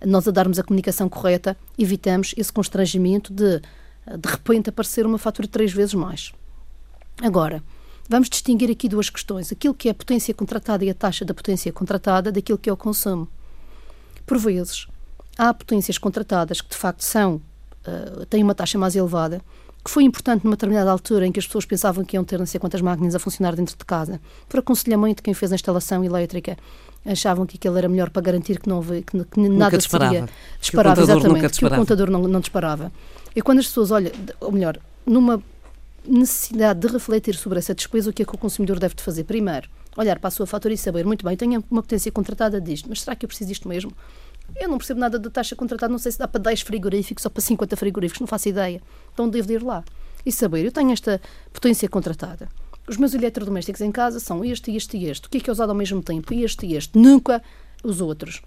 nós 0.05 0.27
a 0.27 0.31
darmos 0.31 0.59
a 0.59 0.62
comunicação 0.62 1.09
correta, 1.09 1.57
evitamos 1.79 2.35
esse 2.37 2.53
constrangimento 2.53 3.33
de 3.33 3.61
de 4.16 4.29
repente 4.29 4.71
aparecer 4.71 5.05
uma 5.05 5.18
fatura 5.18 5.49
três 5.49 5.73
vezes 5.73 5.94
mais. 5.94 6.33
Agora, 7.21 7.62
vamos 8.09 8.29
distinguir 8.29 8.71
aqui 8.71 8.88
duas 8.88 9.11
questões: 9.11 9.53
aquilo 9.53 9.75
que 9.75 9.88
é 9.88 9.90
a 9.90 9.94
potência 9.94 10.33
contratada 10.33 10.85
e 10.85 10.90
a 10.90 10.94
taxa 10.94 11.25
da 11.25 11.35
potência 11.35 11.73
contratada 11.73 12.33
daquilo 12.33 12.59
que 12.59 12.71
é 12.71 12.73
o 12.73 12.77
consumo. 12.77 13.29
Por 14.25 14.38
vezes, 14.38 14.87
há 15.37 15.52
potências 15.52 15.98
contratadas 15.98 16.61
que 16.61 16.71
de 16.71 16.77
facto 16.77 17.02
são, 17.02 17.40
uh, 17.87 18.27
têm 18.27 18.42
uma 18.42 18.54
taxa 18.54 18.79
mais 18.79 18.94
elevada, 18.94 19.42
que 19.85 19.90
foi 19.90 20.04
importante 20.04 20.44
numa 20.44 20.56
determinada 20.56 20.90
altura 20.90 21.26
em 21.26 21.33
que 21.33 21.38
as 21.38 21.46
pessoas 21.46 21.64
pensavam 21.64 22.04
que 22.04 22.16
iam 22.16 22.24
ter 22.24 22.38
não 22.38 22.46
sei 22.46 22.60
quantas 22.60 22.81
máquinas 22.81 23.14
a 23.14 23.18
funcionar 23.18 23.54
dentro 23.54 23.76
de 23.76 23.85
casa, 23.85 24.20
por 24.48 24.60
aconselhamento 24.60 25.16
de 25.16 25.22
quem 25.22 25.35
fez 25.35 25.52
a 25.52 25.54
instalação 25.54 26.04
elétrica, 26.04 26.56
achavam 27.06 27.46
que 27.46 27.56
aquilo 27.56 27.76
era 27.79 27.88
melhor 27.88 28.10
para 28.10 28.22
garantir 28.22 28.58
que, 28.58 28.68
não, 28.68 28.83
que, 28.83 29.02
que 29.02 29.40
nada 29.48 29.79
disparava. 29.79 30.29
disparava, 30.60 30.96
que 30.96 31.02
exatamente, 31.02 31.58
que 31.58 31.64
o 31.64 31.70
contador 31.70 32.10
não, 32.10 32.22
não 32.22 32.40
disparava. 32.40 32.92
E 33.35 33.40
quando 33.40 33.58
as 33.58 33.66
pessoas 33.66 33.90
olham, 33.90 34.12
ou 34.40 34.52
melhor, 34.52 34.79
numa 35.06 35.42
necessidade 36.06 36.81
de 36.81 36.88
refletir 36.88 37.35
sobre 37.35 37.58
essa 37.58 37.74
despesa, 37.74 38.10
o 38.10 38.12
que 38.12 38.22
é 38.22 38.24
que 38.24 38.35
o 38.35 38.38
consumidor 38.38 38.79
deve 38.79 38.94
de 38.94 39.02
fazer? 39.02 39.24
Primeiro, 39.24 39.68
olhar 39.96 40.18
para 40.18 40.29
a 40.29 40.31
sua 40.31 40.46
fatura 40.46 40.74
e 40.74 40.79
saber, 40.79 41.04
muito 41.04 41.24
bem, 41.24 41.37
tenho 41.37 41.64
uma 41.70 41.83
potência 41.83 42.10
contratada 42.10 42.60
disto, 42.60 42.88
mas 42.88 43.02
será 43.02 43.16
que 43.16 43.24
eu 43.24 43.29
preciso 43.29 43.48
disto 43.48 43.68
mesmo? 43.68 43.92
Eu 44.57 44.69
não 44.69 44.79
percebo 44.79 45.01
nada 45.01 45.19
da 45.19 45.31
taxa 45.31 45.55
contratada, 45.55 45.90
não 45.90 45.99
sei 45.99 46.13
se 46.13 46.19
dá 46.19 46.27
para 46.27 46.40
10 46.40 46.63
frigoríficos 46.63 47.25
ou 47.25 47.31
para 47.31 47.42
50 47.42 47.77
frigoríficos, 47.77 48.21
não 48.21 48.27
faço 48.27 48.49
ideia. 48.49 48.81
Então 49.13 49.29
devo 49.29 49.53
ir 49.53 49.63
lá 49.63 49.85
e 50.25 50.33
saber, 50.33 50.65
eu 50.65 50.73
tenho 50.73 50.92
esta 50.92 51.21
potência 51.53 51.88
contratada. 51.88 52.49
Os 52.88 52.96
meus 52.96 53.13
eletrodomésticos 53.13 53.83
em 53.83 53.92
casa 53.92 54.19
são 54.19 54.44
este, 54.44 54.75
este 54.75 54.96
e 54.96 55.07
este. 55.07 55.27
O 55.27 55.31
que 55.31 55.38
é 55.38 55.40
que 55.40 55.51
é 55.51 55.53
usado 55.53 55.71
ao 55.71 55.77
mesmo 55.77 56.03
tempo? 56.03 56.33
Este 56.33 56.67
e 56.67 56.75
este. 56.75 56.99
Nunca 56.99 57.42
os 57.85 58.01
outros. 58.01 58.40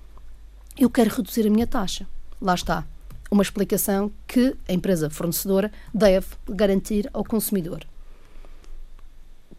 Eu 0.78 0.89
quero 0.89 1.16
reduzir 1.16 1.45
a 1.45 1.49
minha 1.49 1.68
taxa. 1.68 2.08
Lá 2.41 2.56
está. 2.56 2.84
Uma 3.30 3.43
explicação 3.43 4.12
que 4.28 4.56
a 4.68 4.74
empresa 4.74 5.10
fornecedora 5.10 5.72
deve 5.93 6.26
garantir 6.49 7.08
ao 7.14 7.24
consumidor. 7.24 7.86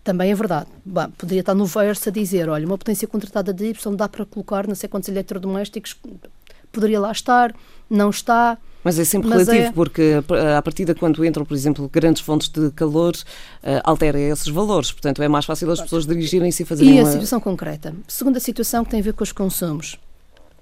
Também 0.05 0.33
é 0.33 0.35
verdade. 0.35 0.67
Poderia 1.17 1.41
estar 1.41 1.55
no 1.55 1.65
verso 1.65 2.09
a 2.09 2.13
dizer: 2.13 2.49
olha, 2.49 2.67
uma 2.67 2.79
potência 2.79 3.07
contratada 3.07 3.53
de 3.53 3.67
Y 3.67 3.97
dá 3.97 4.09
para 4.09 4.25
colocar 4.27 4.67
não 4.67 4.75
sei 4.75 4.89
quantos 4.89 5.09
eletrodomésticos, 5.09 5.97
poderia 6.73 7.01
lá 7.01 7.13
estar, 7.13 7.55
não 7.89 8.11
está. 8.11 8.59
Mas 8.83 8.99
é 8.99 9.05
sempre 9.05 9.29
mas 9.29 9.47
relativo, 9.47 9.69
é... 9.69 9.73
porque 9.73 10.25
a 10.59 10.61
partir 10.61 10.85
de 10.85 10.95
quando 10.95 11.25
entram, 11.25 11.45
por 11.45 11.55
exemplo, 11.55 11.89
grandes 11.89 12.21
fontes 12.21 12.49
de 12.49 12.69
calor, 12.73 13.15
uh, 13.15 13.81
altera 13.85 14.19
esses 14.19 14.49
valores. 14.49 14.91
Portanto, 14.91 15.23
é 15.23 15.29
mais 15.29 15.45
fácil 15.45 15.71
as 15.71 15.81
pessoas 15.81 16.05
dirigirem-se 16.05 16.65
e 16.65 16.67
fazerem 16.67 16.97
E 16.97 17.01
uma... 17.01 17.09
a 17.09 17.13
situação 17.13 17.39
concreta? 17.39 17.95
Segunda 18.09 18.41
situação 18.41 18.85
que 18.85 18.91
tem 18.91 18.99
a 18.99 19.03
ver 19.05 19.13
com 19.13 19.23
os 19.23 19.31
consumos 19.31 19.99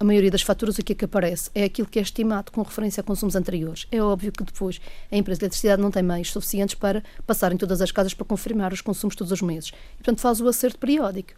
a 0.00 0.04
maioria 0.04 0.30
das 0.30 0.40
faturas, 0.40 0.78
o 0.78 0.82
que 0.82 0.92
é 0.92 0.94
que 0.94 1.04
aparece? 1.04 1.50
É 1.54 1.64
aquilo 1.64 1.86
que 1.86 1.98
é 1.98 2.02
estimado 2.02 2.50
com 2.50 2.62
referência 2.62 3.02
a 3.02 3.04
consumos 3.04 3.36
anteriores. 3.36 3.86
É 3.92 4.02
óbvio 4.02 4.32
que 4.32 4.42
depois 4.42 4.80
a 5.12 5.16
empresa 5.16 5.40
de 5.40 5.44
eletricidade 5.44 5.82
não 5.82 5.90
tem 5.90 6.02
meios 6.02 6.32
suficientes 6.32 6.74
para 6.74 7.04
passar 7.26 7.52
em 7.52 7.58
todas 7.58 7.82
as 7.82 7.92
casas 7.92 8.14
para 8.14 8.24
confirmar 8.24 8.72
os 8.72 8.80
consumos 8.80 9.14
todos 9.14 9.30
os 9.30 9.42
meses. 9.42 9.68
E, 9.68 9.96
portanto, 9.98 10.20
faz 10.20 10.40
o 10.40 10.48
acerto 10.48 10.78
periódico. 10.78 11.34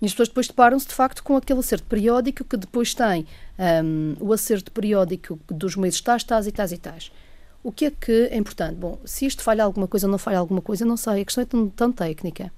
E 0.00 0.06
as 0.06 0.12
pessoas 0.12 0.28
depois 0.28 0.46
deparam-se, 0.46 0.86
de 0.86 0.94
facto, 0.94 1.20
com 1.24 1.36
aquele 1.36 1.58
acerto 1.58 1.84
periódico 1.88 2.44
que 2.44 2.56
depois 2.56 2.94
tem 2.94 3.26
um, 3.84 4.14
o 4.20 4.32
acerto 4.32 4.70
periódico 4.70 5.40
dos 5.48 5.74
meses 5.74 6.00
tais, 6.00 6.22
tais 6.22 6.46
e 6.46 6.52
tais 6.52 6.70
e 6.70 6.78
tais. 6.78 7.12
O 7.60 7.72
que 7.72 7.86
é 7.86 7.90
que 7.90 8.28
é 8.30 8.36
importante? 8.36 8.76
Bom, 8.76 9.00
se 9.04 9.26
isto 9.26 9.42
falha 9.42 9.64
alguma 9.64 9.88
coisa 9.88 10.06
ou 10.06 10.10
não 10.12 10.18
falha 10.18 10.38
alguma 10.38 10.62
coisa, 10.62 10.84
não 10.84 10.96
sei. 10.96 11.22
A 11.22 11.24
questão 11.24 11.42
é 11.42 11.44
tão, 11.44 11.68
tão 11.68 11.90
técnica. 11.90 12.52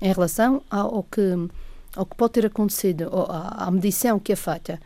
Em 0.00 0.12
relação 0.12 0.60
ao 0.68 1.04
que 1.04 1.48
ao 1.96 2.06
que 2.06 2.16
pode 2.16 2.32
ter 2.32 2.46
acontecido, 2.46 3.08
ou 3.10 3.24
à, 3.30 3.66
à 3.66 3.70
medição 3.70 4.18
que 4.18 4.32
é 4.32 4.36
feita, 4.36 4.80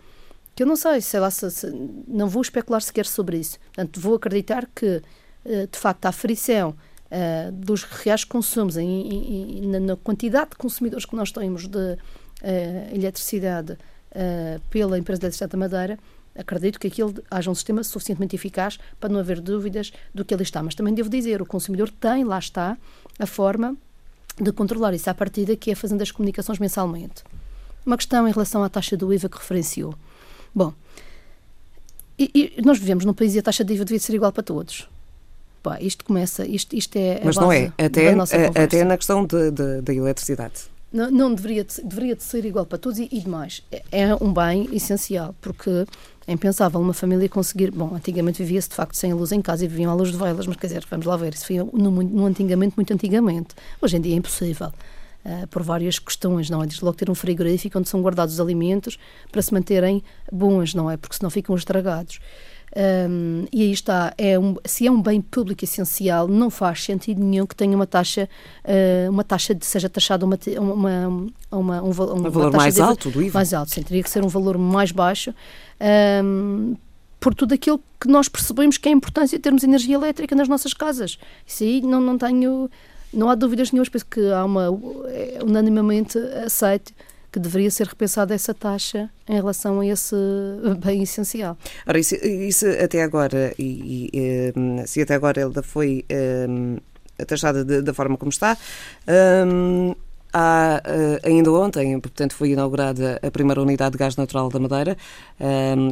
que 0.55 0.63
eu 0.63 0.67
não 0.67 0.77
sei, 0.77 1.01
sei 1.01 1.21
lá, 1.21 1.31
se, 1.31 1.51
se, 1.51 1.71
não 2.09 2.29
vou 2.29 2.41
especular 2.41 2.81
sequer 2.81 3.05
sobre 3.05 3.39
isso. 3.39 3.59
Portanto, 3.67 4.01
vou 4.01 4.15
acreditar 4.15 4.67
que, 4.75 5.03
eh, 5.45 5.69
de 5.71 5.79
facto, 5.79 6.07
a 6.07 6.09
aferição 6.09 6.71
uh, 6.71 7.53
dos 7.53 7.83
reais 7.83 8.25
consumos 8.25 8.79
em, 8.79 8.87
em, 8.87 9.65
em, 9.65 9.81
na 9.81 9.97
quantidade 9.97 10.51
de 10.51 10.57
consumidores 10.57 11.05
que 11.05 11.15
nós 11.15 11.31
temos 11.31 11.69
de 11.69 11.79
uh, 11.79 11.99
eletricidade 12.95 13.73
uh, 13.73 14.61
pela 14.71 14.99
empresa 14.99 15.21
de 15.21 15.27
eletricidade 15.27 15.53
da 15.53 15.59
Madeira, 15.59 15.99
acredito 16.35 16.81
que 16.81 16.87
aquilo 16.87 17.15
haja 17.31 17.51
um 17.51 17.55
sistema 17.55 17.85
suficientemente 17.85 18.35
eficaz 18.35 18.79
para 18.99 19.11
não 19.11 19.21
haver 19.21 19.41
dúvidas 19.41 19.93
do 20.15 20.25
que 20.25 20.35
ele 20.35 20.43
está. 20.43 20.63
Mas 20.63 20.75
também 20.75 20.95
devo 20.95 21.11
dizer, 21.11 21.43
o 21.43 21.47
consumidor 21.47 21.91
tem, 21.91 22.25
lá 22.25 22.39
está, 22.39 22.79
a 23.19 23.27
forma 23.27 23.77
de 24.41 24.53
controlar 24.53 24.95
isso 24.95 25.09
à 25.09 25.15
partida, 25.15 25.57
que 25.57 25.71
é 25.71 25.75
fazendo 25.75 26.03
as 26.03 26.11
comunicações 26.11 26.59
mensalmente. 26.59 27.25
Uma 27.85 27.97
questão 27.97 28.27
em 28.29 28.33
relação 28.33 28.63
à 28.63 28.69
taxa 28.69 28.97
do 28.97 29.13
IVA 29.13 29.29
que 29.29 29.39
referenciou. 29.39 29.95
Bom, 30.55 30.73
e, 32.19 32.55
e 32.59 32.63
nós 32.63 32.79
vivemos 32.79 33.05
num 33.05 33.15
país 33.15 33.35
e 33.35 33.39
a 33.39 33.43
taxa 33.43 33.65
de 33.65 33.75
IVA 33.75 33.85
devia 33.85 34.01
ser 34.01 34.15
igual 34.15 34.33
para 34.33 34.43
todos. 34.43 34.89
Pá, 35.63 35.81
isto 35.81 36.05
começa, 36.05 36.47
isto, 36.47 36.77
isto 36.77 36.97
é 36.97 37.21
Mas 37.25 37.37
não 37.37 37.51
é, 37.51 37.73
até, 37.79 38.15
até 38.63 38.85
na 38.85 38.97
questão 38.97 39.25
da 39.25 39.51
de, 39.51 39.51
de, 39.51 39.83
de 39.83 39.97
eletricidade. 39.97 40.63
Não, 40.93 41.11
não 41.11 41.35
deveria, 41.35 41.65
de, 41.65 41.83
deveria 41.83 42.15
de 42.15 42.23
ser 42.23 42.45
igual 42.45 42.65
para 42.65 42.79
todos 42.79 42.99
e, 42.99 43.09
e 43.11 43.21
demais. 43.21 43.63
É, 43.71 43.83
é 43.91 44.15
um 44.15 44.33
bem 44.33 44.69
essencial, 44.73 45.35
porque 45.41 45.87
é 46.27 46.33
impensável 46.33 46.81
uma 46.81 46.93
família 46.93 47.29
conseguir. 47.29 47.71
Bom, 47.71 47.95
antigamente 47.95 48.43
vivia-se 48.43 48.69
de 48.69 48.75
facto 48.75 48.97
sem 48.97 49.13
luz 49.13 49.33
em 49.33 49.41
casa 49.41 49.65
e 49.65 49.69
viviam 49.69 49.91
à 49.91 49.95
luz 49.95 50.11
de 50.11 50.19
velas, 50.19 50.47
mas 50.47 50.57
quer 50.57 50.67
dizer, 50.67 50.85
vamos 50.91 51.07
lá 51.07 51.17
ver, 51.17 51.35
isso 51.35 51.47
foi 51.47 51.57
no 51.57 52.27
antigamente, 52.27 52.75
muito 52.77 52.93
antigamente. 52.93 53.55
Hoje 53.81 53.97
em 53.97 54.01
dia 54.01 54.15
é 54.15 54.17
impossível. 54.19 54.73
Uh, 55.25 55.47
por 55.49 55.63
várias 55.63 55.99
questões, 55.99 56.49
não 56.49 56.63
é? 56.63 56.67
Desde 56.67 56.85
logo 56.85 56.97
ter 56.97 57.11
um 57.11 57.15
frigorífico 57.15 57.79
onde 57.79 57.89
são 57.89 58.01
guardados 58.01 58.35
os 58.35 58.41
alimentos 58.41 58.97
para 59.33 59.43
se 59.43 59.53
manterem 59.53 60.03
bons, 60.31 60.73
não 60.73 60.89
é? 60.89 60.97
Porque 60.97 61.17
senão 61.17 61.31
ficam 61.31 61.55
estragados. 61.57 62.21
Um, 62.77 63.47
e 63.51 63.63
aí 63.63 63.73
está, 63.73 64.13
é 64.19 64.39
um, 64.39 64.55
se 64.67 64.87
é 64.87 64.91
um 64.91 65.01
bem 65.01 65.23
público 65.23 65.65
essencial, 65.65 66.29
não 66.29 66.51
faz 66.51 66.85
sentido 66.85 67.25
nenhum 67.25 67.47
que 67.47 67.57
tenha 67.57 67.75
uma 67.75 67.87
taxa, 67.87 68.29
uh, 68.65 69.11
uma 69.11 69.25
taxa 69.25 69.55
de 69.55 69.65
seja 69.65 69.89
taxada 69.89 70.27
uma, 70.27 70.39
uma, 70.59 71.09
uma, 71.51 71.83
um, 71.83 71.87
um, 71.87 71.89
um 71.89 71.93
valor 71.93 72.53
mais 72.53 72.75
de, 72.75 72.83
alto 72.83 73.11
do 73.11 73.23
IVA. 73.23 73.39
Mais 73.39 73.55
alto, 73.55 73.71
sim, 73.73 73.83
teria 73.83 74.03
que 74.03 74.11
ser 74.11 74.23
um 74.23 74.29
valor 74.29 74.59
mais 74.59 74.93
baixo. 74.93 75.35
Por 77.19 77.35
tudo 77.35 77.55
aquilo 77.55 77.81
que 77.99 78.09
nós 78.09 78.29
percebemos 78.29 78.77
que 78.77 78.89
é 78.91 78.93
a 78.93 78.95
importância 78.95 79.39
de 79.39 79.43
termos 79.43 79.65
energia 79.65 79.95
elétrica 79.95 80.37
nas 80.37 80.47
nossas 80.47 80.75
casas. 80.75 81.19
Isso 81.47 81.65
aí 81.65 81.81
não, 81.81 81.99
não 81.99 82.19
tenho, 82.19 82.71
não 83.11 83.31
há 83.31 83.35
dúvidas 83.35 83.73
nenhumas, 83.73 83.89
penso 83.89 84.05
que 84.05 84.21
há 84.31 84.45
uma, 84.45 84.67
é 85.09 85.39
unanimamente 85.43 86.19
aceito 86.45 86.93
que 87.37 87.41
deveria 87.41 87.71
ser 87.71 87.87
repensada 87.87 88.35
essa 88.35 88.55
taxa 88.55 89.11
em 89.29 89.35
relação 89.35 89.81
a 89.81 89.87
esse 89.87 90.17
bem 90.83 91.03
essencial. 91.03 91.59
Ora, 91.87 91.99
isso, 91.99 92.67
até 92.83 93.03
agora, 93.03 93.53
e, 93.59 94.09
e, 94.11 94.53
hum, 94.57 94.83
se 94.87 95.03
até 95.03 95.15
agora 95.15 95.39
ela 95.39 95.63
foi 95.63 96.03
um, 96.49 96.79
taxada 97.27 97.63
da 97.83 97.93
forma 97.93 98.17
como 98.17 98.31
está, 98.31 98.57
um, 99.47 99.95
Há, 100.33 100.83
uh, 100.85 101.27
ainda 101.27 101.51
ontem, 101.51 101.99
portanto, 101.99 102.35
foi 102.35 102.51
inaugurada 102.51 103.19
a 103.23 103.31
primeira 103.31 103.63
unidade 103.63 103.93
de 103.93 103.99
gás 103.99 104.17
natural 104.17 104.51
da 104.51 104.59
Madeira, 104.59 104.95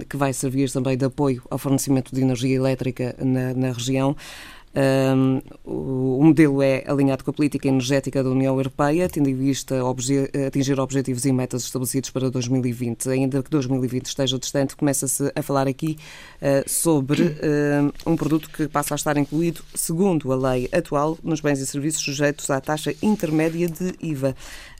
que 0.06 0.18
vai 0.18 0.34
servir 0.34 0.70
também 0.70 0.98
de 0.98 1.04
apoio 1.06 1.42
ao 1.48 1.56
fornecimento 1.56 2.14
de 2.14 2.20
energia 2.20 2.54
elétrica 2.54 3.14
na, 3.18 3.54
na 3.54 3.72
região. 3.72 4.14
Um, 4.76 5.40
o, 5.64 6.24
modelo 6.24 6.60
é 6.60 6.82
alinhado 6.86 7.22
com 7.22 7.30
a 7.30 7.34
política 7.34 7.68
energética 7.68 8.24
da 8.24 8.30
União 8.30 8.56
Europeia, 8.56 9.08
tendo 9.08 9.28
em 9.28 9.34
vista 9.34 9.76
atingir 10.46 10.80
objetivos 10.80 11.24
e 11.24 11.32
metas 11.32 11.62
estabelecidos 11.62 12.10
para 12.10 12.28
2020. 12.28 13.08
Ainda 13.08 13.42
que 13.42 13.50
2020 13.50 14.06
esteja 14.06 14.38
distante, 14.38 14.74
começa-se 14.74 15.30
a 15.34 15.42
falar 15.42 15.68
aqui 15.68 15.96
uh, 16.42 16.68
sobre 16.68 17.22
uh, 17.22 17.92
um 18.04 18.16
produto 18.16 18.50
que 18.50 18.66
passa 18.66 18.94
a 18.94 18.96
estar 18.96 19.16
incluído, 19.16 19.62
segundo 19.74 20.32
a 20.32 20.36
lei 20.52 20.68
atual, 20.72 21.16
nos 21.22 21.40
bens 21.40 21.60
e 21.60 21.66
serviços 21.66 22.02
sujeitos 22.02 22.50
à 22.50 22.60
taxa 22.60 22.92
intermédia 23.00 23.68
de 23.68 23.94
IVA. 24.00 24.34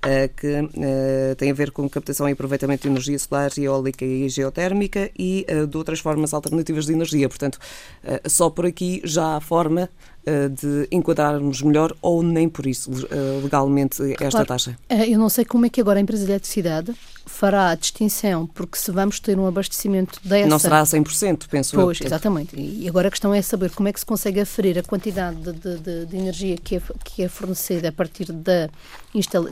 Eh, 0.05 0.29
que 0.29 0.47
eh, 0.47 1.35
tem 1.37 1.51
a 1.51 1.55
ver 1.55 1.71
com 1.71 1.89
captação 1.89 2.29
e 2.29 2.33
aproveitamento 2.33 2.83
de 2.83 2.89
energia 2.89 3.19
solar, 3.19 3.51
eólica 3.57 4.05
e 4.05 4.29
geotérmica 4.29 5.11
e 5.19 5.47
eh, 5.49 5.65
de 5.65 5.77
outras 5.77 6.01
formas 6.01 6.35
alternativas 6.35 6.87
de 6.87 6.93
energia. 6.93 7.29
Portanto, 7.29 7.59
só 8.27 8.51
por 8.51 8.67
aqui 8.67 9.01
já 9.05 9.37
há 9.37 9.41
forma 9.41 9.89
de 10.53 10.89
enquadrarmos 10.91 11.61
melhor 11.61 11.95
ou 12.01 12.23
nem 12.23 12.49
por 12.49 12.67
isso 12.67 12.91
legalmente 13.43 14.03
esta 14.13 14.31
claro, 14.31 14.47
taxa? 14.47 14.79
Eu 14.89 15.19
não 15.19 15.29
sei 15.29 15.45
como 15.45 15.67
é 15.67 15.69
que 15.69 15.81
agora 15.81 15.99
a 15.99 16.03
empresa 16.03 16.25
de 16.25 16.33
eletricidade 16.33 16.95
fará 17.27 17.71
a 17.71 17.75
distinção, 17.75 18.47
porque 18.47 18.79
se 18.79 18.91
vamos 18.91 19.19
ter 19.19 19.39
um 19.39 19.47
abastecimento 19.47 20.21
dessa... 20.23 20.49
Não 20.49 20.59
será 20.59 20.81
a 20.81 20.85
100%, 20.85 21.47
penso 21.49 21.75
pois, 21.75 22.01
eu. 22.01 22.07
exatamente. 22.07 22.55
E 22.57 22.89
agora 22.89 23.09
a 23.09 23.11
questão 23.11 23.33
é 23.33 23.41
saber 23.41 23.71
como 23.71 23.89
é 23.89 23.93
que 23.93 24.01
se 24.01 24.07
consegue 24.07 24.41
aferir 24.41 24.79
a 24.79 24.83
quantidade 24.83 25.37
de, 25.37 25.79
de, 25.79 26.07
de 26.07 26.17
energia 26.17 26.57
que 26.57 26.77
é, 26.77 26.83
que 27.03 27.23
é 27.23 27.29
fornecida 27.29 27.89
a 27.89 27.93
partir 27.93 28.31
da, 28.33 28.69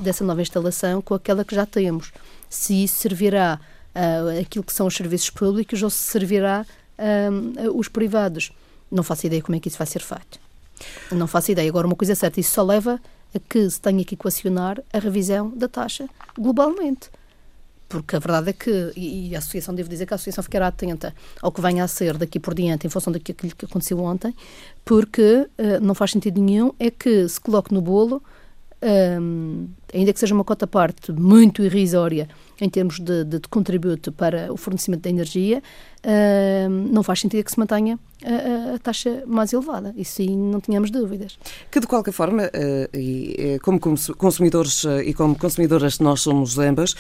dessa 0.00 0.24
nova 0.24 0.42
instalação 0.42 1.00
com 1.00 1.14
aquela 1.14 1.44
que 1.44 1.54
já 1.54 1.64
temos. 1.64 2.12
Se 2.48 2.84
isso 2.84 2.96
servirá 2.96 3.58
uh, 3.94 4.40
aquilo 4.40 4.64
que 4.64 4.72
são 4.72 4.86
os 4.86 4.94
serviços 4.94 5.30
públicos 5.30 5.82
ou 5.82 5.90
se 5.90 5.98
servirá 5.98 6.66
uh, 6.98 7.78
os 7.78 7.88
privados. 7.88 8.52
Não 8.90 9.02
faço 9.02 9.26
ideia 9.26 9.42
como 9.42 9.56
é 9.56 9.60
que 9.60 9.68
isso 9.68 9.78
vai 9.78 9.86
ser 9.86 10.00
feito. 10.00 10.38
Não 11.10 11.26
faço 11.26 11.52
ideia. 11.52 11.68
Agora, 11.68 11.86
uma 11.86 11.96
coisa 11.96 12.12
é 12.12 12.16
certa, 12.16 12.40
isso 12.40 12.52
só 12.52 12.62
leva 12.62 13.00
a 13.34 13.38
que 13.38 13.68
se 13.70 13.80
tenha 13.80 14.04
que 14.04 14.14
equacionar 14.14 14.82
a 14.92 14.98
revisão 14.98 15.50
da 15.50 15.68
taxa 15.68 16.06
globalmente 16.38 17.10
porque 17.93 18.16
a 18.16 18.18
verdade 18.18 18.49
é 18.49 18.53
que, 18.55 18.90
e 18.97 19.36
a 19.36 19.38
Associação, 19.38 19.74
devo 19.74 19.86
dizer 19.86 20.07
que 20.07 20.14
a 20.14 20.16
Associação 20.16 20.43
ficará 20.43 20.68
atenta 20.68 21.14
ao 21.43 21.53
que 21.53 21.61
venha 21.61 21.84
a 21.84 21.86
ser 21.88 22.16
daqui 22.16 22.40
por 22.40 22.55
diante, 22.55 22.86
em 22.86 22.90
função 22.90 23.12
daquilo 23.12 23.36
que 23.36 23.66
aconteceu 23.66 23.99
ontem, 23.99 24.34
porque 24.82 25.47
uh, 25.59 25.78
não 25.82 25.95
faz 25.95 26.12
sentido 26.12 26.40
nenhum 26.40 26.72
é 26.80 26.90
que 26.90 27.28
se 27.28 27.38
coloque 27.38 27.74
no 27.74 27.82
bolo, 27.82 28.22
um, 29.20 29.68
ainda 29.93 30.11
que 30.11 30.18
seja 30.18 30.34
uma 30.34 30.43
cota 30.43 30.66
parte 30.66 31.12
muito 31.12 31.62
irrisória 31.62 32.28
em 32.59 32.68
termos 32.70 32.99
de, 32.99 33.24
de, 33.24 33.40
de 33.40 33.49
contributo 33.49 34.11
para 34.11 34.51
o 34.51 34.57
fornecimento 34.57 35.03
da 35.03 35.11
energia, 35.11 35.62
um, 36.70 36.70
não 36.90 37.03
faz 37.03 37.20
sentido 37.20 37.45
que 37.45 37.51
se 37.51 37.59
mantenha 37.59 37.99
a, 38.24 38.74
a, 38.74 38.78
taxa 38.78 39.22
mais 39.26 39.52
elevada. 39.52 39.94
Isso 39.96 40.16
sim, 40.16 40.36
não 40.36 40.60
tínhamos 40.60 40.90
dúvidas. 40.90 41.38
Que, 41.70 41.80
de 41.80 41.86
qualquer 41.86 42.12
forma, 42.12 42.44
uh, 42.44 42.96
e, 42.96 43.58
como 43.62 43.80
consumidores 43.80 44.84
uh, 44.84 45.00
e 45.00 45.14
como 45.14 45.36
consumidoras 45.36 45.98
nós 45.98 46.20
somos 46.20 46.58
ambas, 46.58 46.94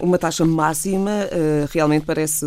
uma 0.00 0.18
taxa 0.18 0.44
máxima 0.44 1.10
realmente 1.72 2.06
parece, 2.06 2.46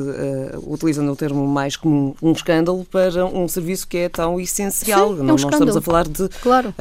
utilizando 0.65 1.11
o 1.11 1.15
termo 1.15 1.45
mais 1.45 1.76
comum, 1.76 2.15
um 2.21 2.32
escândalo 2.32 2.86
para 2.86 3.26
um 3.26 3.47
serviço 3.49 3.86
que 3.86 3.97
é 3.97 4.09
tão 4.09 4.39
essencial. 4.39 5.13
Sim, 5.13 5.19
é 5.19 5.23
um 5.23 5.26
não, 5.26 5.36
estamos 5.36 5.76
a 5.76 5.82
falar 5.82 6.07
de, 6.07 6.30
claro. 6.41 6.73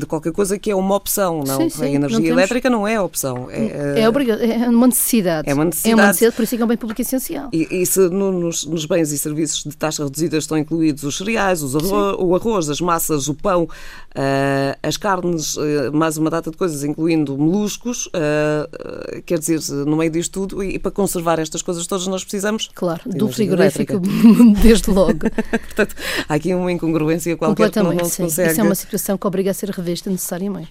de 0.00 0.06
qualquer 0.06 0.32
coisa 0.32 0.58
que 0.58 0.70
é 0.70 0.74
uma 0.74 0.96
opção. 0.96 1.44
Não? 1.46 1.58
Sim, 1.58 1.68
sim, 1.68 1.84
a 1.84 1.90
energia 1.90 2.18
não 2.18 2.26
elétrica 2.26 2.68
não 2.68 2.88
é 2.88 3.00
opção. 3.00 3.48
É, 3.50 4.00
é, 4.00 4.08
obrigado, 4.08 4.42
é 4.42 4.68
uma 4.68 4.88
necessidade. 4.88 5.48
É 5.48 5.54
uma 5.54 5.64
necessidade. 5.64 5.92
É 5.92 5.94
uma 5.94 6.06
necessidade, 6.08 6.36
por 6.36 6.42
isso 6.42 6.54
é 6.56 6.62
é 6.62 6.64
um 6.64 6.68
bem 6.68 6.76
público 6.76 7.00
essencial. 7.00 7.50
E, 7.52 7.82
e 7.82 7.86
se 7.86 8.00
no, 8.08 8.32
nos, 8.32 8.64
nos 8.64 8.86
bens 8.86 9.12
e 9.12 9.18
serviços 9.18 9.64
de 9.64 9.76
taxa 9.76 10.04
reduzida 10.04 10.31
estão 10.38 10.56
incluídos 10.58 11.02
os 11.04 11.16
cereais, 11.16 11.62
os 11.62 11.76
arroz, 11.76 12.16
o 12.18 12.34
arroz, 12.34 12.70
as 12.70 12.80
massas, 12.80 13.28
o 13.28 13.34
pão, 13.34 13.64
uh, 13.64 14.78
as 14.82 14.96
carnes, 14.96 15.56
uh, 15.56 15.92
mais 15.92 16.16
uma 16.16 16.30
data 16.30 16.50
de 16.50 16.56
coisas, 16.56 16.84
incluindo 16.84 17.36
moluscos. 17.36 18.06
Uh, 18.06 19.22
quer 19.24 19.38
dizer, 19.38 19.60
no 19.86 19.96
meio 19.96 20.10
disto 20.10 20.32
tudo, 20.32 20.62
e, 20.62 20.74
e, 20.74 20.78
para 20.78 20.90
conservar 20.90 21.38
estas 21.38 21.62
coisas 21.62 21.86
todas 21.86 22.06
nós 22.06 22.22
precisamos... 22.22 22.70
Claro, 22.74 23.02
do 23.06 23.28
frigorífico, 23.28 24.00
desde 24.62 24.90
logo. 24.90 25.18
Portanto, 25.50 25.94
há 26.28 26.34
aqui 26.34 26.54
uma 26.54 26.70
incongruência 26.72 27.36
qualquer 27.36 27.70
que 27.70 27.82
não, 27.82 27.92
não 27.92 28.04
se 28.04 28.22
consegue... 28.22 28.52
Isso 28.52 28.60
é 28.60 28.64
uma 28.64 28.74
situação 28.74 29.18
que 29.18 29.26
obriga 29.26 29.50
a 29.50 29.54
ser 29.54 29.70
revista 29.70 30.10
necessariamente. 30.10 30.70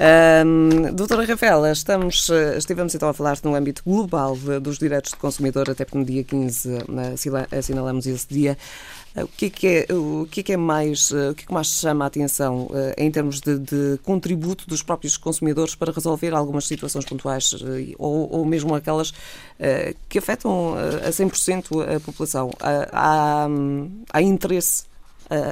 Um, 0.00 0.94
doutora 0.94 1.26
Rafaela, 1.26 1.70
estamos, 1.70 2.30
eh, 2.30 2.56
estivemos 2.56 2.94
então 2.94 3.10
a 3.10 3.12
falar 3.12 3.36
no 3.44 3.54
âmbito 3.54 3.82
global 3.84 4.34
dos 4.62 4.78
direitos 4.78 5.10
do 5.10 5.18
consumidor, 5.18 5.68
até 5.68 5.84
porque 5.84 5.98
no 5.98 6.04
dia 6.06 6.24
15 6.24 6.70
assinalamos 7.52 8.06
esse 8.06 8.26
dia. 8.26 8.56
O 9.14 9.26
que 9.26 9.46
é 9.46 9.50
que 9.50 9.66
é, 9.66 9.94
o 9.94 10.26
que 10.30 10.40
é, 10.40 10.42
que 10.42 10.52
é 10.54 10.56
mais, 10.56 11.10
o 11.10 11.34
que 11.34 11.42
é 11.44 11.46
que 11.48 11.52
mais 11.52 11.66
chama 11.66 12.04
a 12.04 12.08
atenção 12.08 12.70
em 12.96 13.10
termos 13.10 13.40
de, 13.40 13.58
de, 13.58 13.98
contributo 14.02 14.66
dos 14.66 14.82
próprios 14.82 15.18
consumidores 15.18 15.74
para 15.74 15.92
resolver 15.92 16.32
algumas 16.32 16.66
situações 16.66 17.04
pontuais 17.04 17.54
ou, 17.98 18.30
ou 18.32 18.44
mesmo 18.46 18.74
aquelas 18.74 19.12
que 20.08 20.18
afetam 20.18 20.76
a 21.04 21.10
100% 21.10 21.96
a 21.96 22.00
população? 22.00 22.50
Há, 22.60 23.48
há 24.12 24.22
interesse 24.22 24.84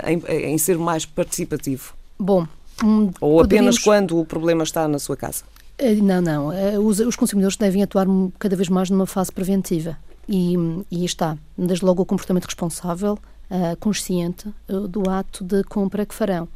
em, 0.06 0.52
em 0.52 0.56
ser 0.56 0.78
mais 0.78 1.04
participativo? 1.04 1.94
Bom, 2.16 2.46
Hum, 2.84 3.10
Ou 3.20 3.40
apenas 3.40 3.76
poderíamos... 3.76 3.78
quando 3.78 4.18
o 4.18 4.24
problema 4.24 4.62
está 4.62 4.86
na 4.86 4.98
sua 4.98 5.16
casa? 5.16 5.44
Eh, 5.78 5.94
não, 5.94 6.20
não. 6.20 6.52
Eh, 6.52 6.78
os, 6.78 7.00
os, 7.00 7.16
consumidores 7.16 7.56
devem 7.56 7.82
atuar 7.82 8.06
cada 8.38 8.56
vez 8.56 8.68
mais 8.68 8.90
numa 8.90 9.06
fase 9.06 9.32
preventiva. 9.32 9.96
E, 10.28 10.54
e 10.90 11.04
está, 11.04 11.38
desde 11.56 11.84
logo, 11.84 12.02
o 12.02 12.06
comportamento 12.06 12.44
responsável, 12.44 13.18
uh, 13.50 13.76
consciente 13.80 14.48
uh, 14.68 14.86
do 14.86 15.08
ato 15.08 15.42
de 15.42 15.64
compra 15.64 16.04
que 16.04 16.14
farão. 16.14 16.46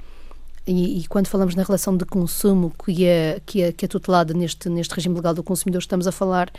E, 0.66 1.00
e, 1.00 1.08
quando 1.08 1.26
falamos 1.26 1.54
na 1.54 1.64
relação 1.64 1.96
de 1.96 2.04
consumo 2.04 2.72
que 2.84 3.04
é, 3.04 3.40
que 3.44 3.62
é, 3.62 3.72
que 3.72 3.84
é 3.84 3.88
tutelada 3.88 4.32
neste, 4.32 4.68
neste 4.68 4.94
regime 4.94 5.16
legal 5.16 5.34
do 5.34 5.42
consumidor, 5.42 5.80
estamos 5.80 6.06
a 6.06 6.12
falar 6.12 6.52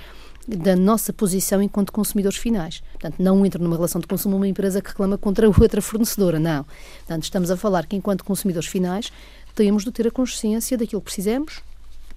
da 0.46 0.76
nossa 0.76 1.14
posição 1.14 1.62
enquanto 1.62 1.94
consumidores 1.94 2.38
finais. 2.38 2.84
Portanto, 2.94 3.16
não 3.20 3.46
entra 3.46 3.64
numa 3.64 3.78
relação 3.78 4.02
de 4.02 4.08
consumo 4.08 4.36
uma 4.36 4.48
empresa 4.48 4.82
que 4.82 4.90
reclama 4.90 5.18
contra 5.18 5.48
outra 5.48 5.82
fornecedora, 5.82 6.38
não. 6.38 6.66
Portanto, 7.00 7.24
estamos 7.24 7.50
a 7.50 7.56
falar 7.56 7.86
que 7.86 7.96
enquanto 7.96 8.26
consumidores 8.26 8.68
finais 8.68 9.12
temos 9.56 9.84
de 9.84 9.92
ter 9.92 10.08
a 10.08 10.12
consciência 10.12 10.78
daquilo 10.78 11.02
que 11.02 11.06
precisamos, 11.06 11.62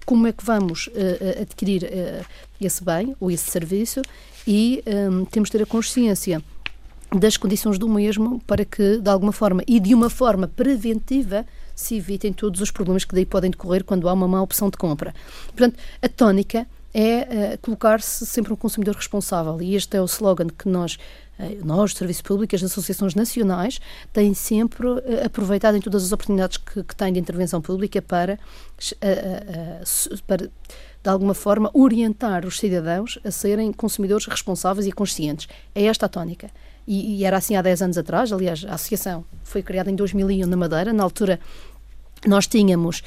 como 0.05 0.25
é 0.25 0.31
que 0.31 0.43
vamos 0.43 0.87
uh, 0.87 1.41
adquirir 1.41 1.83
uh, 1.83 2.25
esse 2.61 2.83
bem 2.83 3.15
ou 3.19 3.29
esse 3.29 3.51
serviço 3.51 4.01
e 4.47 4.81
um, 5.11 5.25
temos 5.25 5.49
de 5.49 5.57
ter 5.57 5.63
a 5.63 5.65
consciência 5.65 6.41
das 7.11 7.37
condições 7.37 7.77
do 7.77 7.87
mesmo 7.87 8.39
para 8.47 8.63
que, 8.63 8.99
de 8.99 9.09
alguma 9.09 9.31
forma 9.31 9.63
e 9.67 9.79
de 9.79 9.93
uma 9.93 10.09
forma 10.09 10.47
preventiva, 10.47 11.45
se 11.75 11.95
evitem 11.95 12.33
todos 12.33 12.61
os 12.61 12.71
problemas 12.71 13.03
que 13.03 13.13
daí 13.13 13.25
podem 13.25 13.51
decorrer 13.51 13.83
quando 13.83 14.07
há 14.09 14.13
uma 14.13 14.27
má 14.27 14.41
opção 14.41 14.69
de 14.69 14.77
compra. 14.77 15.13
Portanto, 15.47 15.77
a 16.01 16.09
tónica 16.09 16.65
é 16.93 17.53
uh, 17.53 17.57
colocar-se 17.61 18.25
sempre 18.25 18.53
um 18.53 18.55
consumidor 18.55 18.95
responsável 18.95 19.61
e 19.61 19.75
este 19.75 19.97
é 19.97 20.01
o 20.01 20.05
slogan 20.05 20.47
que 20.47 20.69
nós 20.69 20.97
eh, 21.39 21.57
nós, 21.63 21.93
serviços 21.93 22.21
públicos, 22.21 22.63
as 22.63 22.71
associações 22.71 23.15
nacionais, 23.15 23.79
têm 24.11 24.33
sempre 24.33 24.87
eh, 25.05 25.25
aproveitado 25.25 25.75
em 25.75 25.81
todas 25.81 26.03
as 26.03 26.11
oportunidades 26.11 26.57
que, 26.57 26.83
que 26.83 26.95
têm 26.95 27.13
de 27.13 27.19
intervenção 27.19 27.61
pública 27.61 28.01
para, 28.01 28.39
eh, 29.01 29.83
para, 30.25 30.47
de 30.47 31.09
alguma 31.09 31.33
forma, 31.33 31.69
orientar 31.73 32.45
os 32.45 32.59
cidadãos 32.59 33.19
a 33.23 33.31
serem 33.31 33.71
consumidores 33.71 34.25
responsáveis 34.25 34.87
e 34.87 34.91
conscientes. 34.91 35.47
É 35.73 35.85
esta 35.85 36.05
a 36.05 36.09
tónica. 36.09 36.49
E, 36.87 37.17
e 37.17 37.25
era 37.25 37.37
assim 37.37 37.55
há 37.55 37.61
10 37.61 37.81
anos 37.81 37.97
atrás, 37.97 38.31
aliás, 38.31 38.65
a 38.65 38.75
associação 38.75 39.25
foi 39.43 39.61
criada 39.61 39.91
em 39.91 39.95
2001 39.95 40.47
na 40.47 40.55
Madeira, 40.55 40.93
na 40.93 41.03
altura 41.03 41.39
nós 42.25 42.47
tínhamos 42.47 43.03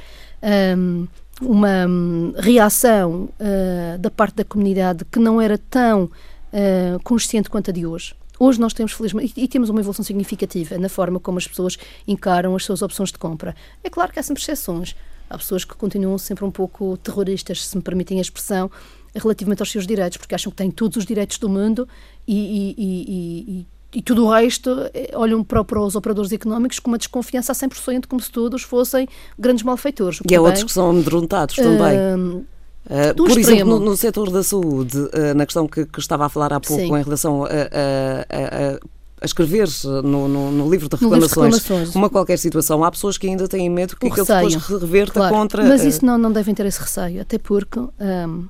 um, 0.77 1.09
uma 1.41 1.87
um, 1.87 2.35
reação 2.37 3.31
uh, 3.41 3.99
da 3.99 4.11
parte 4.11 4.37
da 4.37 4.45
comunidade 4.45 5.05
que 5.11 5.19
não 5.19 5.41
era 5.41 5.59
tão 5.59 6.05
uh, 6.05 7.01
consciente 7.03 7.49
quanto 7.49 7.71
a 7.71 7.73
de 7.73 7.87
hoje. 7.87 8.15
Hoje 8.43 8.59
nós 8.59 8.73
temos, 8.73 8.93
felizmente, 8.93 9.35
e 9.37 9.47
temos 9.47 9.69
uma 9.69 9.81
evolução 9.81 10.03
significativa 10.03 10.79
na 10.79 10.89
forma 10.89 11.21
como 11.21 11.37
as 11.37 11.47
pessoas 11.47 11.77
encaram 12.09 12.57
as 12.57 12.65
suas 12.65 12.81
opções 12.81 13.13
de 13.13 13.19
compra. 13.19 13.55
É 13.85 13.91
claro 13.91 14.11
que 14.11 14.19
há 14.19 14.23
sempre 14.23 14.43
exceções. 14.43 14.97
Há 15.29 15.37
pessoas 15.37 15.63
que 15.63 15.75
continuam 15.75 16.17
sempre 16.17 16.47
um 16.47 16.51
pouco 16.51 16.97
terroristas, 16.97 17.67
se 17.67 17.77
me 17.77 17.83
permitem 17.83 18.17
a 18.17 18.23
expressão, 18.23 18.71
relativamente 19.15 19.61
aos 19.61 19.71
seus 19.71 19.87
direitos, 19.87 20.17
porque 20.17 20.35
acham 20.35 20.51
que 20.51 20.57
têm 20.57 20.71
todos 20.71 20.97
os 20.97 21.05
direitos 21.05 21.37
do 21.37 21.51
mundo 21.51 21.87
e, 22.27 22.75
e, 22.79 23.61
e, 23.61 23.67
e 23.93 24.03
tudo 24.03 24.25
o 24.25 24.31
resto 24.31 24.71
eh, 24.95 25.11
olham 25.15 25.45
para, 25.45 25.63
para, 25.63 25.79
os 25.79 25.95
operadores 25.95 26.33
económicos 26.33 26.79
com 26.79 26.91
uma 26.91 26.99
desconfiança 26.99 27.53
a 27.53 27.55
100%, 27.55 28.07
como 28.07 28.23
se 28.23 28.31
todos 28.31 28.63
fossem 28.63 29.07
grandes 29.39 29.65
malfeitores. 29.65 30.19
E 30.29 30.35
há 30.35 30.41
outros 30.41 30.65
que 30.65 30.73
são 30.73 30.89
amedrontados 30.89 31.57
também. 31.57 31.95
Uh, 31.95 32.47
Uh, 32.87 33.15
por 33.15 33.29
extremo. 33.29 33.51
exemplo, 33.51 33.79
no, 33.79 33.85
no, 33.91 33.97
setor 33.97 34.31
da 34.31 34.43
saúde, 34.43 34.99
uh, 34.99 35.35
na 35.37 35.45
questão 35.45 35.69
que, 35.69 35.85
que, 35.85 36.01
estava 36.01 36.27
a 36.27 36.29
falar 36.29 36.53
há 36.53 36.61
pouco 36.61 36.83
Sim. 36.83 36.97
em 36.97 37.03
relação 37.03 37.45
a, 37.45 37.49
a, 37.49 37.53
a, 37.53 38.81
a 39.21 39.25
escrever 39.25 39.69
no, 40.03 40.27
no, 40.27 40.51
no, 40.51 40.71
livro 40.71 40.89
de 40.89 40.97
reclamações, 40.97 41.59
reclamações, 41.59 41.95
uma 41.95 42.09
qualquer 42.09 42.39
situação, 42.39 42.83
há 42.83 42.91
pessoas 42.91 43.19
que 43.19 43.27
ainda 43.27 43.47
têm 43.47 43.69
medo 43.69 43.95
que 43.97 44.07
aquilo 44.07 44.27
depois 44.27 44.55
reverta 44.55 45.13
claro. 45.13 45.35
contra. 45.35 45.65
Mas 45.65 45.85
isso 45.85 46.05
não, 46.05 46.17
não 46.17 46.33
devem 46.33 46.55
ter 46.55 46.65
esse 46.67 46.81
receio, 46.81 47.21
até 47.21 47.39
porque 47.39 47.79
um, 47.79 48.49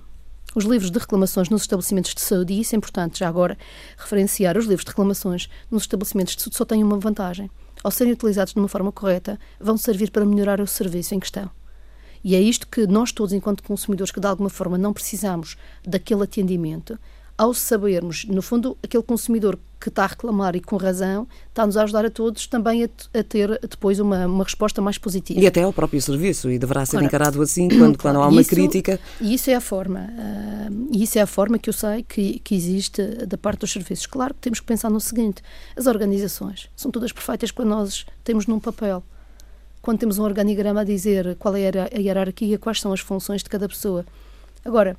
os 0.54 0.64
livros 0.64 0.90
de 0.90 0.98
reclamações 0.98 1.48
nos 1.48 1.62
estabelecimentos 1.62 2.14
de 2.14 2.20
saúde, 2.20 2.54
e 2.54 2.60
isso 2.60 2.74
é 2.74 2.78
importante 2.78 3.18
já 3.18 3.28
agora 3.28 3.58
referenciar, 3.96 4.56
os 4.56 4.64
livros 4.64 4.84
de 4.84 4.90
reclamações 4.90 5.48
nos 5.70 5.82
estabelecimentos 5.82 6.36
de 6.36 6.42
saúde 6.42 6.56
só 6.56 6.64
têm 6.64 6.82
uma 6.82 6.98
vantagem. 6.98 7.50
Ao 7.82 7.90
serem 7.90 8.12
utilizados 8.12 8.52
de 8.52 8.58
uma 8.58 8.68
forma 8.68 8.92
correta, 8.92 9.38
vão 9.58 9.76
servir 9.76 10.10
para 10.10 10.24
melhorar 10.24 10.60
o 10.60 10.66
serviço 10.66 11.14
em 11.14 11.20
questão. 11.20 11.50
E 12.22 12.34
é 12.34 12.40
isto 12.40 12.66
que 12.68 12.86
nós 12.86 13.12
todos, 13.12 13.32
enquanto 13.32 13.62
consumidores, 13.62 14.12
que 14.12 14.20
de 14.20 14.26
alguma 14.26 14.50
forma 14.50 14.76
não 14.76 14.92
precisamos 14.92 15.56
daquele 15.84 16.22
atendimento, 16.22 16.98
ao 17.40 17.54
sabermos, 17.54 18.26
no 18.26 18.42
fundo, 18.42 18.76
aquele 18.82 19.02
consumidor 19.02 19.58
que 19.80 19.88
está 19.88 20.04
a 20.04 20.08
reclamar 20.08 20.54
e 20.54 20.60
com 20.60 20.76
razão, 20.76 21.26
está-nos 21.48 21.74
a 21.78 21.84
ajudar 21.84 22.04
a 22.04 22.10
todos 22.10 22.46
também 22.46 22.84
a, 22.84 23.18
a 23.18 23.22
ter 23.22 23.58
depois 23.66 23.98
uma, 23.98 24.26
uma, 24.26 24.44
resposta 24.44 24.82
mais 24.82 24.98
positiva. 24.98 25.40
E 25.40 25.46
até 25.46 25.62
ao 25.62 25.72
próprio 25.72 26.02
serviço, 26.02 26.50
e 26.50 26.58
deverá 26.58 26.84
ser 26.84 26.92
claro. 26.98 27.06
encarado 27.06 27.40
assim 27.40 27.66
quando, 27.68 27.96
quando 27.96 28.20
há 28.20 28.28
uma 28.28 28.42
isso, 28.42 28.50
crítica. 28.50 29.00
E 29.22 29.32
isso 29.32 29.50
é 29.50 29.54
a 29.54 29.60
forma, 29.60 30.00
uh, 30.00 30.88
e 30.92 31.02
isso 31.02 31.18
é 31.18 31.22
a 31.22 31.26
forma 31.26 31.58
que 31.58 31.70
eu 31.70 31.72
sei 31.72 32.02
que, 32.02 32.40
que 32.40 32.54
existe 32.54 33.02
da 33.26 33.38
parte 33.38 33.60
dos 33.60 33.72
serviços. 33.72 34.04
Claro 34.04 34.34
que 34.34 34.40
temos 34.40 34.60
que 34.60 34.66
pensar 34.66 34.90
no 34.90 35.00
seguinte: 35.00 35.42
as 35.74 35.86
organizações 35.86 36.68
são 36.76 36.90
todas 36.90 37.10
perfeitas 37.10 37.50
quando 37.50 37.70
nós 37.70 38.04
temos 38.22 38.46
num 38.46 38.60
papel 38.60 39.02
quando 39.90 39.98
temos 39.98 40.20
um 40.20 40.22
organigrama 40.22 40.82
a 40.82 40.84
dizer 40.84 41.34
qual 41.36 41.56
é 41.56 41.68
a 41.68 41.98
hierarquia, 41.98 42.56
quais 42.60 42.80
são 42.80 42.92
as 42.92 43.00
funções 43.00 43.42
de 43.42 43.48
cada 43.48 43.68
pessoa. 43.68 44.06
Agora, 44.64 44.96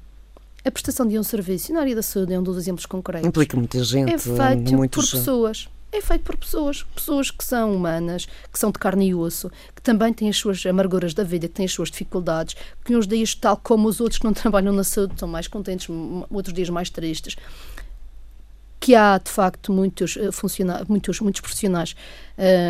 a 0.65 0.69
prestação 0.69 1.07
de 1.07 1.17
um 1.17 1.23
serviço 1.23 1.71
na 1.71 1.79
área 1.79 1.95
da 1.95 2.01
saúde 2.01 2.33
é 2.33 2.37
um 2.39 2.43
dos 2.43 2.57
exemplos 2.57 2.85
concretos. 2.85 3.25
Implica 3.25 3.55
muita 3.55 3.81
gente. 3.85 4.11
É 4.11 4.17
feito 4.17 4.77
por 4.89 5.09
pessoas. 5.09 5.69
É 5.93 6.01
feito 6.01 6.23
por 6.23 6.35
pessoas, 6.35 6.83
pessoas 6.83 7.31
que 7.31 7.43
são 7.43 7.73
humanas, 7.73 8.25
que 8.51 8.59
são 8.59 8.69
de 8.69 8.79
carne 8.79 9.07
e 9.07 9.15
osso, 9.15 9.49
que 9.73 9.81
também 9.81 10.13
têm 10.13 10.29
as 10.29 10.35
suas 10.35 10.65
amarguras 10.65 11.13
da 11.13 11.23
vida, 11.23 11.47
que 11.47 11.53
têm 11.53 11.65
as 11.65 11.71
suas 11.71 11.89
dificuldades, 11.89 12.55
que 12.83 12.93
uns 12.93 13.07
dias, 13.07 13.33
tal 13.33 13.55
como 13.55 13.87
os 13.87 14.01
outros 14.01 14.19
que 14.19 14.25
não 14.25 14.33
trabalham 14.35 14.73
na 14.73 14.83
saúde, 14.83 15.13
estão 15.13 15.27
mais 15.27 15.47
contentes, 15.47 15.87
outros 16.29 16.53
dias 16.53 16.69
mais 16.69 16.89
tristes. 16.89 17.37
Que 18.77 18.93
há, 18.93 19.17
de 19.17 19.29
facto, 19.29 19.71
muitos, 19.71 20.17
eh, 20.17 20.31
muitos, 20.89 21.19
muitos 21.21 21.39
profissionais 21.39 21.95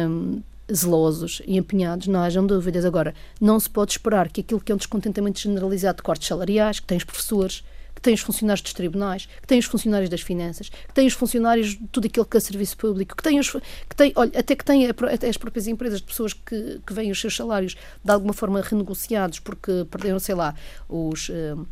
um, 0.08 0.42
zelosos 0.74 1.42
e 1.46 1.58
empenhados, 1.58 2.08
não 2.08 2.22
hajam 2.22 2.46
dúvidas. 2.46 2.86
Agora, 2.86 3.14
não 3.40 3.60
se 3.60 3.70
pode 3.70 3.92
esperar 3.92 4.30
que 4.30 4.42
aquilo 4.42 4.60
que 4.60 4.72
é 4.72 4.76
um 4.76 4.78
descontentamento 4.78 5.40
generalizado 5.40 5.98
de 5.98 6.04
cortes 6.04 6.28
salariais, 6.28 6.80
que 6.80 6.88
tem 6.88 6.98
os 6.98 7.04
professores, 7.04 7.64
que 7.94 8.02
tem 8.02 8.14
os 8.14 8.22
funcionários 8.22 8.62
dos 8.62 8.74
tribunais, 8.74 9.28
que 9.42 9.48
tem 9.48 9.60
os 9.60 9.66
funcionários 9.66 10.10
das 10.10 10.22
finanças, 10.22 10.70
que 10.70 10.94
tem 10.94 11.06
os 11.06 11.14
funcionários 11.14 11.70
de 11.70 11.88
tudo 11.92 12.08
aquilo 12.08 12.26
que 12.26 12.38
é 12.38 12.40
serviço 12.40 12.78
público, 12.78 13.16
que 13.16 13.24
tem 13.24 13.40
os 13.40 13.52
que 13.52 13.96
tem, 13.96 14.12
olha, 14.16 14.32
até 14.38 14.56
que 14.56 14.66
tem 14.66 14.88
até 14.88 15.30
as 15.30 15.38
próprias 15.38 15.68
empresas 15.68 16.00
de 16.00 16.08
pessoas 16.08 16.34
que, 16.34 16.82
que 16.86 16.94
veem 16.94 17.12
os 17.12 17.20
seus 17.20 17.36
salários 17.36 17.76
de 18.04 18.12
alguma 18.12 18.34
forma 18.34 18.62
renegociados 18.62 19.40
porque 19.40 19.86
perderam, 19.90 20.20
sei 20.20 20.36
lá, 20.36 20.56
os 20.90 21.30
uh, 21.30 21.68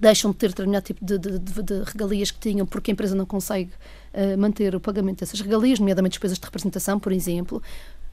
deixam 0.00 0.30
de 0.30 0.38
ter 0.38 0.48
determinado 0.48 0.84
tipo 0.86 1.04
de, 1.04 1.18
de, 1.18 1.38
de, 1.38 1.62
de, 1.62 1.82
regalias 1.84 2.30
que 2.30 2.40
tinham 2.40 2.66
porque 2.66 2.90
a 2.90 2.92
empresa 2.92 3.14
não 3.14 3.26
consegue 3.26 3.70
uh, 4.14 4.38
manter 4.38 4.74
o 4.74 4.80
pagamento 4.80 5.20
dessas 5.20 5.40
regalias, 5.40 5.78
nomeadamente 5.78 6.12
despesas 6.12 6.38
de 6.38 6.44
representação, 6.44 6.98
por 6.98 7.12
exemplo, 7.12 7.62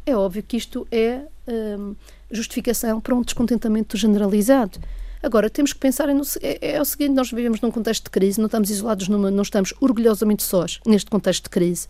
é 0.08 0.16
óbvio 0.16 0.42
que 0.42 0.56
isto 0.56 0.88
é 0.90 1.22
hum, 1.48 1.96
justificação 2.32 3.02
para 3.02 3.14
um 3.14 3.22
descontentamento 3.22 3.98
generalizado. 3.98 4.80
Agora, 5.22 5.50
temos 5.50 5.74
que 5.74 5.80
pensar 5.80 6.08
no, 6.08 6.22
é, 6.42 6.76
é, 6.76 6.82
o 6.82 6.86
seguinte: 6.86 7.12
nós 7.12 7.30
vivemos 7.30 7.60
num 7.60 7.70
contexto 7.70 8.06
de 8.06 8.10
crise, 8.10 8.40
não 8.40 8.46
estamos 8.46 8.70
isolados, 8.70 9.10
numa, 9.10 9.30
não 9.30 9.44
estamos 9.44 9.74
orgulhosamente 9.82 10.44
sós 10.44 10.80
neste 10.86 11.12
contexto 11.12 11.44
de 11.44 11.50
crise. 11.50 11.88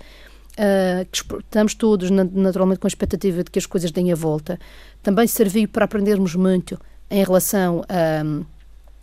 Uh, 0.53 1.07
estamos 1.39 1.75
todos, 1.75 2.09
naturalmente, 2.09 2.79
com 2.79 2.87
a 2.87 2.89
expectativa 2.89 3.43
de 3.43 3.51
que 3.51 3.59
as 3.59 3.67
coisas 3.67 3.91
deem 3.91 4.11
a 4.11 4.15
volta. 4.15 4.59
Também 5.03 5.27
serviu 5.27 5.67
para 5.67 5.85
aprendermos 5.85 6.33
muito 6.33 6.79
em 7.11 7.23
relação 7.23 7.83
a. 7.87 8.25
Um, 8.25 8.45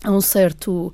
a 0.04 0.10
um 0.10 0.20
certo 0.20 0.92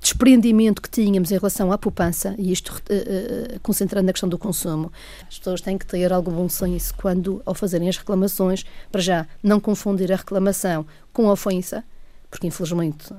desprendimento 0.00 0.82
que 0.82 0.90
tínhamos 0.90 1.30
em 1.30 1.36
relação 1.36 1.72
à 1.72 1.78
poupança, 1.78 2.34
e 2.38 2.52
isto 2.52 2.70
uh, 2.70 3.60
concentrando 3.60 4.06
na 4.06 4.12
questão 4.12 4.28
do 4.28 4.38
consumo. 4.38 4.92
As 5.28 5.38
pessoas 5.38 5.60
têm 5.60 5.78
que 5.78 5.86
ter 5.86 6.12
algum 6.12 6.32
bom 6.32 6.48
senso 6.48 6.94
quando, 6.94 7.40
ao 7.44 7.54
fazerem 7.54 7.88
as 7.88 7.96
reclamações, 7.96 8.64
para 8.90 9.00
já 9.00 9.26
não 9.42 9.60
confundir 9.60 10.12
a 10.12 10.16
reclamação 10.16 10.86
com 11.12 11.28
a 11.28 11.32
ofensa, 11.32 11.84
porque 12.34 12.48
infelizmente 12.48 13.14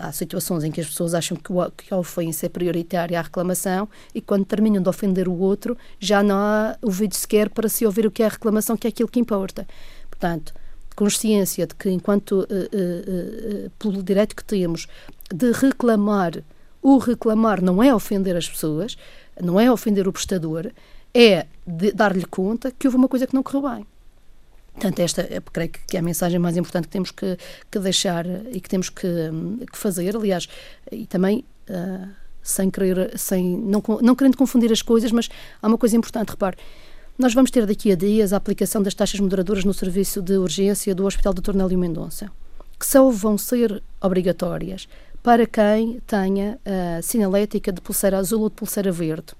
há 0.00 0.10
situações 0.10 0.64
em 0.64 0.72
que 0.72 0.80
as 0.80 0.88
pessoas 0.88 1.14
acham 1.14 1.36
que, 1.36 1.52
a 1.92 1.96
ofensa 1.96 2.46
é 2.46 2.48
prioritária 2.48 3.16
à 3.16 3.22
reclamação 3.22 3.88
e 4.12 4.20
quando 4.20 4.44
terminam 4.44 4.82
de 4.82 4.88
ofender 4.88 5.28
o 5.28 5.38
outro 5.38 5.78
já 6.00 6.24
não 6.24 6.34
há 6.34 6.76
ouvido 6.82 7.14
sequer 7.14 7.48
para 7.50 7.68
se 7.68 7.86
ouvir 7.86 8.04
o 8.04 8.10
que 8.10 8.20
é 8.20 8.26
a 8.26 8.30
reclamação, 8.30 8.76
que 8.76 8.88
é 8.88 8.90
aquilo 8.90 9.08
que 9.08 9.20
importa. 9.20 9.64
Portanto, 10.10 10.52
consciência 10.98 11.64
de 11.64 11.76
que, 11.76 11.88
enquanto 11.88 12.40
uh, 12.40 12.42
uh, 12.42 13.70
pelo 13.78 14.02
direito 14.02 14.34
que 14.34 14.42
temos 14.42 14.88
de 15.32 15.52
reclamar, 15.52 16.42
o 16.82 16.98
reclamar 16.98 17.62
não 17.62 17.80
é 17.80 17.94
ofender 17.94 18.36
as 18.36 18.48
pessoas, 18.48 18.98
não 19.40 19.60
é 19.60 19.70
ofender 19.70 20.08
o 20.08 20.12
prestador, 20.12 20.72
é 21.14 21.46
dar-lhe 21.94 22.24
conta 22.24 22.72
que 22.76 22.88
houve 22.88 22.96
uma 22.96 23.06
coisa 23.06 23.28
que 23.28 23.34
não 23.34 23.44
correu 23.44 23.70
bem. 23.70 23.86
Portanto, 24.72 24.98
esta 24.98 25.22
é, 25.22 25.40
creio 25.52 25.70
que 25.70 25.96
é 25.96 26.00
a 26.00 26.02
mensagem 26.02 26.40
mais 26.40 26.56
importante 26.56 26.88
que 26.88 26.92
temos 26.92 27.12
que, 27.12 27.38
que 27.70 27.78
deixar 27.78 28.26
e 28.50 28.60
que 28.60 28.68
temos 28.68 28.90
que, 28.90 29.06
que 29.70 29.78
fazer, 29.78 30.16
aliás, 30.16 30.48
e 30.90 31.06
também 31.06 31.44
uh, 31.70 32.08
sem 32.42 32.70
querer, 32.70 33.16
sem, 33.16 33.56
não, 33.56 33.80
não 34.02 34.16
querendo 34.16 34.36
confundir 34.36 34.72
as 34.72 34.82
coisas, 34.82 35.12
mas 35.12 35.28
há 35.62 35.68
uma 35.68 35.78
coisa 35.78 35.96
importante, 35.96 36.30
repare, 36.30 36.56
nós 37.18 37.34
vamos 37.34 37.50
ter 37.50 37.66
daqui 37.66 37.90
a 37.90 37.96
dias 37.96 38.32
a 38.32 38.36
aplicação 38.36 38.80
das 38.80 38.94
taxas 38.94 39.18
moderadoras 39.18 39.64
no 39.64 39.74
serviço 39.74 40.22
de 40.22 40.36
urgência 40.36 40.94
do 40.94 41.04
Hospital 41.04 41.34
Dr. 41.34 41.52
Nélio 41.52 41.76
Mendonça, 41.76 42.30
que 42.78 42.86
só 42.86 43.10
vão 43.10 43.36
ser 43.36 43.82
obrigatórias 44.00 44.88
para 45.20 45.44
quem 45.44 46.00
tenha 46.06 46.60
a 46.64 47.02
sinalética 47.02 47.72
de 47.72 47.80
pulseira 47.80 48.18
azul 48.18 48.42
ou 48.42 48.48
de 48.48 48.54
pulseira 48.54 48.92
verde. 48.92 49.32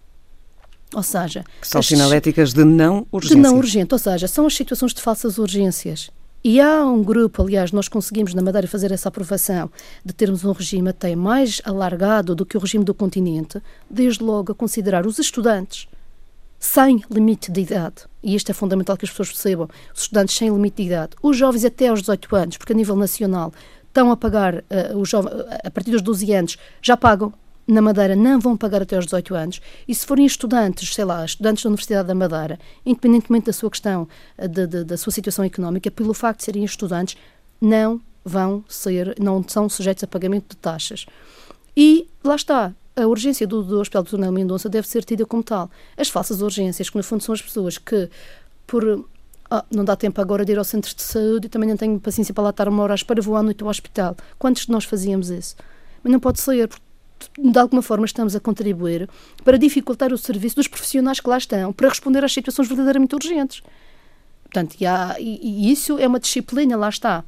Ou 0.92 1.04
seja, 1.04 1.44
que 1.60 1.68
são 1.68 1.78
as, 1.78 1.86
sinaléticas 1.86 2.52
de 2.52 2.64
não 2.64 3.06
urgência. 3.12 3.36
De 3.36 3.42
não 3.42 3.56
urgente, 3.56 3.94
ou 3.94 3.98
seja, 3.98 4.26
são 4.26 4.46
as 4.46 4.56
situações 4.56 4.92
de 4.92 5.00
falsas 5.00 5.38
urgências. 5.38 6.10
E 6.42 6.60
há 6.60 6.84
um 6.84 7.02
grupo, 7.02 7.42
aliás, 7.42 7.70
nós 7.70 7.88
conseguimos 7.88 8.34
na 8.34 8.42
Madeira 8.42 8.66
fazer 8.66 8.90
essa 8.90 9.08
aprovação 9.08 9.70
de 10.04 10.12
termos 10.12 10.44
um 10.44 10.52
regime 10.52 10.88
até 10.88 11.14
mais 11.14 11.60
alargado 11.64 12.34
do 12.34 12.44
que 12.44 12.56
o 12.56 12.60
regime 12.60 12.84
do 12.84 12.94
continente, 12.94 13.62
desde 13.88 14.24
logo 14.24 14.50
a 14.50 14.54
considerar 14.54 15.06
os 15.06 15.18
estudantes 15.18 15.86
sem 16.58 17.02
limite 17.10 17.52
de 17.52 17.60
idade, 17.60 18.04
e 18.22 18.34
isto 18.34 18.50
é 18.50 18.54
fundamental 18.54 18.96
que 18.96 19.04
as 19.04 19.10
pessoas 19.10 19.28
percebam, 19.28 19.68
os 19.94 20.02
estudantes 20.02 20.36
sem 20.36 20.48
limite 20.48 20.82
de 20.82 20.88
idade, 20.88 21.16
os 21.22 21.36
jovens 21.36 21.64
até 21.64 21.88
aos 21.88 22.00
18 22.00 22.36
anos, 22.36 22.56
porque 22.56 22.72
a 22.72 22.76
nível 22.76 22.96
nacional 22.96 23.52
estão 23.86 24.10
a 24.10 24.16
pagar, 24.16 24.56
uh, 24.56 24.98
os 24.98 25.08
jovens, 25.08 25.32
a 25.64 25.70
partir 25.70 25.90
dos 25.90 26.02
12 26.02 26.32
anos, 26.32 26.56
já 26.82 26.96
pagam 26.96 27.32
na 27.68 27.82
Madeira 27.82 28.16
não 28.16 28.40
vão 28.40 28.56
pagar 28.56 28.80
até 28.80 28.96
aos 28.96 29.04
18 29.04 29.34
anos. 29.34 29.60
E 29.86 29.94
se 29.94 30.06
forem 30.06 30.24
estudantes, 30.24 30.94
sei 30.94 31.04
lá, 31.04 31.22
estudantes 31.22 31.62
da 31.62 31.68
Universidade 31.68 32.08
da 32.08 32.14
Madeira, 32.14 32.58
independentemente 32.84 33.46
da 33.46 33.52
sua 33.52 33.70
questão, 33.70 34.08
eh, 34.38 34.48
de, 34.48 34.66
de, 34.66 34.84
da 34.84 34.96
sua 34.96 35.12
situação 35.12 35.44
económica, 35.44 35.90
pelo 35.90 36.14
facto 36.14 36.38
de 36.38 36.44
serem 36.46 36.64
estudantes, 36.64 37.18
não 37.60 38.00
vão 38.24 38.64
ser, 38.68 39.14
não 39.20 39.44
são 39.46 39.68
sujeitos 39.68 40.02
a 40.02 40.06
pagamento 40.06 40.50
de 40.50 40.56
taxas. 40.56 41.04
E 41.76 42.08
lá 42.24 42.36
está, 42.36 42.74
a 42.98 43.06
urgência 43.06 43.46
do, 43.46 43.62
do 43.62 43.80
Hospital 43.80 44.02
do 44.02 44.10
Túnel 44.10 44.32
Mendonça 44.32 44.68
deve 44.68 44.88
ser 44.88 45.04
tida 45.04 45.24
como 45.24 45.42
tal. 45.42 45.70
As 45.96 46.08
falsas 46.08 46.40
urgências, 46.42 46.90
que 46.90 46.96
no 46.96 47.02
fundo 47.02 47.22
são 47.22 47.32
as 47.32 47.40
pessoas 47.40 47.78
que, 47.78 48.10
por 48.66 49.06
ah, 49.50 49.64
não 49.70 49.84
dá 49.84 49.96
tempo 49.96 50.20
agora 50.20 50.44
de 50.44 50.52
ir 50.52 50.58
ao 50.58 50.64
centro 50.64 50.94
de 50.94 51.02
saúde 51.02 51.46
e 51.46 51.48
também 51.48 51.68
não 51.68 51.76
tenho 51.76 51.98
paciência 52.00 52.34
para 52.34 52.44
lá 52.44 52.50
estar 52.50 52.68
uma 52.68 52.82
hora 52.82 52.94
espera, 52.94 53.22
vou 53.22 53.36
à 53.36 53.42
noite 53.42 53.62
ao 53.62 53.70
hospital. 53.70 54.16
Quantos 54.38 54.66
de 54.66 54.72
nós 54.72 54.84
fazíamos 54.84 55.30
isso? 55.30 55.56
Mas 56.02 56.12
não 56.12 56.20
pode 56.20 56.40
ser, 56.40 56.68
porque 56.68 56.82
de 57.38 57.58
alguma 57.58 57.82
forma 57.82 58.04
estamos 58.04 58.36
a 58.36 58.40
contribuir 58.40 59.08
para 59.44 59.56
dificultar 59.56 60.12
o 60.12 60.18
serviço 60.18 60.56
dos 60.56 60.68
profissionais 60.68 61.20
que 61.20 61.28
lá 61.28 61.38
estão 61.38 61.72
para 61.72 61.88
responder 61.88 62.24
às 62.24 62.32
situações 62.32 62.68
verdadeiramente 62.68 63.14
urgentes. 63.14 63.62
Portanto, 64.42 64.76
e, 64.80 64.86
há, 64.86 65.16
e, 65.18 65.66
e 65.68 65.72
isso 65.72 65.98
é 65.98 66.06
uma 66.06 66.20
disciplina, 66.20 66.76
lá 66.76 66.88
está 66.88 67.24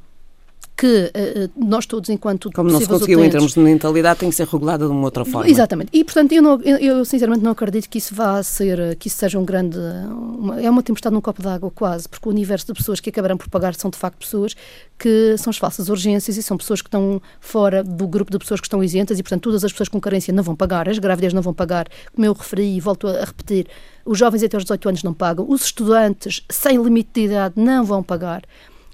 que 0.81 1.11
uh, 1.15 1.51
nós 1.55 1.85
todos, 1.85 2.09
enquanto 2.09 2.51
Como 2.51 2.71
não 2.71 2.79
se 2.79 2.87
conseguiu 2.87 3.19
utentes, 3.19 3.35
em 3.35 3.37
termos 3.37 3.53
de 3.53 3.59
mentalidade, 3.59 4.21
tem 4.21 4.31
que 4.31 4.35
ser 4.35 4.47
regulada 4.47 4.87
de 4.87 4.91
uma 4.91 5.03
outra 5.03 5.23
forma. 5.23 5.47
Exatamente. 5.47 5.91
E, 5.93 6.03
portanto, 6.03 6.31
eu, 6.31 6.41
não, 6.41 6.59
eu, 6.63 6.77
eu, 6.77 7.05
sinceramente 7.05 7.43
não 7.43 7.51
acredito 7.51 7.87
que 7.87 7.99
isso 7.99 8.15
vá 8.15 8.41
ser, 8.41 8.95
que 8.95 9.07
isso 9.07 9.17
seja 9.17 9.37
um 9.37 9.45
grande... 9.45 9.77
Uma, 9.77 10.59
é 10.59 10.67
uma 10.67 10.81
tempestade 10.81 11.13
num 11.13 11.21
copo 11.21 11.39
d'água, 11.39 11.69
quase, 11.69 12.09
porque 12.09 12.27
o 12.27 12.31
universo 12.31 12.65
de 12.65 12.73
pessoas 12.73 12.99
que 12.99 13.11
acabarão 13.11 13.37
por 13.37 13.47
pagar 13.47 13.75
são, 13.75 13.91
de 13.91 13.97
facto, 13.97 14.17
pessoas 14.17 14.55
que 14.97 15.35
são 15.37 15.51
as 15.51 15.57
falsas 15.57 15.87
urgências 15.87 16.35
e 16.35 16.41
são 16.41 16.57
pessoas 16.57 16.81
que 16.81 16.87
estão 16.87 17.21
fora 17.39 17.83
do 17.83 18.07
grupo 18.07 18.31
de 18.31 18.39
pessoas 18.39 18.59
que 18.59 18.65
estão 18.65 18.83
isentas 18.83 19.19
e, 19.19 19.23
portanto, 19.23 19.43
todas 19.43 19.63
as 19.63 19.71
pessoas 19.71 19.87
com 19.87 20.01
carência 20.01 20.33
não 20.33 20.41
vão 20.41 20.55
pagar, 20.55 20.89
as 20.89 20.97
grávidas 20.97 21.31
não 21.31 21.43
vão 21.43 21.53
pagar, 21.53 21.87
como 22.15 22.25
eu 22.25 22.33
referi 22.33 22.75
e 22.75 22.79
volto 22.79 23.07
a 23.07 23.23
repetir, 23.23 23.67
os 24.03 24.17
jovens 24.17 24.41
até 24.41 24.57
aos 24.57 24.63
18 24.63 24.89
anos 24.89 25.03
não 25.03 25.13
pagam, 25.13 25.45
os 25.47 25.65
estudantes 25.65 26.43
sem 26.49 26.81
limite 26.81 27.11
de 27.13 27.21
idade 27.27 27.53
não 27.55 27.83
vão 27.83 28.01
pagar. 28.01 28.41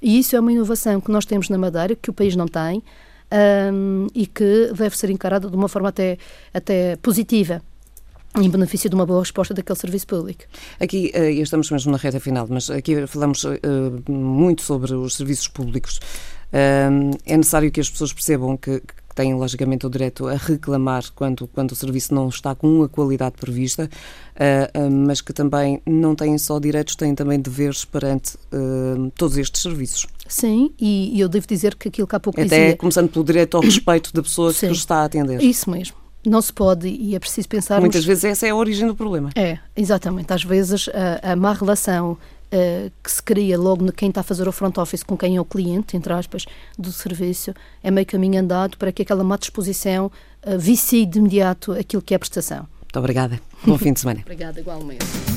E 0.02 0.20
isso 0.20 0.36
é 0.36 0.40
uma 0.40 0.52
inovação 0.52 1.02
que 1.02 1.12
nós 1.12 1.26
temos 1.26 1.50
na 1.50 1.58
Madeira, 1.58 1.96
que 1.96 2.10
o 2.10 2.14
país 2.14 2.36
não 2.36 2.48
tem, 2.48 2.84
um, 3.74 4.08
e 4.14 4.26
que 4.26 4.72
deve 4.74 4.98
ser 4.98 5.10
encarada 5.10 5.50
de 5.50 5.56
uma 5.56 5.68
forma 5.68 5.90
até, 5.90 6.18
até 6.54 6.96
positiva 6.98 7.62
em 8.36 8.50
benefício 8.50 8.90
de 8.90 8.96
uma 8.96 9.06
boa 9.06 9.22
resposta 9.22 9.54
daquele 9.54 9.80
serviço 9.80 10.06
público. 10.06 10.44
Aqui, 10.80 11.12
uh, 11.16 11.24
estamos 11.42 11.72
mesmo 11.72 11.92
na 11.92 11.98
reta 11.98 12.20
final, 12.20 12.46
mas 12.50 12.70
aqui 12.70 13.08
falamos 13.08 13.44
uh, 13.44 14.12
muito 14.12 14.62
sobre 14.62 14.94
os 14.94 15.16
serviços 15.16 15.48
públicos. 15.48 16.00
É 16.52 17.36
necessário 17.36 17.70
que 17.70 17.82
as 17.82 17.90
pessoas 17.90 18.14
percebam 18.14 18.56
que, 18.56 18.82
têm 19.18 19.34
logicamente 19.34 19.88
o 19.88 19.90
direito 19.90 20.28
a 20.28 20.36
reclamar 20.36 21.04
quando, 21.16 21.48
quando 21.48 21.72
o 21.72 21.76
serviço 21.76 22.14
não 22.14 22.30
está 22.30 22.54
com 22.54 22.84
a 22.84 22.88
qualidade 22.88 23.36
prevista, 23.40 23.90
uh, 24.36 24.80
uh, 24.80 24.92
mas 24.92 25.22
que 25.22 25.34
também 25.34 25.82
não 25.88 26.14
têm 26.14 26.38
só 26.38 26.60
direitos, 26.60 26.96
têm 26.96 27.16
também 27.16 27.40
deveres 27.40 27.84
perante 27.84 28.36
uh, 28.36 29.12
todos 29.16 29.36
estes 29.38 29.64
serviços. 29.64 30.06
Sim, 30.28 30.72
e 30.80 31.20
eu 31.20 31.28
devo 31.28 31.48
dizer 31.48 31.74
que 31.76 31.88
aquilo 31.88 32.06
que 32.06 32.16
há 32.16 32.20
pouco 32.20 32.40
Até 32.40 32.60
dizia... 32.60 32.78
começando 32.78 33.10
pelo 33.10 33.26
direito 33.26 33.58
ao 33.58 33.64
respeito 33.64 34.14
da 34.14 34.22
pessoa 34.22 34.54
Sim, 34.54 34.68
que 34.68 34.74
está 34.74 34.98
a 34.98 35.06
atender. 35.06 35.42
Isso 35.42 35.70
mesmo. 35.70 35.96
Não 36.26 36.42
se 36.42 36.52
pode, 36.52 36.90
e 36.90 37.16
é 37.16 37.20
preciso 37.20 37.48
pensar. 37.48 37.80
Muitas 37.80 38.04
vezes 38.04 38.26
essa 38.26 38.46
é 38.46 38.50
a 38.50 38.56
origem 38.56 38.86
do 38.86 38.96
problema. 38.96 39.30
É, 39.34 39.58
exatamente. 39.76 40.32
Às 40.34 40.44
vezes 40.44 40.90
a, 40.90 41.32
a 41.32 41.36
má 41.36 41.54
relação 41.54 42.18
uh, 42.54 42.92
que 43.04 43.12
se 43.12 43.22
cria 43.22 43.58
logo 43.58 43.84
no 43.84 43.92
quem 43.92 44.10
está 44.10 44.22
a 44.22 44.24
fazer 44.24 44.48
o 44.48 44.52
front 44.52 44.78
office 44.78 45.04
com 45.04 45.18
quem 45.18 45.38
é 45.38 45.42
o 45.42 45.46
cliente, 45.46 45.96
entre 45.96 46.14
aspas, 46.14 46.46
do 46.78 46.92
serviço, 46.92 47.54
é 47.84 47.92
meio 47.92 48.06
caminho 48.06 48.40
andado 48.40 48.78
para 48.78 48.92
que 48.92 49.02
aquela 49.02 49.24
má 49.24 49.38
disposição 49.38 50.12
uh, 50.46 50.58
vicie 50.58 51.06
de 51.06 51.20
imediato 51.20 51.74
aquilo 51.74 52.02
que 52.02 52.14
é 52.14 52.18
a 52.18 52.20
prestação. 52.20 52.68
Muito 52.82 53.00
obrigada. 53.00 53.40
Bom 53.66 53.78
fim 53.78 53.94
de 53.94 54.00
semana. 54.00 54.22
obrigada, 54.22 54.60
igualmente. 54.60 55.37